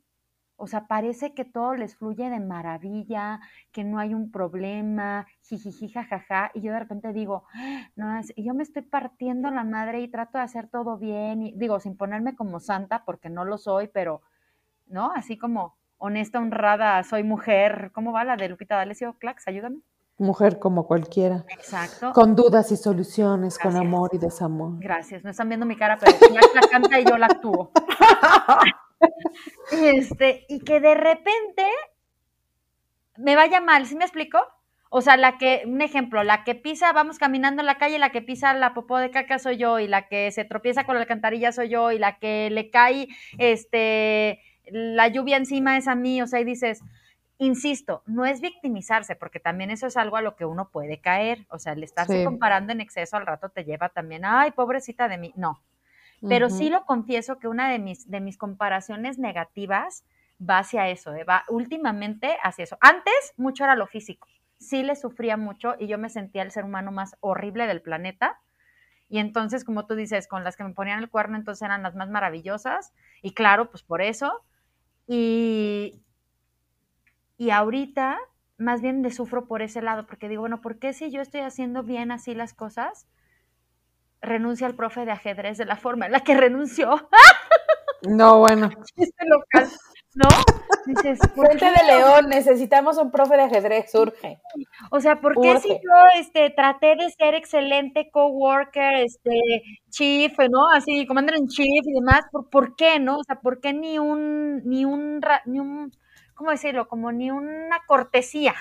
O 0.60 0.66
sea, 0.66 0.88
parece 0.88 1.34
que 1.34 1.44
todo 1.44 1.74
les 1.76 1.94
fluye 1.94 2.28
de 2.28 2.40
maravilla, 2.40 3.40
que 3.70 3.84
no 3.84 4.00
hay 4.00 4.12
un 4.12 4.32
problema, 4.32 5.24
jijiji, 5.42 5.88
jajaja, 5.88 6.50
y 6.52 6.62
yo 6.62 6.72
de 6.72 6.80
repente 6.80 7.12
digo, 7.12 7.44
no, 7.94 8.18
es, 8.18 8.34
yo 8.36 8.54
me 8.54 8.64
estoy 8.64 8.82
partiendo 8.82 9.52
la 9.52 9.62
madre 9.62 10.00
y 10.00 10.08
trato 10.08 10.36
de 10.38 10.44
hacer 10.44 10.68
todo 10.68 10.98
bien, 10.98 11.42
y 11.42 11.52
digo, 11.52 11.78
sin 11.78 11.96
ponerme 11.96 12.34
como 12.34 12.58
santa, 12.58 13.04
porque 13.04 13.30
no 13.30 13.44
lo 13.44 13.56
soy, 13.56 13.86
pero, 13.86 14.20
¿no? 14.88 15.12
Así 15.14 15.38
como 15.38 15.76
honesta, 15.96 16.40
honrada, 16.40 17.04
soy 17.04 17.22
mujer, 17.22 17.92
¿cómo 17.94 18.12
va 18.12 18.24
la 18.24 18.36
de 18.36 18.48
Lupita 18.48 18.74
D'Alessio? 18.76 19.14
Clax, 19.20 19.46
ayúdame. 19.46 19.78
Mujer 20.18 20.58
como 20.58 20.88
cualquiera. 20.88 21.44
Exacto. 21.50 22.12
Con 22.12 22.34
dudas 22.34 22.72
y 22.72 22.76
soluciones, 22.76 23.56
con 23.56 23.76
amor 23.76 24.10
y 24.12 24.18
desamor. 24.18 24.80
Gracias. 24.80 25.22
No 25.22 25.30
están 25.30 25.48
viendo 25.48 25.64
mi 25.64 25.76
cara, 25.76 25.96
pero 25.96 26.16
la 26.34 26.68
canta 26.68 26.98
y 26.98 27.04
yo 27.04 27.16
la 27.16 27.26
actúo. 27.26 27.70
este, 29.72 30.44
y 30.48 30.60
que 30.60 30.80
de 30.80 30.94
repente 30.94 31.64
me 33.16 33.36
vaya 33.36 33.60
mal, 33.60 33.86
¿sí 33.86 33.96
me 33.96 34.04
explico? 34.04 34.38
O 34.90 35.02
sea, 35.02 35.16
la 35.16 35.36
que, 35.36 35.64
un 35.66 35.82
ejemplo, 35.82 36.22
la 36.24 36.44
que 36.44 36.54
pisa, 36.54 36.92
vamos 36.92 37.18
caminando 37.18 37.60
en 37.60 37.66
la 37.66 37.76
calle, 37.76 37.98
la 37.98 38.10
que 38.10 38.22
pisa 38.22 38.54
la 38.54 38.72
popó 38.72 38.98
de 38.98 39.10
caca 39.10 39.38
soy 39.38 39.58
yo, 39.58 39.78
y 39.78 39.86
la 39.86 40.08
que 40.08 40.30
se 40.30 40.44
tropieza 40.44 40.84
con 40.84 40.94
la 40.94 41.02
alcantarilla 41.02 41.52
soy 41.52 41.68
yo, 41.68 41.92
y 41.92 41.98
la 41.98 42.18
que 42.18 42.48
le 42.50 42.70
cae, 42.70 43.08
este, 43.36 44.40
la 44.66 45.08
lluvia 45.08 45.36
encima 45.36 45.76
es 45.76 45.88
a 45.88 45.94
mí, 45.94 46.22
o 46.22 46.26
sea, 46.26 46.40
y 46.40 46.44
dices, 46.44 46.82
Insisto, 47.40 48.02
no 48.06 48.26
es 48.26 48.40
victimizarse, 48.40 49.14
porque 49.14 49.38
también 49.38 49.70
eso 49.70 49.86
es 49.86 49.96
algo 49.96 50.16
a 50.16 50.22
lo 50.22 50.34
que 50.34 50.44
uno 50.44 50.70
puede 50.70 51.00
caer. 51.00 51.46
O 51.50 51.60
sea, 51.60 51.72
el 51.72 51.84
estarse 51.84 52.24
comparando 52.24 52.72
en 52.72 52.80
exceso 52.80 53.16
al 53.16 53.26
rato 53.26 53.48
te 53.48 53.64
lleva 53.64 53.90
también, 53.90 54.24
ay, 54.24 54.50
pobrecita 54.50 55.06
de 55.06 55.18
mí. 55.18 55.32
No. 55.36 55.62
Pero 56.26 56.50
sí 56.50 56.68
lo 56.68 56.84
confieso 56.84 57.38
que 57.38 57.46
una 57.46 57.70
de 57.70 57.78
mis, 57.78 58.10
de 58.10 58.20
mis 58.20 58.36
comparaciones 58.36 59.18
negativas 59.18 60.04
va 60.38 60.58
hacia 60.58 60.88
eso, 60.88 61.14
¿eh? 61.14 61.24
va 61.24 61.44
últimamente 61.48 62.36
hacia 62.42 62.64
eso. 62.64 62.78
Antes 62.80 63.34
mucho 63.36 63.64
era 63.64 63.76
lo 63.76 63.86
físico. 63.86 64.28
Sí 64.58 64.82
le 64.82 64.96
sufría 64.96 65.36
mucho 65.36 65.74
y 65.78 65.86
yo 65.86 65.98
me 65.98 66.08
sentía 66.08 66.42
el 66.42 66.50
ser 66.50 66.64
humano 66.64 66.90
más 66.90 67.16
horrible 67.20 67.66
del 67.66 67.82
planeta. 67.82 68.40
Y 69.08 69.18
entonces, 69.18 69.64
como 69.64 69.86
tú 69.86 69.94
dices, 69.94 70.26
con 70.26 70.44
las 70.44 70.56
que 70.56 70.64
me 70.64 70.74
ponían 70.74 70.98
el 70.98 71.08
cuerno, 71.08 71.36
entonces 71.36 71.62
eran 71.62 71.82
las 71.82 71.94
más 71.94 72.10
maravillosas. 72.10 72.92
Y 73.22 73.32
claro, 73.32 73.70
pues 73.70 73.82
por 73.82 74.02
eso. 74.02 74.42
Y, 75.06 76.02
y 77.36 77.50
ahorita 77.50 78.18
más 78.58 78.82
bien 78.82 79.02
le 79.02 79.10
sufro 79.10 79.46
por 79.46 79.62
ese 79.62 79.80
lado, 79.80 80.06
porque 80.06 80.28
digo, 80.28 80.42
bueno, 80.42 80.60
¿por 80.60 80.78
qué 80.78 80.92
si 80.92 81.10
yo 81.10 81.22
estoy 81.22 81.40
haciendo 81.40 81.84
bien 81.84 82.10
así 82.10 82.34
las 82.34 82.52
cosas, 82.52 83.06
renuncia 84.20 84.66
al 84.66 84.74
profe 84.74 85.04
de 85.04 85.12
ajedrez 85.12 85.58
de 85.58 85.64
la 85.64 85.76
forma 85.76 86.06
en 86.06 86.12
la 86.12 86.20
que 86.20 86.36
renunció? 86.36 87.08
No, 88.08 88.38
bueno. 88.38 88.70
Este 88.96 89.24
local, 89.26 89.68
¿no? 90.14 90.28
Dices, 90.86 91.18
Fuente 91.34 91.66
de 91.66 91.86
León, 91.86 92.28
necesitamos 92.28 92.96
un 92.96 93.10
profe 93.10 93.36
de 93.36 93.42
ajedrez, 93.42 93.90
surge. 93.90 94.40
O 94.90 95.00
sea, 95.00 95.20
¿por 95.20 95.40
qué 95.40 95.58
si 95.60 95.68
yo 95.68 96.20
este, 96.20 96.50
traté 96.50 96.96
de 96.96 97.10
ser 97.10 97.34
excelente 97.34 98.10
coworker, 98.10 98.94
este, 98.94 99.62
chief, 99.90 100.38
¿no? 100.50 100.68
Así, 100.72 101.06
commander 101.06 101.36
en 101.36 101.48
chief 101.48 101.84
y 101.84 101.92
demás, 101.92 102.22
¿por, 102.32 102.48
¿por 102.48 102.76
qué, 102.76 102.98
no? 102.98 103.18
O 103.18 103.24
sea, 103.24 103.40
¿por 103.40 103.60
qué 103.60 103.72
ni 103.72 103.98
un, 103.98 104.62
ni 104.64 104.84
un, 104.84 105.20
ni 105.44 105.60
un 105.60 105.92
¿cómo 106.38 106.52
decirlo? 106.52 106.88
Como 106.88 107.12
ni 107.12 107.30
una 107.30 107.80
cortesía, 107.86 108.54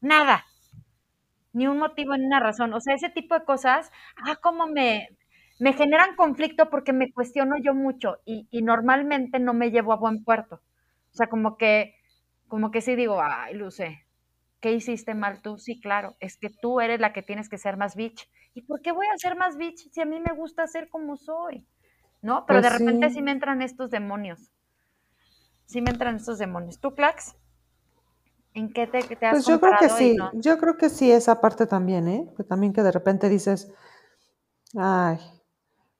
nada, 0.00 0.44
ni 1.56 1.66
un 1.66 1.78
motivo, 1.78 2.16
ni 2.16 2.26
una 2.26 2.40
razón. 2.40 2.72
O 2.74 2.80
sea, 2.80 2.94
ese 2.94 3.10
tipo 3.10 3.34
de 3.34 3.44
cosas, 3.44 3.90
ah, 4.26 4.36
como 4.36 4.66
me, 4.66 5.08
me 5.58 5.72
generan 5.72 6.14
conflicto 6.16 6.68
porque 6.70 6.92
me 6.92 7.12
cuestiono 7.12 7.56
yo 7.62 7.74
mucho 7.74 8.18
y, 8.24 8.46
y, 8.50 8.62
normalmente 8.62 9.38
no 9.38 9.54
me 9.54 9.70
llevo 9.70 9.92
a 9.92 9.96
buen 9.96 10.22
puerto. 10.24 10.56
O 11.12 11.16
sea, 11.16 11.28
como 11.28 11.56
que, 11.56 11.94
como 12.48 12.70
que 12.70 12.80
sí 12.80 12.94
digo, 12.94 13.20
ay, 13.22 13.54
Luce, 13.54 14.06
¿qué 14.60 14.72
hiciste 14.72 15.14
mal 15.14 15.40
tú? 15.42 15.58
Sí, 15.58 15.80
claro, 15.80 16.14
es 16.20 16.36
que 16.36 16.50
tú 16.50 16.80
eres 16.80 17.00
la 17.00 17.12
que 17.12 17.22
tienes 17.22 17.48
que 17.48 17.58
ser 17.58 17.76
más 17.76 17.96
bitch. 17.96 18.28
¿Y 18.54 18.62
por 18.62 18.82
qué 18.82 18.92
voy 18.92 19.06
a 19.06 19.18
ser 19.18 19.36
más 19.36 19.56
bitch 19.56 19.90
si 19.90 20.00
a 20.00 20.04
mí 20.04 20.20
me 20.20 20.34
gusta 20.34 20.66
ser 20.66 20.88
como 20.88 21.16
soy? 21.16 21.66
¿No? 22.22 22.44
Pero 22.46 22.60
de 22.60 22.68
pues 22.68 22.78
repente 22.80 23.10
sí 23.10 23.22
me 23.22 23.30
entran 23.32 23.62
estos 23.62 23.90
demonios 23.90 24.52
sí 25.66 25.80
me 25.82 25.90
entran 25.90 26.16
estos 26.16 26.38
demonios. 26.38 26.80
¿Tú, 26.80 26.94
Clax? 26.94 27.36
¿En 28.56 28.72
qué 28.72 28.86
te, 28.86 29.02
te 29.02 29.26
has 29.26 29.34
Pues 29.34 29.46
yo 29.46 29.60
creo 29.60 29.74
que 29.78 29.90
sí, 29.90 30.16
yo 30.32 30.56
creo 30.56 30.78
que 30.78 30.88
sí, 30.88 31.12
esa 31.12 31.42
parte 31.42 31.66
también, 31.66 32.08
¿eh? 32.08 32.32
Que 32.38 32.42
también 32.42 32.72
que 32.72 32.82
de 32.82 32.90
repente 32.90 33.28
dices, 33.28 33.70
ay, 34.74 35.18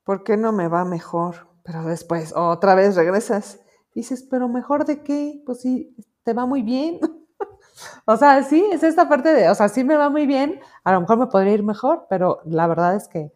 ¿por 0.05 0.25
qué 0.25 0.39
no 0.39 0.53
me 0.53 0.67
va 0.67 0.87
mejor? 0.87 1.49
Pero 1.63 1.85
después 1.85 2.33
otra 2.35 2.75
vez 2.75 2.97
regresas. 2.97 3.61
Dices, 3.95 4.23
¿pero 4.23 4.49
mejor 4.49 4.87
de 4.87 5.03
qué? 5.03 5.43
Pues 5.45 5.61
sí, 5.61 5.95
te 6.23 6.33
va 6.33 6.47
muy 6.47 6.63
bien. 6.63 6.99
o 8.07 8.17
sea, 8.17 8.43
sí, 8.43 8.65
es 8.73 8.83
esta 8.83 9.07
parte 9.07 9.35
de, 9.35 9.51
o 9.51 9.55
sea, 9.55 9.69
sí 9.69 9.85
me 9.85 9.97
va 9.97 10.09
muy 10.09 10.27
bien, 10.27 10.59
a 10.83 10.93
lo 10.93 11.03
mejor 11.03 11.19
me 11.19 11.27
podría 11.27 11.53
ir 11.53 11.63
mejor, 11.63 12.07
pero 12.09 12.41
la 12.47 12.67
verdad 12.67 12.97
es 12.97 13.07
que 13.07 13.35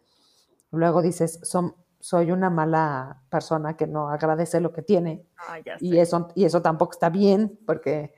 luego 0.71 1.03
dices, 1.03 1.39
son, 1.43 1.75
soy 1.99 2.31
una 2.31 2.49
mala 2.49 3.21
persona 3.29 3.77
que 3.77 3.85
no 3.85 4.09
agradece 4.09 4.59
lo 4.61 4.73
que 4.73 4.81
tiene. 4.81 5.27
Ah, 5.37 5.59
y, 5.79 5.99
eso, 5.99 6.29
y 6.33 6.45
eso 6.45 6.63
tampoco 6.63 6.93
está 6.93 7.09
bien, 7.09 7.59
porque, 7.67 8.15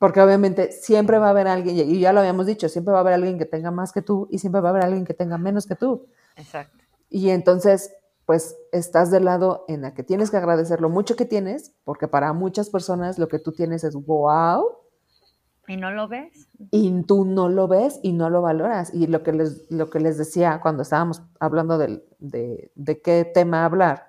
porque 0.00 0.22
obviamente 0.22 0.72
siempre 0.72 1.18
va 1.18 1.26
a 1.26 1.30
haber 1.30 1.46
alguien, 1.46 1.76
y 1.76 2.00
ya 2.00 2.12
lo 2.14 2.20
habíamos 2.20 2.46
dicho, 2.46 2.70
siempre 2.70 2.90
va 2.90 2.98
a 2.98 3.00
haber 3.02 3.12
alguien 3.12 3.38
que 3.38 3.44
tenga 3.44 3.70
más 3.70 3.92
que 3.92 4.00
tú 4.00 4.26
y 4.30 4.38
siempre 4.38 4.62
va 4.62 4.70
a 4.70 4.72
haber 4.72 4.84
alguien 4.84 5.04
que 5.04 5.12
tenga 5.12 5.36
menos 5.36 5.66
que 5.66 5.76
tú. 5.76 6.06
Exacto. 6.36 6.82
Y 7.10 7.28
entonces, 7.28 7.92
pues 8.24 8.56
estás 8.72 9.10
del 9.10 9.26
lado 9.26 9.66
en 9.68 9.82
la 9.82 9.92
que 9.92 10.02
tienes 10.02 10.30
que 10.30 10.38
agradecer 10.38 10.80
lo 10.80 10.88
mucho 10.88 11.16
que 11.16 11.26
tienes, 11.26 11.74
porque 11.84 12.08
para 12.08 12.32
muchas 12.32 12.70
personas 12.70 13.18
lo 13.18 13.28
que 13.28 13.38
tú 13.38 13.52
tienes 13.52 13.84
es 13.84 13.94
wow, 13.94 14.64
¿Y 15.68 15.76
no 15.76 15.92
lo 15.92 16.08
ves? 16.08 16.48
Y 16.72 17.02
tú 17.02 17.26
no 17.26 17.48
lo 17.48 17.68
ves 17.68 18.00
y 18.02 18.12
no 18.12 18.28
lo 18.28 18.42
valoras. 18.42 18.92
Y 18.92 19.06
lo 19.06 19.22
que 19.22 19.32
les, 19.32 19.70
lo 19.70 19.88
que 19.88 20.00
les 20.00 20.18
decía 20.18 20.60
cuando 20.60 20.82
estábamos 20.82 21.22
hablando 21.38 21.78
de, 21.78 22.02
de, 22.18 23.00
qué 23.02 23.30
tema 23.32 23.66
hablar, 23.66 24.08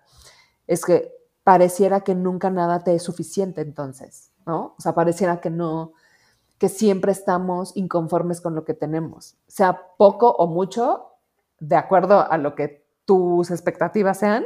es 0.65 0.83
que 0.85 1.11
pareciera 1.43 2.01
que 2.01 2.15
nunca 2.15 2.49
nada 2.49 2.79
te 2.79 2.95
es 2.95 3.03
suficiente 3.03 3.61
entonces, 3.61 4.30
¿no? 4.45 4.75
O 4.77 4.81
sea, 4.81 4.93
pareciera 4.93 5.41
que 5.41 5.49
no, 5.49 5.93
que 6.57 6.69
siempre 6.69 7.11
estamos 7.11 7.75
inconformes 7.75 8.41
con 8.41 8.55
lo 8.55 8.65
que 8.65 8.73
tenemos, 8.73 9.35
sea 9.47 9.81
poco 9.97 10.31
o 10.31 10.47
mucho, 10.47 11.07
de 11.59 11.75
acuerdo 11.75 12.31
a 12.31 12.37
lo 12.37 12.55
que 12.55 12.85
tus 13.05 13.51
expectativas 13.51 14.19
sean. 14.19 14.45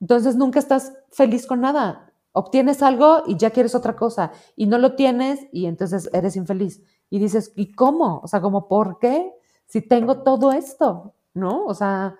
Entonces 0.00 0.36
nunca 0.36 0.58
estás 0.58 0.92
feliz 1.10 1.46
con 1.46 1.60
nada 1.60 2.06
obtienes 2.36 2.82
algo 2.82 3.22
y 3.26 3.38
ya 3.38 3.48
quieres 3.48 3.74
otra 3.74 3.96
cosa 3.96 4.30
y 4.56 4.66
no 4.66 4.76
lo 4.76 4.94
tienes 4.94 5.46
y 5.52 5.64
entonces 5.64 6.10
eres 6.12 6.36
infeliz. 6.36 6.82
Y 7.08 7.18
dices, 7.18 7.50
¿y 7.56 7.72
cómo? 7.72 8.20
O 8.22 8.28
sea, 8.28 8.42
como, 8.42 8.68
¿por 8.68 8.98
qué? 8.98 9.32
Si 9.64 9.80
tengo 9.80 10.22
todo 10.22 10.52
esto, 10.52 11.14
¿no? 11.32 11.64
O 11.64 11.72
sea, 11.72 12.18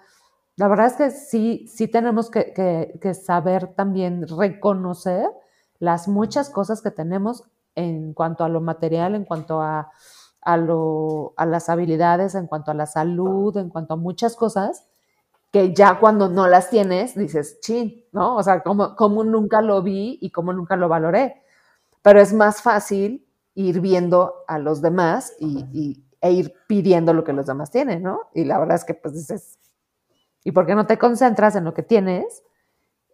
la 0.57 0.69
verdad 0.69 0.87
es 0.87 0.95
que 0.95 1.11
sí, 1.11 1.67
sí 1.69 1.87
tenemos 1.87 2.31
que, 2.31 2.99
saber 3.13 3.75
también 3.75 4.27
reconocer 4.27 5.29
las 5.79 6.09
muchas 6.09 6.51
cosas 6.51 6.83
que 6.83 6.91
tenemos 6.91 7.45
en 7.75 8.15
cuanto 8.15 8.45
a 8.45 8.49
lo 8.49 8.61
material, 8.61 9.15
en 9.15 9.25
cuanto 9.25 9.61
a, 9.61 9.91
a, 10.41 10.57
lo, 10.57 11.35
a 11.37 11.47
las 11.47 11.69
habilidades, 11.69 12.35
en 12.35 12.47
cuanto 12.47 12.71
a 12.71 12.75
la 12.75 12.87
salud, 12.87 13.57
en 13.57 13.69
cuanto 13.69 13.95
a 13.95 13.97
muchas 13.97 14.37
cosas 14.37 14.87
que 15.53 15.75
ya 15.75 15.99
cuando 15.99 16.29
no 16.29 16.49
las 16.49 16.71
tienes 16.71 17.15
dices, 17.15 17.61
chin, 17.61 18.05
¿no? 18.13 18.37
O 18.37 18.43
sea, 18.43 18.63
como, 18.63 18.95
como 18.97 19.25
nunca 19.25 19.63
lo 19.63 19.83
vi 19.83 20.19
y 20.21 20.31
como 20.31 20.53
nunca 20.53 20.77
lo 20.77 20.89
valoré. 20.89 21.43
Pero 22.03 22.21
es 22.21 22.33
más 22.33 22.63
fácil 22.63 23.27
ir 23.55 23.81
viendo 23.81 24.35
a 24.49 24.59
los 24.59 24.83
demás 24.83 25.35
y, 25.41 26.05
e 26.21 26.31
ir 26.33 26.55
pidiendo 26.67 27.15
lo 27.15 27.25
que 27.25 27.33
los 27.33 27.47
demás 27.47 27.71
tienen, 27.71 28.03
¿no? 28.03 28.29
Y 28.35 28.45
la 28.45 28.59
verdad 28.59 28.77
es 28.77 28.85
que 28.85 28.95
pues 28.95 29.15
dices, 29.15 29.59
¿y 30.45 30.53
por 30.53 30.67
qué 30.67 30.75
no 30.75 30.87
te 30.87 30.99
concentras 30.99 31.57
en 31.57 31.65
lo 31.65 31.75
que 31.75 31.83
tienes 31.83 32.43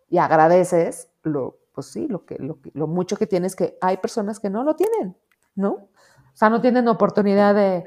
y 0.09 0.19
agradeces 0.19 1.09
lo, 1.23 1.59
pues 1.73 1.87
sí, 1.89 2.09
lo, 2.09 2.25
que, 2.25 2.37
lo, 2.39 2.59
lo 2.75 2.87
mucho 2.87 3.16
que 3.16 3.27
tienes 3.27 3.57
que 3.57 3.79
hay 3.81 3.97
personas 3.99 4.41
que 4.41 4.51
no 4.51 4.62
lo 4.64 4.77
tienen, 4.77 5.16
¿no? 5.55 5.70
O 5.70 6.35
sea, 6.35 6.51
no 6.51 6.61
tienen 6.61 6.89
oportunidad 6.89 7.55
de, 7.55 7.85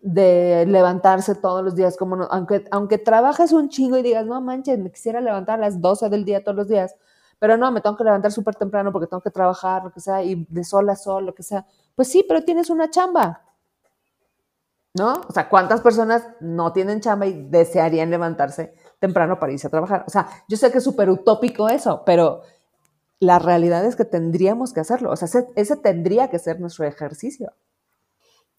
de 0.00 0.64
levantarse 0.66 1.34
todos 1.34 1.64
los 1.64 1.74
días, 1.74 1.96
como 1.96 2.24
aunque, 2.30 2.64
aunque 2.70 2.98
trabajes 2.98 3.52
un 3.52 3.68
chingo 3.68 3.96
y 3.96 4.02
digas, 4.02 4.26
no 4.26 4.40
manches, 4.40 4.78
me 4.78 4.90
quisiera 4.90 5.20
levantar 5.20 5.58
a 5.58 5.62
las 5.62 5.80
12 5.80 6.08
del 6.08 6.24
día 6.24 6.42
todos 6.42 6.56
los 6.56 6.68
días, 6.68 6.94
pero 7.38 7.56
no, 7.56 7.70
me 7.70 7.80
tengo 7.80 7.96
que 7.96 8.04
levantar 8.04 8.32
súper 8.32 8.54
temprano 8.54 8.92
porque 8.92 9.06
tengo 9.06 9.22
que 9.22 9.30
trabajar, 9.30 9.84
lo 9.84 9.92
que 9.92 10.00
sea, 10.00 10.22
y 10.22 10.46
de 10.48 10.64
sol 10.64 10.88
a 10.90 10.96
sol, 10.96 11.26
lo 11.26 11.34
que 11.34 11.42
sea. 11.42 11.66
Pues 11.94 12.08
sí, 12.08 12.24
pero 12.26 12.42
tienes 12.44 12.70
una 12.70 12.90
chamba, 12.90 13.42
¿no? 14.94 15.20
O 15.28 15.32
sea, 15.32 15.48
¿cuántas 15.48 15.80
personas 15.80 16.26
no 16.40 16.72
tienen 16.72 17.00
chamba 17.00 17.26
y 17.26 17.46
desearían 17.48 18.10
levantarse 18.10 18.74
temprano 18.98 19.38
para 19.38 19.52
irse 19.52 19.66
a 19.66 19.70
trabajar? 19.70 20.04
O 20.06 20.10
sea, 20.10 20.28
yo 20.48 20.56
sé 20.56 20.70
que 20.72 20.78
es 20.78 20.84
súper 20.84 21.10
utópico 21.10 21.68
eso, 21.68 22.02
pero 22.04 22.42
la 23.20 23.38
realidad 23.38 23.84
es 23.84 23.96
que 23.96 24.04
tendríamos 24.04 24.72
que 24.72 24.80
hacerlo. 24.80 25.10
O 25.10 25.16
sea, 25.16 25.28
ese, 25.56 25.76
tendría 25.76 26.30
que 26.30 26.38
ser 26.38 26.60
nuestro 26.60 26.84
ejercicio. 26.84 27.52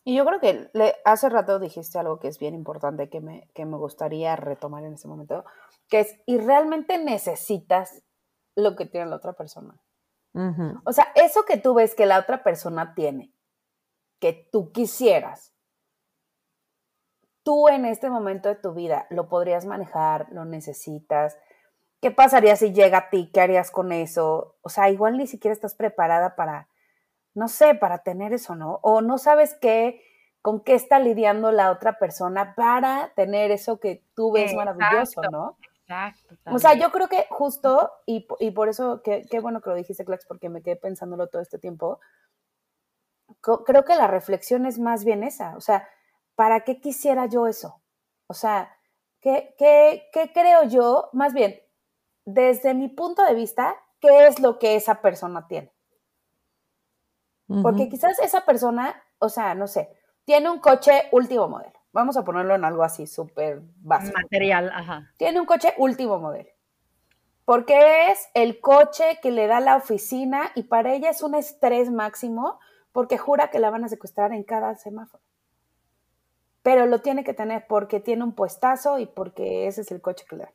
Y 0.04 0.16
yo 0.16 0.26
creo 0.26 0.40
que 0.40 0.70
le, 0.74 0.96
hace 1.06 1.30
rato 1.30 1.60
dijiste 1.60 2.00
algo 2.00 2.20
que 2.20 2.28
es 2.28 2.40
bien 2.40 2.56
importante 2.56 3.10
que 3.10 3.22
me, 3.22 3.50
que 3.54 3.66
me 3.66 3.78
gustaría 3.78 4.36
retomar 4.36 4.84
en 4.84 4.94
este 4.94 5.08
momento, 5.08 5.46
que 5.88 6.02
es, 6.02 6.16
¿y 6.26 6.38
realmente 6.38 6.98
necesitas 6.98 8.04
lo 8.56 8.76
que 8.76 8.86
tiene 8.86 9.10
la 9.10 9.18
otra 9.18 9.34
persona? 9.34 9.80
O 10.86 10.94
sea, 10.94 11.08
eso 11.16 11.44
que 11.44 11.58
tú 11.58 11.74
ves 11.74 11.96
que 11.96 12.06
la 12.06 12.20
otra 12.20 12.44
persona 12.44 12.94
tiene, 12.94 13.34
que 14.20 14.48
tú 14.52 14.72
quisieras, 14.72 15.54
tú 17.44 17.68
en 17.68 17.86
este 17.86 18.10
momento 18.10 18.48
de 18.48 18.56
tu 18.56 18.74
vida 18.74 19.08
lo 19.10 19.28
podrías 19.28 19.66
manejar, 19.66 20.28
lo 20.32 20.46
necesitas. 20.46 21.36
¿Qué 22.02 22.12
pasaría 22.12 22.56
si 22.56 22.72
llega 22.72 22.98
a 22.98 23.10
ti? 23.10 23.30
¿Qué 23.34 23.42
harías 23.42 23.72
con 23.72 23.92
eso? 23.92 24.56
O 24.62 24.70
sea, 24.70 24.90
igual 24.90 25.18
ni 25.18 25.28
siquiera 25.28 25.54
estás 25.54 25.76
preparada 25.76 26.36
para, 26.36 26.70
no 27.34 27.48
sé, 27.48 27.76
para 27.76 28.00
tener 28.04 28.34
eso, 28.34 28.56
¿no? 28.56 28.80
O 28.82 29.02
no 29.02 29.18
sabes 29.18 29.56
qué, 29.60 30.02
con 30.42 30.62
qué 30.62 30.76
está 30.76 31.00
lidiando 31.00 31.52
la 31.52 31.72
otra 31.72 32.00
persona 32.00 32.56
para 32.56 33.12
tener 33.16 33.52
eso 33.52 33.80
que 33.80 34.04
tú 34.16 34.32
ves 34.32 34.54
maravilloso, 34.54 35.22
¿no? 35.30 35.58
Exacto. 35.82 36.36
O 36.46 36.60
sea, 36.60 36.76
yo 36.76 36.92
creo 36.92 37.10
que 37.10 37.26
justo, 37.30 37.92
y, 38.06 38.22
por 38.52 38.70
eso, 38.70 39.02
qué, 39.04 39.26
qué 39.30 39.40
bueno 39.40 39.60
que 39.60 39.72
lo 39.72 39.76
dijiste, 39.76 40.06
Clax, 40.06 40.26
porque 40.26 40.48
me 40.48 40.62
quedé 40.62 40.76
pensándolo 40.76 41.28
todo 41.28 41.42
este 41.42 41.58
tiempo, 41.58 42.00
creo 43.42 43.86
que 43.86 43.96
la 43.96 44.08
reflexión 44.08 44.66
es 44.66 44.80
más 44.80 45.04
bien 45.04 45.24
esa, 45.24 45.56
o 45.58 45.62
sea, 45.62 45.88
¿para 46.36 46.62
qué 46.62 46.80
quisiera 46.80 47.26
yo 47.26 47.48
eso? 47.48 47.82
O 48.28 48.34
sea, 48.34 48.78
¿qué, 49.20 49.56
qué, 49.58 50.10
qué 50.14 50.32
creo 50.32 50.64
yo? 50.64 51.10
Más 51.14 51.34
bien, 51.34 51.60
desde 52.34 52.74
mi 52.74 52.88
punto 52.88 53.24
de 53.24 53.34
vista, 53.34 53.76
¿qué 54.00 54.28
es 54.28 54.40
lo 54.40 54.60
que 54.60 54.76
esa 54.76 55.02
persona 55.02 55.48
tiene? 55.48 55.72
Porque 57.64 57.90
quizás 57.90 58.20
esa 58.20 58.46
persona, 58.46 58.96
o 59.18 59.28
sea, 59.28 59.56
no 59.56 59.66
sé, 59.66 59.90
tiene 60.24 60.52
un 60.52 60.60
coche 60.60 61.10
último 61.12 61.48
modelo. 61.48 61.74
Vamos 61.92 62.16
a 62.16 62.24
ponerlo 62.24 62.54
en 62.54 62.64
algo 62.64 62.84
así 62.84 63.08
súper 63.08 63.62
básico. 63.78 64.20
Material, 64.22 64.70
ajá. 64.72 65.12
Tiene 65.18 65.40
un 65.40 65.48
coche 65.48 65.74
último 65.78 66.20
modelo. 66.20 66.50
Porque 67.46 68.12
es 68.12 68.30
el 68.36 68.60
coche 68.62 69.18
que 69.24 69.32
le 69.32 69.48
da 69.48 69.60
la 69.60 69.78
oficina 69.78 70.52
y 70.54 70.64
para 70.64 70.94
ella 70.94 71.10
es 71.10 71.24
un 71.24 71.34
estrés 71.34 71.90
máximo 71.90 72.60
porque 72.92 73.18
jura 73.18 73.50
que 73.50 73.58
la 73.58 73.72
van 73.72 73.84
a 73.84 73.90
secuestrar 73.90 74.32
en 74.32 74.44
cada 74.44 74.76
semáforo 74.76 75.24
pero 76.62 76.86
lo 76.86 77.00
tiene 77.00 77.24
que 77.24 77.34
tener 77.34 77.66
porque 77.68 78.00
tiene 78.00 78.24
un 78.24 78.34
puestazo 78.34 79.00
y 79.00 79.06
porque 79.06 79.68
ese 79.68 79.82
es 79.82 79.92
el 79.92 80.02
coche 80.02 80.26
que 80.30 80.36
le 80.36 80.44
da. 80.44 80.54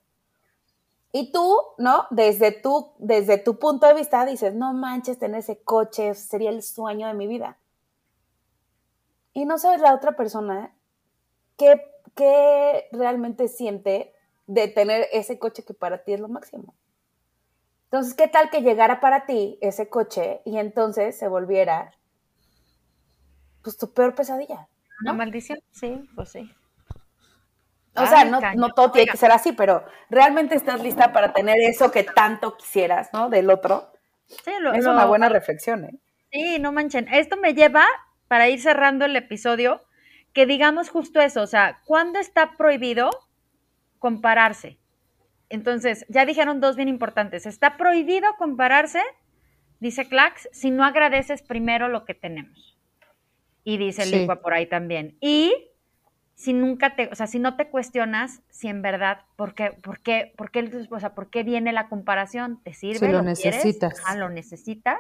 Y 1.17 1.31
tú, 1.31 1.61
¿no? 1.79 2.09
Desde 2.11 2.51
tu, 2.51 2.91
desde 2.99 3.39
tu 3.39 3.61
punto 3.61 3.87
de 3.87 3.95
vista 3.95 4.27
dices, 4.27 4.53
no 4.53 4.73
manches, 4.73 5.17
tener 5.17 5.39
ese 5.39 5.63
coche 5.63 6.13
sería 6.15 6.51
el 6.51 6.61
sueño 6.61 7.07
de 7.07 7.15
mi 7.15 7.29
vida. 7.29 7.57
Y 9.33 9.45
no 9.45 9.57
sabes 9.59 9.81
la 9.81 9.95
otra 9.95 10.17
persona 10.17 10.75
qué, 11.57 11.81
qué 12.17 12.89
realmente 12.91 13.47
siente 13.47 14.13
de 14.49 14.67
tener 14.67 15.07
ese 15.13 15.39
coche 15.39 15.63
que 15.63 15.73
para 15.73 16.03
ti 16.03 16.15
es 16.15 16.19
lo 16.19 16.27
máximo. 16.27 16.75
Entonces, 17.85 18.15
¿qué 18.15 18.27
tal 18.27 18.51
que 18.51 18.63
llegara 18.63 18.99
para 18.99 19.25
ti 19.25 19.57
ese 19.61 19.89
coche 19.89 20.43
y 20.45 20.59
entonces 20.59 21.17
se 21.17 21.29
volviera 21.29 21.93
pues 23.63 23.79
tu 23.79 23.93
peor 23.93 24.17
pesadilla? 24.17 24.67
¿Una 25.03 25.13
maldición? 25.13 25.61
Sí, 25.71 26.09
pues 26.17 26.31
sí. 26.31 26.51
O 27.97 28.07
sea, 28.07 28.25
no, 28.25 28.41
no, 28.57 28.71
todo 28.71 28.91
tiene 28.91 29.11
que 29.11 29.17
ser 29.17 29.31
así, 29.31 29.53
pero 29.53 29.85
realmente 30.11 30.57
estás 30.57 30.83
lista 30.83 31.13
para 31.13 31.33
tener 31.33 31.57
eso 31.61 31.93
que 31.93 32.03
tanto 32.03 32.57
quisieras, 32.57 33.11
¿no? 33.13 33.29
Del 33.29 33.51
otro. 33.51 33.93
Sí, 34.27 34.51
lo, 34.61 34.73
es 34.73 34.85
una 34.87 35.05
buena 35.05 35.29
reflexión, 35.29 35.85
¿eh? 35.85 35.95
Sí, 36.33 36.59
no 36.59 36.73
manchen. 36.73 37.07
Esto 37.13 37.37
me 37.37 37.55
lleva, 37.55 37.85
para 38.27 38.49
ir 38.49 38.61
cerrando 38.61 39.05
el 39.05 39.15
episodio, 39.15 39.85
que 40.33 40.47
digamos 40.47 40.91
justo 40.91 41.21
eso, 41.21 41.43
o 41.43 41.47
sea, 41.47 41.81
¿cuándo 41.85 42.19
está 42.19 42.57
prohibido 42.57 43.11
compararse? 44.01 44.81
Entonces, 45.49 46.05
ya 46.09 46.27
dijeron 46.27 46.61
dos 46.61 46.75
bien 46.75 46.89
importantes. 46.89 47.47
Está 47.47 47.77
prohibido 47.77 48.29
compararse, 48.37 49.01
dice 49.79 50.09
Clax, 50.09 50.49
si 50.53 50.73
no 50.73 50.85
agradeces 50.85 51.43
primero 51.43 51.87
lo 51.87 52.05
que 52.05 52.15
tenemos. 52.15 52.77
Y 53.63 53.77
dice 53.77 54.03
el 54.03 54.27
por 54.27 54.53
ahí 54.53 54.67
también. 54.67 55.17
Y 55.21 55.55
si 56.35 56.53
nunca 56.53 56.97
te, 56.97 57.09
o 57.13 57.15
sea, 57.15 57.27
si 57.27 57.39
no 57.39 57.57
te 57.57 57.69
cuestionas 57.69 58.43
si 58.51 58.69
en 58.69 58.83
verdad, 58.83 59.19
¿por 59.37 59.55
qué, 59.55 59.71
por 59.71 60.01
qué, 60.01 60.33
por 60.37 60.51
qué, 60.51 60.87
o 60.91 61.01
sea, 61.01 61.15
por 61.15 61.31
qué 61.31 61.43
viene 61.43 61.73
la 61.73 61.89
comparación? 61.89 62.61
¿Te 62.63 62.75
sirve? 62.75 63.07
Si 63.07 63.09
lo, 63.09 63.23
necesitas. 63.23 64.03
Ah, 64.07 64.17
lo 64.17 64.29
necesitas. 64.29 64.99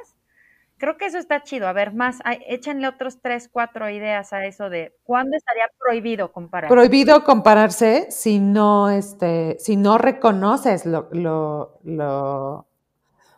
Creo 0.76 0.96
que 0.96 1.06
eso 1.06 1.18
está 1.18 1.42
chido. 1.42 1.68
A 1.68 1.72
ver, 1.72 1.92
más, 1.92 2.18
échenle 2.48 2.88
otros 2.88 3.20
tres, 3.20 3.48
cuatro 3.50 3.88
ideas 3.90 4.32
a 4.32 4.44
eso 4.44 4.68
de 4.70 4.96
cuándo 5.04 5.36
estaría 5.36 5.66
prohibido 5.78 6.32
comparar. 6.32 6.68
Prohibido 6.68 7.24
compararse 7.24 8.06
si 8.10 8.38
no, 8.38 8.90
este, 8.90 9.56
si 9.60 9.76
no 9.76 9.98
reconoces 9.98 10.84
lo, 10.84 11.08
lo, 11.12 11.78
lo 11.84 12.66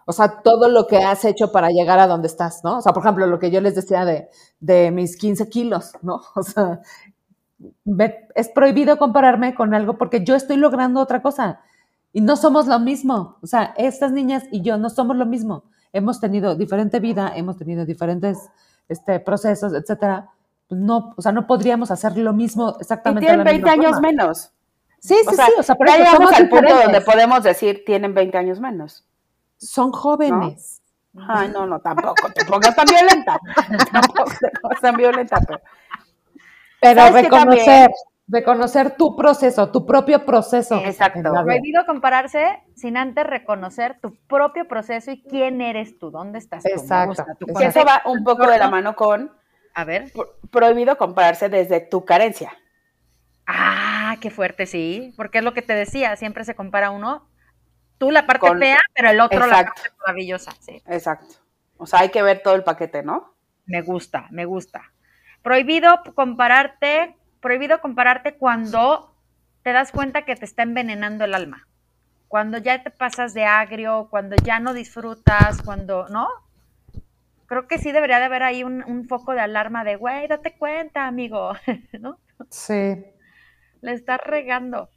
o 0.09 0.13
sea, 0.13 0.41
todo 0.43 0.69
lo 0.69 0.87
que 0.87 0.99
has 0.99 1.25
hecho 1.25 1.51
para 1.51 1.69
llegar 1.71 1.99
a 1.99 2.07
donde 2.07 2.29
estás, 2.29 2.63
¿no? 2.63 2.79
O 2.79 2.81
sea, 2.81 2.93
por 2.93 3.03
ejemplo, 3.03 3.27
lo 3.27 3.41
que 3.41 3.51
yo 3.51 3.61
les 3.61 3.75
decía 3.75 4.05
de, 4.05 4.29
de 4.61 4.93
mis 4.93 5.17
15 5.17 5.49
kilos, 5.49 5.93
¿no? 6.03 6.21
O 6.37 6.43
sea, 6.43 6.81
es 8.35 8.49
prohibido 8.49 8.99
compararme 8.99 9.55
con 9.55 9.75
algo 9.75 9.97
porque 9.97 10.25
yo 10.25 10.35
estoy 10.35 10.57
logrando 10.57 11.01
otra 11.01 11.23
cosa 11.23 11.61
y 12.13 12.21
no 12.21 12.37
somos 12.37 12.67
lo 12.67 12.79
mismo. 12.79 13.39
O 13.43 13.47
sea, 13.47 13.75
estas 13.77 14.13
niñas 14.13 14.45
y 14.51 14.63
yo 14.63 14.79
no 14.79 14.91
somos 14.91 15.17
lo 15.17 15.27
mismo. 15.27 15.65
Hemos 15.93 16.21
tenido 16.21 16.55
diferente 16.55 17.01
vida, 17.01 17.33
hemos 17.35 17.57
tenido 17.57 17.87
diferentes 17.87 18.51
este, 18.89 19.21
procesos, 19.21 19.73
etcétera. 19.73 20.31
Pues 20.69 20.81
no, 20.81 21.15
o 21.17 21.23
sea, 21.23 21.33
no 21.33 21.47
podríamos 21.47 21.91
hacer 21.91 22.17
lo 22.19 22.33
mismo 22.33 22.77
exactamente. 22.81 23.25
Y 23.25 23.29
tienen 23.29 23.45
20 23.45 23.71
años 23.71 24.01
menos. 24.01 24.53
Sí, 24.99 25.15
sí, 25.29 25.37
sí. 25.37 25.53
O 25.59 25.63
sea, 25.63 25.75
pero 25.77 25.93
ya 25.93 25.99
llegamos 25.99 26.33
al 26.33 26.49
punto 26.49 26.75
donde 26.75 27.01
podemos 27.01 27.43
decir 27.43 27.85
tienen 27.87 28.15
20 28.15 28.39
años 28.39 28.61
menos 28.61 29.07
son 29.59 29.93
jóvenes. 29.93 30.83
Ay, 31.29 31.49
no, 31.49 31.67
no, 31.67 31.81
tampoco 31.81 32.31
te 32.35 32.45
pongas 32.45 32.77
tan 32.77 32.87
violenta. 32.87 33.39
tampoco 33.93 34.25
te 34.39 34.51
pongas 34.61 34.81
tan 34.81 34.97
violenta, 34.97 35.41
pero. 35.47 35.61
Reconocer, 36.81 37.91
reconocer 38.29 38.97
tu 38.97 39.17
proceso, 39.17 39.71
tu 39.71 39.87
propio 39.87 40.25
proceso. 40.25 40.81
Exacto. 40.85 41.33
Prohibido 41.45 41.85
compararse 41.87 42.63
sin 42.75 42.97
antes 42.97 43.27
reconocer 43.27 43.99
tu 44.01 44.17
propio 44.27 44.67
proceso 44.69 45.11
y 45.11 45.23
quién 45.23 45.61
eres 45.61 45.99
tú, 45.99 46.11
dónde 46.11 46.39
estás 46.39 46.63
tú. 46.63 46.71
Exacto. 46.71 47.25
Y 47.61 47.65
eso 47.65 47.85
va 47.85 48.03
un 48.07 48.25
poco 48.25 48.47
de 48.47 48.59
la 48.59 48.69
mano 48.69 48.95
con. 48.97 49.33
A 49.75 49.85
ver. 49.85 50.11
Prohibido 50.51 50.97
compararse 50.97 51.49
desde 51.49 51.81
tu 51.81 52.05
carencia. 52.05 52.53
Ah, 53.47 54.17
qué 54.21 54.31
fuerte, 54.31 54.67
sí. 54.67 55.13
Porque 55.17 55.39
es 55.39 55.45
lo 55.45 55.55
que 55.55 55.63
te 55.63 55.75
decía, 55.75 56.17
siempre 56.17 56.45
se 56.45 56.55
compara 56.55 56.91
uno 56.91 57.29
Tú 57.99 58.11
la 58.11 58.27
parte 58.27 58.55
fea, 58.59 58.79
pero 58.95 59.11
el 59.11 59.21
otro 59.21 59.47
la 59.47 59.65
parte 59.65 59.83
maravillosa. 60.01 60.53
Sí. 60.61 60.83
Exacto. 60.87 61.37
O 61.79 61.87
sea, 61.87 62.01
hay 62.01 62.11
que 62.11 62.23
ver 62.23 62.43
todo 62.43 62.55
el 62.55 62.65
paquete, 62.65 63.03
¿no? 63.03 63.35
Me 63.65 63.81
gusta, 63.83 64.27
me 64.31 64.45
gusta. 64.45 64.93
Prohibido 65.47 66.03
compararte, 66.17 67.15
prohibido 67.41 67.81
compararte 67.81 68.35
cuando 68.35 69.15
te 69.63 69.73
das 69.73 69.93
cuenta 69.93 70.25
que 70.25 70.35
te 70.35 70.45
está 70.45 70.65
envenenando 70.65 71.25
el 71.25 71.37
alma. 71.37 71.69
Cuando 72.27 72.59
ya 72.59 72.83
te 72.83 72.91
pasas 72.91 73.33
de 73.33 73.45
agrio, 73.45 74.09
cuando 74.11 74.35
ya 74.43 74.59
no 74.59 74.75
disfrutas, 74.75 75.63
cuando, 75.63 76.09
¿no? 76.09 76.27
Creo 77.47 77.69
que 77.69 77.79
sí 77.79 77.93
debería 77.93 78.19
de 78.19 78.25
haber 78.25 78.43
ahí 78.43 78.65
un, 78.65 78.83
un 78.89 79.07
foco 79.07 79.35
de 79.35 79.41
alarma 79.41 79.85
de, 79.85 79.95
güey, 79.95 80.27
date 80.27 80.57
cuenta, 80.59 81.07
amigo, 81.07 81.53
¿no? 82.01 82.19
Sí. 82.51 83.05
Le 83.83 83.93
estás 83.93 84.19
regando. 84.25 84.91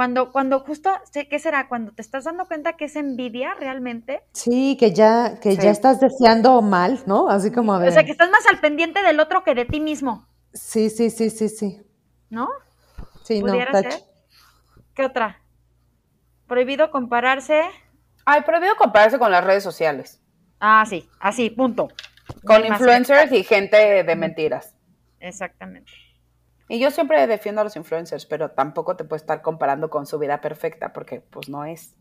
Cuando, 0.00 0.32
cuando 0.32 0.60
justo, 0.60 0.90
¿qué 1.12 1.38
será? 1.38 1.68
Cuando 1.68 1.92
te 1.92 2.00
estás 2.00 2.24
dando 2.24 2.46
cuenta 2.46 2.72
que 2.72 2.86
es 2.86 2.96
envidia 2.96 3.52
realmente. 3.52 4.22
Sí, 4.32 4.78
que 4.80 4.94
ya, 4.94 5.38
que 5.42 5.56
ya 5.56 5.70
estás 5.70 6.00
deseando 6.00 6.62
mal, 6.62 7.02
¿no? 7.04 7.28
Así 7.28 7.52
como 7.52 7.78
de... 7.78 7.88
O 7.88 7.92
sea, 7.92 8.04
que 8.04 8.12
estás 8.12 8.30
más 8.30 8.46
al 8.46 8.60
pendiente 8.60 9.02
del 9.02 9.20
otro 9.20 9.44
que 9.44 9.54
de 9.54 9.66
ti 9.66 9.78
mismo. 9.78 10.26
Sí, 10.54 10.88
sí, 10.88 11.10
sí, 11.10 11.28
sí, 11.28 11.50
sí. 11.50 11.82
¿No? 12.30 12.48
Sí, 13.24 13.42
no, 13.42 13.52
ser? 13.52 13.92
¿Qué 14.94 15.04
otra? 15.04 15.42
Prohibido 16.46 16.90
compararse. 16.90 17.60
Ay, 18.24 18.40
prohibido 18.40 18.76
compararse 18.76 19.18
con 19.18 19.30
las 19.30 19.44
redes 19.44 19.62
sociales. 19.62 20.22
Ah, 20.60 20.82
sí, 20.88 21.10
así, 21.20 21.50
punto. 21.50 21.88
Con 22.46 22.64
influencers 22.64 23.30
y 23.32 23.44
gente 23.44 24.02
de 24.02 24.16
mentiras. 24.16 24.74
Exactamente. 25.18 25.92
Y 26.70 26.78
yo 26.78 26.92
siempre 26.92 27.26
defiendo 27.26 27.62
a 27.62 27.64
los 27.64 27.74
influencers, 27.74 28.26
pero 28.26 28.52
tampoco 28.52 28.94
te 28.94 29.02
puedes 29.02 29.22
estar 29.22 29.42
comparando 29.42 29.90
con 29.90 30.06
su 30.06 30.20
vida 30.20 30.40
perfecta, 30.40 30.92
porque 30.92 31.20
pues 31.20 31.48
no 31.48 31.64
es. 31.64 31.96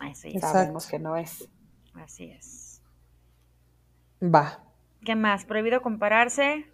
Así 0.00 0.38
Sabemos 0.38 0.86
que 0.86 1.00
no 1.00 1.16
es. 1.16 1.48
Así 1.94 2.30
es. 2.30 2.80
Va. 4.22 4.60
¿Qué 5.04 5.16
más? 5.16 5.44
Prohibido 5.44 5.82
compararse. 5.82 6.64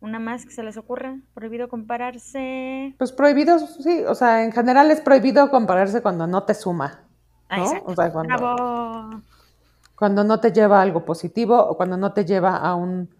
¿Una 0.00 0.18
más 0.18 0.44
que 0.44 0.50
se 0.50 0.64
les 0.64 0.76
ocurra? 0.76 1.20
¿Prohibido 1.34 1.68
compararse? 1.68 2.96
Pues 2.98 3.12
prohibido, 3.12 3.60
sí, 3.60 4.02
o 4.08 4.16
sea, 4.16 4.42
en 4.42 4.50
general 4.50 4.90
es 4.90 5.00
prohibido 5.00 5.52
compararse 5.52 6.02
cuando 6.02 6.26
no 6.26 6.42
te 6.42 6.54
suma. 6.54 7.04
¿no? 7.48 7.64
O 7.84 7.94
sea, 7.94 8.10
cuando, 8.10 9.22
cuando 9.94 10.24
no 10.24 10.40
te 10.40 10.50
lleva 10.50 10.80
a 10.80 10.82
algo 10.82 11.04
positivo 11.04 11.56
o 11.56 11.76
cuando 11.76 11.96
no 11.96 12.12
te 12.12 12.24
lleva 12.24 12.56
a 12.56 12.74
un, 12.74 13.14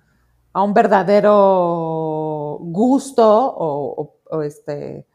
a 0.52 0.64
un 0.64 0.74
verdadero 0.74 2.29
gusto 2.58 3.24
o, 3.56 4.42
este, 4.42 5.06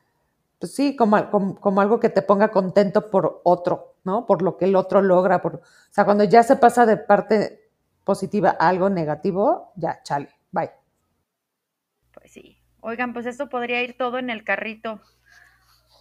pues 0.60 0.74
sí, 0.74 0.96
como, 0.96 1.60
como, 1.60 1.82
algo 1.82 2.00
que 2.00 2.10
te 2.10 2.22
ponga 2.22 2.50
contento 2.50 3.10
por 3.10 3.42
otro, 3.44 3.96
¿no? 4.04 4.26
Por 4.26 4.42
lo 4.42 4.58
que 4.58 4.66
el 4.66 4.76
otro 4.76 5.02
logra. 5.02 5.42
Por, 5.42 5.56
o 5.56 5.62
sea, 5.92 6.06
cuando 6.06 6.24
ya 6.24 6.44
se 6.44 6.56
pasa 6.56 6.86
de 6.86 6.98
parte 6.98 7.72
positiva 8.04 8.56
a 8.60 8.70
algo 8.70 8.90
negativo, 8.90 9.74
ya, 9.76 10.02
chale, 10.04 10.30
bye. 10.52 10.72
Pues 12.14 12.32
sí. 12.32 12.58
Oigan, 12.82 13.14
pues 13.14 13.26
esto 13.26 13.50
podría 13.50 13.82
ir 13.82 13.98
todo 13.98 14.20
en 14.20 14.30
el 14.30 14.44
carrito 14.44 15.02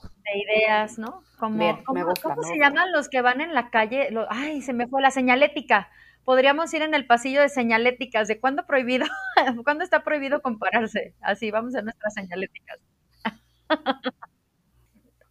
de 0.03 0.39
ideas, 0.39 0.99
¿no? 0.99 1.23
Como, 1.39 1.83
¿Cómo 1.85 2.43
se 2.43 2.59
llaman 2.59 2.93
los 2.93 3.09
que 3.09 3.23
van 3.23 3.41
en 3.41 3.55
la 3.55 3.71
calle? 3.71 4.09
ay, 4.29 4.63
se 4.63 4.73
me 4.73 4.87
fue 4.87 5.01
la 5.01 5.11
señalética. 5.11 5.89
Podríamos 6.25 6.73
ir 6.73 6.83
en 6.83 6.95
el 6.95 7.07
pasillo 7.07 7.41
de 7.41 7.49
señaléticas, 7.49 8.29
de 8.29 8.41
cuándo 8.41 8.67
prohibido, 8.67 9.07
cuándo 9.65 9.85
está 9.85 10.03
prohibido 10.03 10.41
compararse. 10.41 11.15
Así, 11.21 11.51
vamos 11.51 11.75
a 11.75 11.83
nuestras 11.83 12.15
señaléticas. 12.15 12.79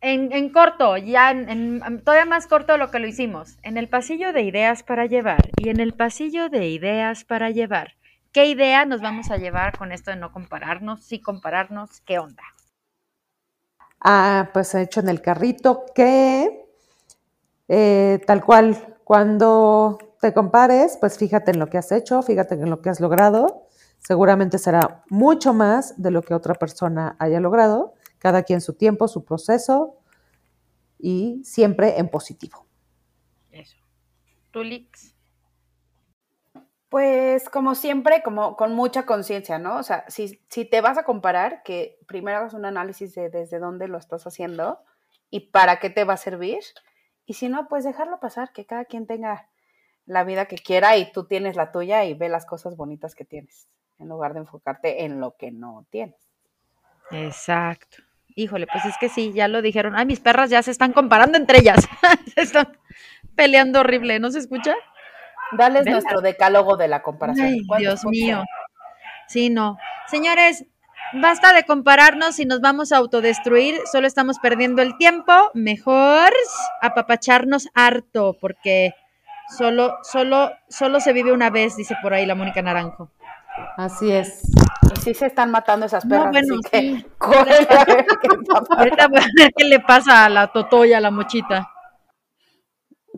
en, 0.02 0.50
corto, 0.50 0.98
ya 0.98 1.32
en, 1.32 2.02
todavía 2.04 2.26
más 2.26 2.48
corto 2.48 2.74
de 2.74 2.80
lo 2.80 2.92
que 2.92 3.00
lo 3.00 3.08
hicimos. 3.08 3.58
En 3.64 3.78
el 3.78 3.90
pasillo 3.90 4.34
de 4.34 4.44
ideas 4.44 4.84
para 4.84 5.06
llevar 5.06 5.50
y 5.58 5.70
en 5.70 5.80
el 5.80 5.94
pasillo 5.94 6.50
de 6.50 6.70
ideas 6.70 7.24
para 7.24 7.50
llevar. 7.50 7.96
¿Qué 8.32 8.46
idea 8.46 8.86
nos 8.86 9.02
vamos 9.02 9.32
a 9.32 9.38
llevar 9.38 9.78
con 9.78 9.92
esto 9.92 10.12
de 10.12 10.18
no 10.18 10.32
compararnos? 10.32 11.04
Sí 11.04 11.22
compararnos, 11.22 12.02
¿qué 12.02 12.20
onda? 12.20 12.44
Ah, 14.00 14.50
pues 14.54 14.74
he 14.76 14.82
hecho 14.82 15.00
en 15.00 15.10
el 15.10 15.22
carrito 15.22 15.86
que 15.96 16.64
eh, 17.68 18.20
tal 18.26 18.44
cual, 18.44 18.98
cuando 19.04 20.13
te 20.24 20.34
compares, 20.34 20.96
pues 21.02 21.18
fíjate 21.18 21.52
en 21.52 21.60
lo 21.60 21.68
que 21.68 21.78
has 21.78 21.92
hecho, 21.92 22.22
fíjate 22.22 22.56
en 22.56 22.70
lo 22.70 22.82
que 22.82 22.90
has 22.90 23.02
logrado. 23.02 23.68
Seguramente 24.00 24.58
será 24.58 25.04
mucho 25.10 25.54
más 25.54 26.02
de 26.02 26.12
lo 26.12 26.22
que 26.22 26.34
otra 26.34 26.54
persona 26.54 27.18
haya 27.20 27.42
logrado, 27.42 27.94
cada 28.20 28.44
quien 28.44 28.62
su 28.62 28.76
tiempo, 28.76 29.10
su 29.10 29.26
proceso 29.26 29.98
y 30.98 31.42
siempre 31.44 32.00
en 32.00 32.08
positivo. 32.08 32.66
Eso. 33.52 33.76
Tulix. 34.52 35.14
Pues 36.88 37.50
como 37.50 37.76
siempre, 37.76 38.24
como 38.24 38.56
con 38.56 38.76
mucha 38.76 39.06
conciencia, 39.06 39.60
¿no? 39.60 39.78
O 39.78 39.84
sea, 39.84 40.06
si, 40.08 40.42
si 40.48 40.64
te 40.64 40.80
vas 40.80 40.98
a 40.98 41.04
comparar, 41.04 41.64
que 41.64 42.00
primero 42.08 42.38
hagas 42.38 42.54
un 42.54 42.64
análisis 42.64 43.14
de 43.14 43.30
desde 43.30 43.60
dónde 43.60 43.90
lo 43.90 43.98
estás 43.98 44.26
haciendo 44.26 44.80
y 45.30 45.52
para 45.52 45.82
qué 45.82 45.90
te 45.90 46.06
va 46.06 46.14
a 46.14 46.18
servir. 46.18 46.64
Y 47.26 47.34
si 47.34 47.50
no, 47.50 47.68
pues 47.68 47.84
dejarlo 47.84 48.22
pasar, 48.22 48.54
que 48.54 48.66
cada 48.66 48.86
quien 48.86 49.06
tenga 49.06 49.50
la 50.06 50.24
vida 50.24 50.46
que 50.46 50.58
quiera 50.58 50.98
y 50.98 51.12
tú 51.12 51.26
tienes 51.26 51.56
la 51.56 51.72
tuya 51.72 52.04
y 52.06 52.14
ve 52.14 52.30
las 52.30 52.46
cosas 52.46 52.76
bonitas 52.76 53.16
que 53.16 53.26
tienes, 53.26 53.68
en 54.00 54.10
lugar 54.10 54.34
de 54.34 54.40
enfocarte 54.40 55.06
en 55.06 55.20
lo 55.20 55.36
que 55.38 55.52
no 55.52 55.86
tienes. 55.90 56.16
Exacto. 57.12 57.98
Híjole, 58.36 58.68
pues 58.72 58.86
es 58.86 58.98
que 58.98 59.10
sí, 59.10 59.32
ya 59.34 59.48
lo 59.48 59.62
dijeron. 59.62 59.96
Ay, 59.96 60.06
mis 60.06 60.20
perras 60.20 60.50
ya 60.50 60.64
se 60.64 60.72
están 60.72 60.92
comparando 60.92 61.38
entre 61.38 61.60
ellas. 61.60 61.88
se 62.36 62.42
están 62.42 62.78
peleando 63.36 63.82
horrible, 63.82 64.20
¿no 64.20 64.32
se 64.32 64.40
escucha? 64.40 64.76
Dales 65.52 65.86
nuestro 65.86 66.22
decálogo 66.22 66.78
de 66.78 66.88
la 66.88 67.04
comparación. 67.04 67.48
Ay, 67.48 67.62
Dios 67.78 68.04
mío. 68.06 68.44
Sí, 69.28 69.50
no. 69.50 69.78
Señores, 70.08 70.66
basta 71.14 71.54
de 71.54 71.64
compararnos 71.64 72.40
y 72.40 72.46
nos 72.46 72.60
vamos 72.60 72.92
a 72.92 72.98
autodestruir, 72.98 73.80
solo 73.92 74.08
estamos 74.08 74.40
perdiendo 74.40 74.82
el 74.82 74.98
tiempo. 74.98 75.32
Mejor 75.54 76.32
apapacharnos 76.82 77.70
harto, 77.76 78.36
porque 78.42 78.94
solo, 79.58 79.98
solo, 80.04 80.52
solo 80.68 81.00
se 81.00 81.14
vive 81.14 81.32
una 81.32 81.50
vez, 81.50 81.76
dice 81.76 81.96
por 82.02 82.14
ahí 82.14 82.26
la 82.26 82.36
Mónica 82.36 82.62
Naranjo. 82.62 83.10
Así 83.78 84.12
es. 84.12 84.42
Y 84.96 85.00
sí 85.00 85.14
se 85.14 85.28
están 85.28 85.52
matando 85.52 85.86
esas 85.86 86.06
perras. 86.06 86.26
No, 86.26 86.32
bueno, 86.32 86.56
sí. 86.72 87.06
Ahorita 88.78 89.08
voy 89.08 89.20
a 89.20 89.28
ver 89.38 89.54
qué 89.56 89.66
le 89.66 89.80
pasa 89.80 90.26
a 90.26 90.30
la 90.30 90.48
Totoya, 90.48 90.98
a 90.98 91.02
la 91.02 91.12
mochita. 91.12 91.70